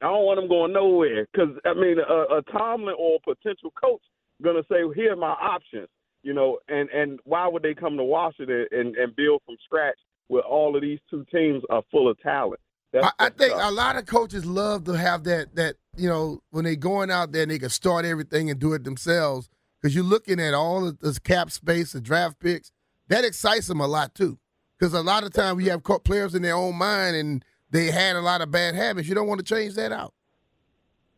I 0.00 0.06
don't 0.06 0.24
want 0.24 0.40
him 0.40 0.48
going 0.48 0.72
nowhere 0.72 1.26
because 1.32 1.50
I 1.64 1.74
mean, 1.74 1.98
a, 1.98 2.36
a 2.36 2.42
Tomlin 2.52 2.94
or 2.98 3.16
a 3.16 3.34
potential 3.34 3.72
coach 3.72 4.02
gonna 4.42 4.62
say, 4.70 4.82
"Here 4.94 5.12
are 5.12 5.16
my 5.16 5.32
options," 5.32 5.88
you 6.22 6.34
know, 6.34 6.58
and 6.68 6.88
and 6.90 7.18
why 7.24 7.46
would 7.46 7.62
they 7.62 7.74
come 7.74 7.96
to 7.96 8.04
Washington 8.04 8.66
and 8.72 8.96
and 8.96 9.16
build 9.16 9.42
from 9.44 9.56
scratch 9.64 9.98
where 10.28 10.42
all 10.42 10.76
of 10.76 10.82
these 10.82 10.98
two 11.10 11.24
teams 11.32 11.62
are 11.70 11.82
full 11.90 12.10
of 12.10 12.18
talent? 12.20 12.60
That's, 12.92 13.06
I, 13.18 13.26
I 13.26 13.30
think 13.30 13.52
a 13.54 13.70
lot 13.70 13.96
of 13.96 14.06
coaches 14.06 14.44
love 14.44 14.84
to 14.84 14.92
have 14.92 15.24
that 15.24 15.54
that 15.56 15.76
you 15.96 16.08
know 16.08 16.42
when 16.50 16.64
they 16.64 16.76
going 16.76 17.10
out 17.10 17.32
there 17.32 17.42
and 17.42 17.50
they 17.50 17.58
can 17.58 17.70
start 17.70 18.04
everything 18.04 18.50
and 18.50 18.58
do 18.58 18.72
it 18.72 18.84
themselves 18.84 19.48
because 19.80 19.94
you're 19.94 20.04
looking 20.04 20.40
at 20.40 20.54
all 20.54 20.86
of 20.86 20.98
this 21.00 21.18
cap 21.18 21.50
space, 21.50 21.92
the 21.92 22.00
draft 22.00 22.40
picks. 22.40 22.72
That 23.08 23.24
excites 23.24 23.68
them 23.68 23.80
a 23.80 23.86
lot 23.86 24.14
too, 24.14 24.38
because 24.78 24.92
a 24.92 25.02
lot 25.02 25.22
of 25.22 25.32
times 25.32 25.62
you 25.62 25.70
have 25.70 25.84
players 26.04 26.34
in 26.34 26.42
their 26.42 26.56
own 26.56 26.76
mind 26.76 27.14
and 27.14 27.44
they 27.70 27.90
had 27.90 28.16
a 28.16 28.20
lot 28.20 28.40
of 28.40 28.50
bad 28.50 28.74
habits. 28.74 29.08
You 29.08 29.14
don't 29.14 29.28
want 29.28 29.38
to 29.38 29.44
change 29.44 29.74
that 29.74 29.92
out. 29.92 30.12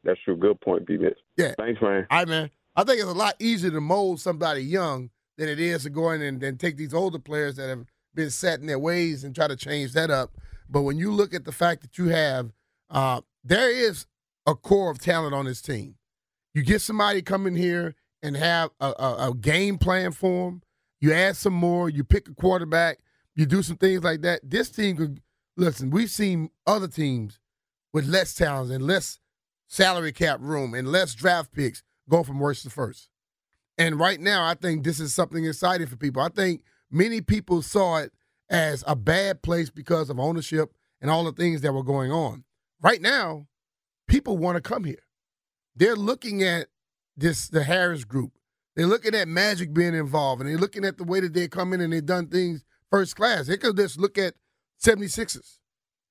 That's 0.05 0.21
true. 0.25 0.37
Good 0.37 0.61
point, 0.61 0.87
B. 0.87 0.97
Mitch. 0.97 1.19
Yeah. 1.37 1.55
Thanks, 1.59 1.81
man. 1.81 2.07
All 2.11 2.19
right, 2.19 2.29
man. 2.29 2.51
I 2.77 2.85
think 2.85 3.01
it's 3.01 3.09
a 3.09 3.13
lot 3.13 3.35
easier 3.39 3.71
to 3.71 3.81
mold 3.81 4.21
somebody 4.21 4.63
young 4.63 5.11
than 5.37 5.49
it 5.49 5.59
is 5.59 5.85
to 5.85 5.91
go 5.91 6.11
in 6.11 6.23
and, 6.23 6.43
and 6.43 6.61
take 6.61 6.77
these 6.77 6.95
older 6.95 7.19
players 7.19 7.57
that 7.57 7.69
have 7.69 7.87
been 8.15 8.31
set 8.31 8.61
in 8.61 8.67
their 8.67 8.79
ways 8.79 9.25
and 9.25 9.35
try 9.35 9.49
to 9.49 9.57
change 9.57 9.93
that 9.93 10.11
up. 10.11 10.33
But 10.69 10.83
when 10.83 10.99
you 10.99 11.13
look 11.13 11.33
at 11.33 11.45
the 11.45 11.53
fact 11.53 11.83
that 11.83 11.99
you 11.99 12.09
have, 12.09 12.53
uh, 12.91 13.23
there 13.45 13.71
is 13.71 14.07
a 14.49 14.55
core 14.55 14.91
of 14.91 14.99
talent 14.99 15.35
on 15.35 15.45
this 15.45 15.61
team. 15.61 15.97
You 16.55 16.63
get 16.63 16.81
somebody 16.81 17.21
come 17.21 17.47
in 17.47 17.55
here 17.55 17.95
and 18.23 18.35
have 18.35 18.71
a, 18.81 18.87
a, 18.99 19.29
a 19.29 19.35
game 19.35 19.77
plan 19.77 20.11
for 20.11 20.47
them. 20.47 20.63
You 21.01 21.13
add 21.13 21.37
some 21.37 21.53
more. 21.53 21.91
You 21.91 22.03
pick 22.03 22.29
a 22.29 22.35
quarterback. 22.35 22.99
You 23.35 23.45
do 23.45 23.63
some 23.63 23.77
things 23.77 24.03
like 24.03 24.23
that. 24.23 24.41
This 24.43 24.71
team 24.71 24.97
could 24.97 25.21
listen. 25.59 25.91
We've 25.91 26.11
seen 26.11 26.49
other 26.67 26.89
teams 26.89 27.39
with 27.93 28.07
less 28.07 28.35
talent 28.35 28.73
and 28.73 28.87
less 28.87 29.21
salary 29.67 30.13
cap 30.13 30.41
room 30.41 30.73
and 30.73 30.89
less 30.89 31.15
draft 31.15 31.53
picks 31.53 31.83
go 32.09 32.23
from 32.23 32.39
worst 32.39 32.63
to 32.63 32.71
first. 32.71 33.11
And 33.77 34.01
right 34.01 34.19
now, 34.19 34.47
I 34.47 34.55
think 34.55 34.83
this 34.83 34.99
is 34.99 35.15
something 35.15 35.45
exciting 35.45 35.87
for 35.87 35.97
people. 35.97 36.23
I 36.23 36.31
think 36.31 36.63
many 36.91 37.21
people 37.21 37.61
saw 37.61 37.99
it 37.99 38.13
as 38.49 38.83
a 38.87 38.97
bad 38.97 39.43
place 39.43 39.69
because 39.69 40.09
of 40.09 40.19
ownership 40.19 40.73
and 41.03 41.11
all 41.11 41.25
the 41.25 41.33
things 41.33 41.61
that 41.61 41.75
were 41.75 41.85
going 41.85 42.11
on. 42.11 42.45
Right 42.81 43.03
now, 43.03 43.47
people 44.09 44.37
want 44.37 44.57
to 44.57 44.61
come 44.61 44.85
here. 44.85 45.03
They're 45.77 45.97
looking 45.97 46.43
at 46.43 46.67
this 47.17 47.49
the 47.49 47.63
Harris 47.63 48.05
group. 48.05 48.33
They're 48.75 48.87
looking 48.87 49.15
at 49.15 49.29
Magic 49.29 49.73
being 49.73 49.95
involved, 49.95 50.41
and 50.41 50.51
they're 50.51 50.59
looking 50.59 50.85
at 50.85 50.99
the 50.99 51.05
way 51.05 51.21
that 51.21 51.35
they 51.35 51.49
come 51.49 51.73
in 51.73 51.81
and 51.81 51.93
they've 51.93 52.05
done 52.05 52.29
things 52.29 52.65
first 52.91 53.17
class. 53.17 53.47
They 53.47 53.57
could 53.57 53.77
just 53.77 53.99
look 53.99 54.19
at 54.19 54.35
76ers. 54.83 55.59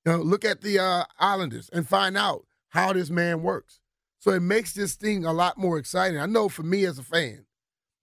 You 0.04 0.12
know, 0.12 0.18
look 0.18 0.44
at 0.44 0.60
the 0.60 0.78
uh, 0.78 1.04
Islanders 1.18 1.68
and 1.72 1.88
find 1.88 2.16
out 2.16 2.46
how 2.70 2.92
this 2.92 3.10
man 3.10 3.42
works. 3.42 3.80
So 4.20 4.32
it 4.32 4.40
makes 4.40 4.72
this 4.72 4.94
thing 4.94 5.24
a 5.24 5.32
lot 5.32 5.58
more 5.58 5.78
exciting. 5.78 6.18
I 6.18 6.26
know 6.26 6.48
for 6.48 6.62
me 6.62 6.84
as 6.84 6.98
a 6.98 7.02
fan, 7.02 7.46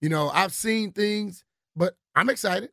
you 0.02 0.10
know, 0.10 0.30
I've 0.30 0.54
seen 0.54 0.92
things, 0.92 1.44
but 1.76 1.98
I'm 2.16 2.30
excited. 2.30 2.70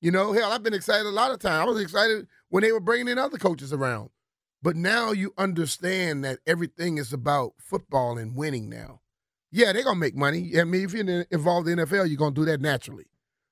You 0.00 0.10
know, 0.10 0.32
hell, 0.32 0.52
I've 0.52 0.62
been 0.62 0.74
excited 0.74 1.06
a 1.06 1.10
lot 1.10 1.32
of 1.32 1.38
times. 1.38 1.62
I 1.62 1.70
was 1.70 1.80
excited 1.80 2.26
when 2.48 2.62
they 2.62 2.72
were 2.72 2.80
bringing 2.80 3.08
in 3.08 3.18
other 3.18 3.38
coaches 3.38 3.72
around. 3.72 4.10
But 4.62 4.76
now 4.76 5.12
you 5.12 5.32
understand 5.38 6.24
that 6.24 6.40
everything 6.46 6.98
is 6.98 7.12
about 7.12 7.52
football 7.58 8.18
and 8.18 8.34
winning 8.34 8.68
now. 8.68 9.00
Yeah, 9.50 9.72
they're 9.72 9.84
going 9.84 9.96
to 9.96 10.00
make 10.00 10.16
money. 10.16 10.52
I 10.58 10.64
mean, 10.64 10.84
if 10.84 10.92
you're 10.92 11.22
involved 11.30 11.68
in 11.68 11.78
the 11.78 11.86
NFL, 11.86 12.08
you're 12.08 12.16
going 12.16 12.34
to 12.34 12.40
do 12.40 12.44
that 12.46 12.60
naturally. 12.60 13.06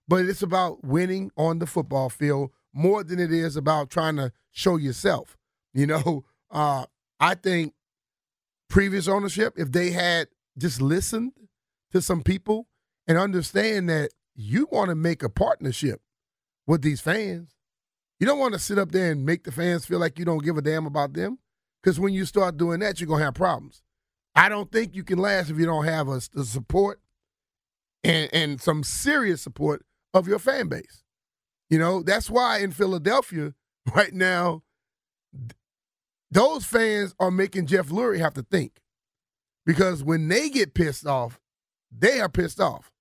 But 0.08 0.24
it's 0.26 0.42
about 0.42 0.84
winning 0.84 1.30
on 1.36 1.58
the 1.58 1.66
football 1.66 2.10
field 2.10 2.50
more 2.72 3.02
than 3.02 3.18
it 3.18 3.32
is 3.32 3.56
about 3.56 3.90
trying 3.90 4.16
to 4.16 4.32
show 4.52 4.76
yourself. 4.76 5.36
You 5.72 5.86
know, 5.86 6.24
uh, 6.50 6.86
I 7.18 7.34
think 7.34 7.74
previous 8.68 9.08
ownership, 9.08 9.54
if 9.56 9.72
they 9.72 9.90
had 9.90 10.28
just 10.58 10.80
listened 10.80 11.32
to 11.92 12.02
some 12.02 12.22
people 12.22 12.68
and 13.06 13.16
understand 13.16 13.88
that 13.88 14.10
you 14.34 14.68
want 14.70 14.90
to 14.90 14.94
make 14.94 15.22
a 15.22 15.28
partnership 15.28 16.00
with 16.66 16.82
these 16.82 17.00
fans, 17.00 17.55
you 18.18 18.26
don't 18.26 18.38
want 18.38 18.54
to 18.54 18.58
sit 18.58 18.78
up 18.78 18.92
there 18.92 19.12
and 19.12 19.24
make 19.24 19.44
the 19.44 19.52
fans 19.52 19.86
feel 19.86 19.98
like 19.98 20.18
you 20.18 20.24
don't 20.24 20.44
give 20.44 20.56
a 20.56 20.62
damn 20.62 20.86
about 20.86 21.12
them. 21.12 21.38
Because 21.82 22.00
when 22.00 22.14
you 22.14 22.24
start 22.24 22.56
doing 22.56 22.80
that, 22.80 23.00
you're 23.00 23.06
going 23.06 23.20
to 23.20 23.26
have 23.26 23.34
problems. 23.34 23.82
I 24.34 24.48
don't 24.48 24.70
think 24.70 24.94
you 24.94 25.04
can 25.04 25.18
last 25.18 25.50
if 25.50 25.58
you 25.58 25.66
don't 25.66 25.84
have 25.84 26.08
a, 26.08 26.20
the 26.34 26.44
support 26.44 27.00
and 28.04 28.28
and 28.32 28.60
some 28.60 28.82
serious 28.82 29.40
support 29.40 29.84
of 30.12 30.28
your 30.28 30.38
fan 30.38 30.68
base. 30.68 31.04
You 31.70 31.78
know, 31.78 32.02
that's 32.02 32.30
why 32.30 32.58
in 32.58 32.70
Philadelphia 32.70 33.54
right 33.94 34.12
now, 34.12 34.62
those 36.30 36.64
fans 36.64 37.14
are 37.18 37.30
making 37.30 37.66
Jeff 37.66 37.88
Lurie 37.88 38.18
have 38.18 38.34
to 38.34 38.42
think. 38.42 38.80
Because 39.64 40.04
when 40.04 40.28
they 40.28 40.48
get 40.48 40.74
pissed 40.74 41.06
off, 41.06 41.40
they 41.90 42.20
are 42.20 42.28
pissed 42.28 42.60
off. 42.60 42.92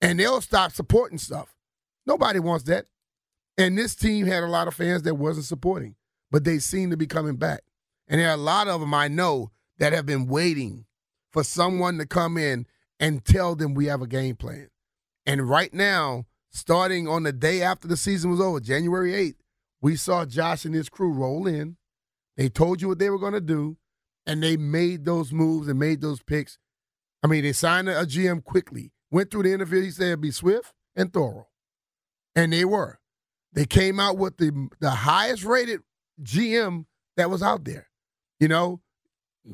And 0.00 0.20
they'll 0.20 0.42
stop 0.42 0.72
supporting 0.72 1.18
stuff. 1.18 1.54
Nobody 2.06 2.38
wants 2.40 2.64
that. 2.64 2.86
And 3.56 3.78
this 3.78 3.94
team 3.94 4.26
had 4.26 4.42
a 4.42 4.48
lot 4.48 4.68
of 4.68 4.74
fans 4.74 5.02
that 5.02 5.14
wasn't 5.14 5.46
supporting, 5.46 5.94
but 6.30 6.44
they 6.44 6.58
seem 6.58 6.90
to 6.90 6.96
be 6.96 7.06
coming 7.06 7.36
back. 7.36 7.62
And 8.08 8.20
there 8.20 8.28
are 8.28 8.34
a 8.34 8.36
lot 8.36 8.68
of 8.68 8.80
them 8.80 8.92
I 8.92 9.08
know 9.08 9.50
that 9.78 9.92
have 9.92 10.06
been 10.06 10.26
waiting 10.26 10.86
for 11.30 11.44
someone 11.44 11.98
to 11.98 12.06
come 12.06 12.36
in 12.36 12.66
and 13.00 13.24
tell 13.24 13.54
them 13.54 13.74
we 13.74 13.86
have 13.86 14.02
a 14.02 14.06
game 14.06 14.36
plan. 14.36 14.68
And 15.26 15.48
right 15.48 15.72
now, 15.72 16.26
starting 16.50 17.08
on 17.08 17.22
the 17.22 17.32
day 17.32 17.62
after 17.62 17.88
the 17.88 17.96
season 17.96 18.30
was 18.30 18.40
over, 18.40 18.60
January 18.60 19.12
8th, 19.12 19.36
we 19.80 19.96
saw 19.96 20.24
Josh 20.24 20.64
and 20.64 20.74
his 20.74 20.88
crew 20.88 21.12
roll 21.12 21.46
in. 21.46 21.76
They 22.36 22.48
told 22.48 22.82
you 22.82 22.88
what 22.88 22.98
they 22.98 23.10
were 23.10 23.18
going 23.18 23.32
to 23.32 23.40
do, 23.40 23.76
and 24.26 24.42
they 24.42 24.56
made 24.56 25.04
those 25.04 25.32
moves 25.32 25.68
and 25.68 25.78
made 25.78 26.00
those 26.00 26.22
picks. 26.22 26.58
I 27.22 27.26
mean, 27.26 27.42
they 27.42 27.52
signed 27.52 27.88
a 27.88 28.04
GM 28.04 28.44
quickly, 28.44 28.92
went 29.10 29.30
through 29.30 29.44
the 29.44 29.52
interview. 29.52 29.82
He 29.82 29.90
said 29.90 30.20
be 30.20 30.30
swift 30.30 30.72
and 30.96 31.12
thorough. 31.12 31.48
And 32.34 32.52
they 32.52 32.64
were. 32.64 32.98
They 33.54 33.64
came 33.64 33.98
out 33.98 34.18
with 34.18 34.36
the 34.36 34.68
the 34.80 34.90
highest 34.90 35.44
rated 35.44 35.80
GM 36.22 36.86
that 37.16 37.30
was 37.30 37.42
out 37.42 37.64
there. 37.64 37.88
You 38.40 38.48
know, 38.48 38.80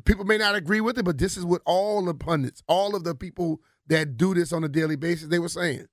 people 0.05 0.24
may 0.24 0.38
not 0.38 0.55
agree 0.55 0.80
with 0.80 0.98
it, 0.98 1.05
but 1.05 1.18
this 1.18 1.36
is 1.36 1.44
what 1.44 1.62
all 1.64 2.05
the 2.05 2.14
pundits, 2.14 2.62
all 2.66 2.96
of 2.96 3.05
the 3.05 3.14
people 3.14 3.61
that 3.86 4.16
do 4.16 4.34
this 4.34 4.53
on 4.53 4.64
a 4.64 4.68
daily 4.68 4.96
basis, 4.96 5.28
they 5.28 5.38
were 5.38 5.48
saying. 5.48 5.86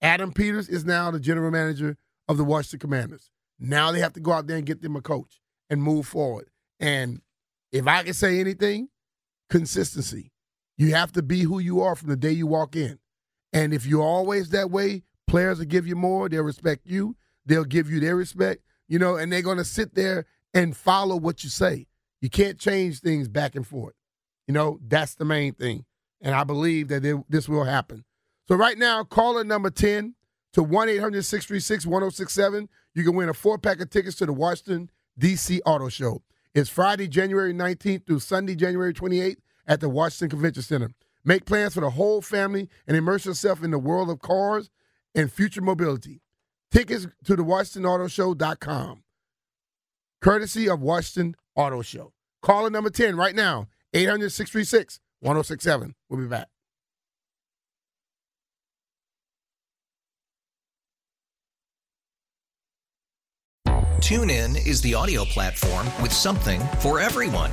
Adam 0.00 0.32
Peters 0.32 0.68
is 0.68 0.84
now 0.84 1.10
the 1.10 1.20
general 1.20 1.50
manager 1.50 1.96
of 2.28 2.36
the 2.36 2.44
Washington 2.44 2.80
Commanders. 2.80 3.30
Now 3.58 3.92
they 3.92 4.00
have 4.00 4.12
to 4.14 4.20
go 4.20 4.32
out 4.32 4.46
there 4.46 4.56
and 4.56 4.66
get 4.66 4.82
them 4.82 4.96
a 4.96 5.00
coach 5.00 5.40
and 5.70 5.82
move 5.82 6.06
forward. 6.06 6.50
And 6.80 7.20
if 7.72 7.86
I 7.86 8.02
can 8.02 8.14
say 8.14 8.40
anything, 8.40 8.88
consistency. 9.50 10.32
You 10.76 10.94
have 10.94 11.12
to 11.12 11.22
be 11.22 11.42
who 11.42 11.58
you 11.58 11.80
are 11.82 11.94
from 11.94 12.08
the 12.08 12.16
day 12.16 12.32
you 12.32 12.46
walk 12.46 12.74
in. 12.74 12.98
And 13.52 13.72
if 13.72 13.86
you're 13.86 14.02
always 14.02 14.50
that 14.50 14.70
way, 14.70 15.04
players 15.26 15.58
will 15.58 15.66
give 15.66 15.86
you 15.86 15.94
more. 15.94 16.28
They'll 16.28 16.42
respect 16.42 16.86
you. 16.86 17.16
They'll 17.46 17.64
give 17.64 17.90
you 17.90 18.00
their 18.00 18.16
respect, 18.16 18.62
you 18.88 18.98
know, 18.98 19.16
and 19.16 19.32
they're 19.32 19.42
going 19.42 19.58
to 19.58 19.64
sit 19.64 19.94
there 19.94 20.26
and 20.52 20.76
follow 20.76 21.16
what 21.16 21.44
you 21.44 21.50
say. 21.50 21.86
You 22.20 22.30
can't 22.30 22.58
change 22.58 23.00
things 23.00 23.28
back 23.28 23.54
and 23.54 23.66
forth. 23.66 23.94
You 24.46 24.54
know, 24.54 24.78
that's 24.86 25.14
the 25.14 25.24
main 25.24 25.54
thing. 25.54 25.84
And 26.20 26.34
I 26.34 26.44
believe 26.44 26.88
that 26.88 27.24
this 27.28 27.48
will 27.48 27.64
happen. 27.64 28.04
So 28.48 28.56
right 28.56 28.78
now, 28.78 29.04
caller 29.04 29.44
number 29.44 29.70
10 29.70 30.14
to 30.52 30.62
1 30.62 30.88
800 30.88 31.22
636 31.22 31.86
1067. 31.86 32.68
You 32.94 33.04
can 33.04 33.14
win 33.14 33.28
a 33.28 33.34
four 33.34 33.58
pack 33.58 33.80
of 33.80 33.90
tickets 33.90 34.16
to 34.16 34.26
the 34.26 34.32
Washington, 34.32 34.90
D.C. 35.18 35.60
Auto 35.66 35.88
Show. 35.88 36.22
It's 36.54 36.70
Friday, 36.70 37.08
January 37.08 37.52
19th 37.52 38.06
through 38.06 38.20
Sunday, 38.20 38.54
January 38.54 38.94
28th 38.94 39.38
at 39.66 39.80
the 39.80 39.88
Washington 39.88 40.30
Convention 40.30 40.62
Center. 40.62 40.90
Make 41.24 41.46
plans 41.46 41.74
for 41.74 41.80
the 41.80 41.90
whole 41.90 42.22
family 42.22 42.68
and 42.86 42.96
immerse 42.96 43.26
yourself 43.26 43.64
in 43.64 43.70
the 43.70 43.78
world 43.78 44.10
of 44.10 44.20
cars 44.20 44.70
and 45.14 45.32
future 45.32 45.62
mobility. 45.62 46.20
Tickets 46.74 47.06
to 47.22 47.36
the 47.36 47.44
WashingtonAutoShow.com. 47.44 49.04
Courtesy 50.20 50.68
of 50.68 50.80
Washington 50.82 51.36
Auto 51.54 51.82
Show. 51.82 52.12
Caller 52.42 52.68
number 52.68 52.90
10 52.90 53.16
right 53.16 53.34
now, 53.36 53.68
800 53.92 54.32
636 54.32 54.98
1067. 55.20 55.94
We'll 56.10 56.20
be 56.20 56.26
back. 56.26 56.48
TuneIn 64.00 64.66
is 64.66 64.82
the 64.82 64.94
audio 64.94 65.24
platform 65.24 65.86
with 66.02 66.12
something 66.12 66.60
for 66.80 66.98
everyone. 66.98 67.52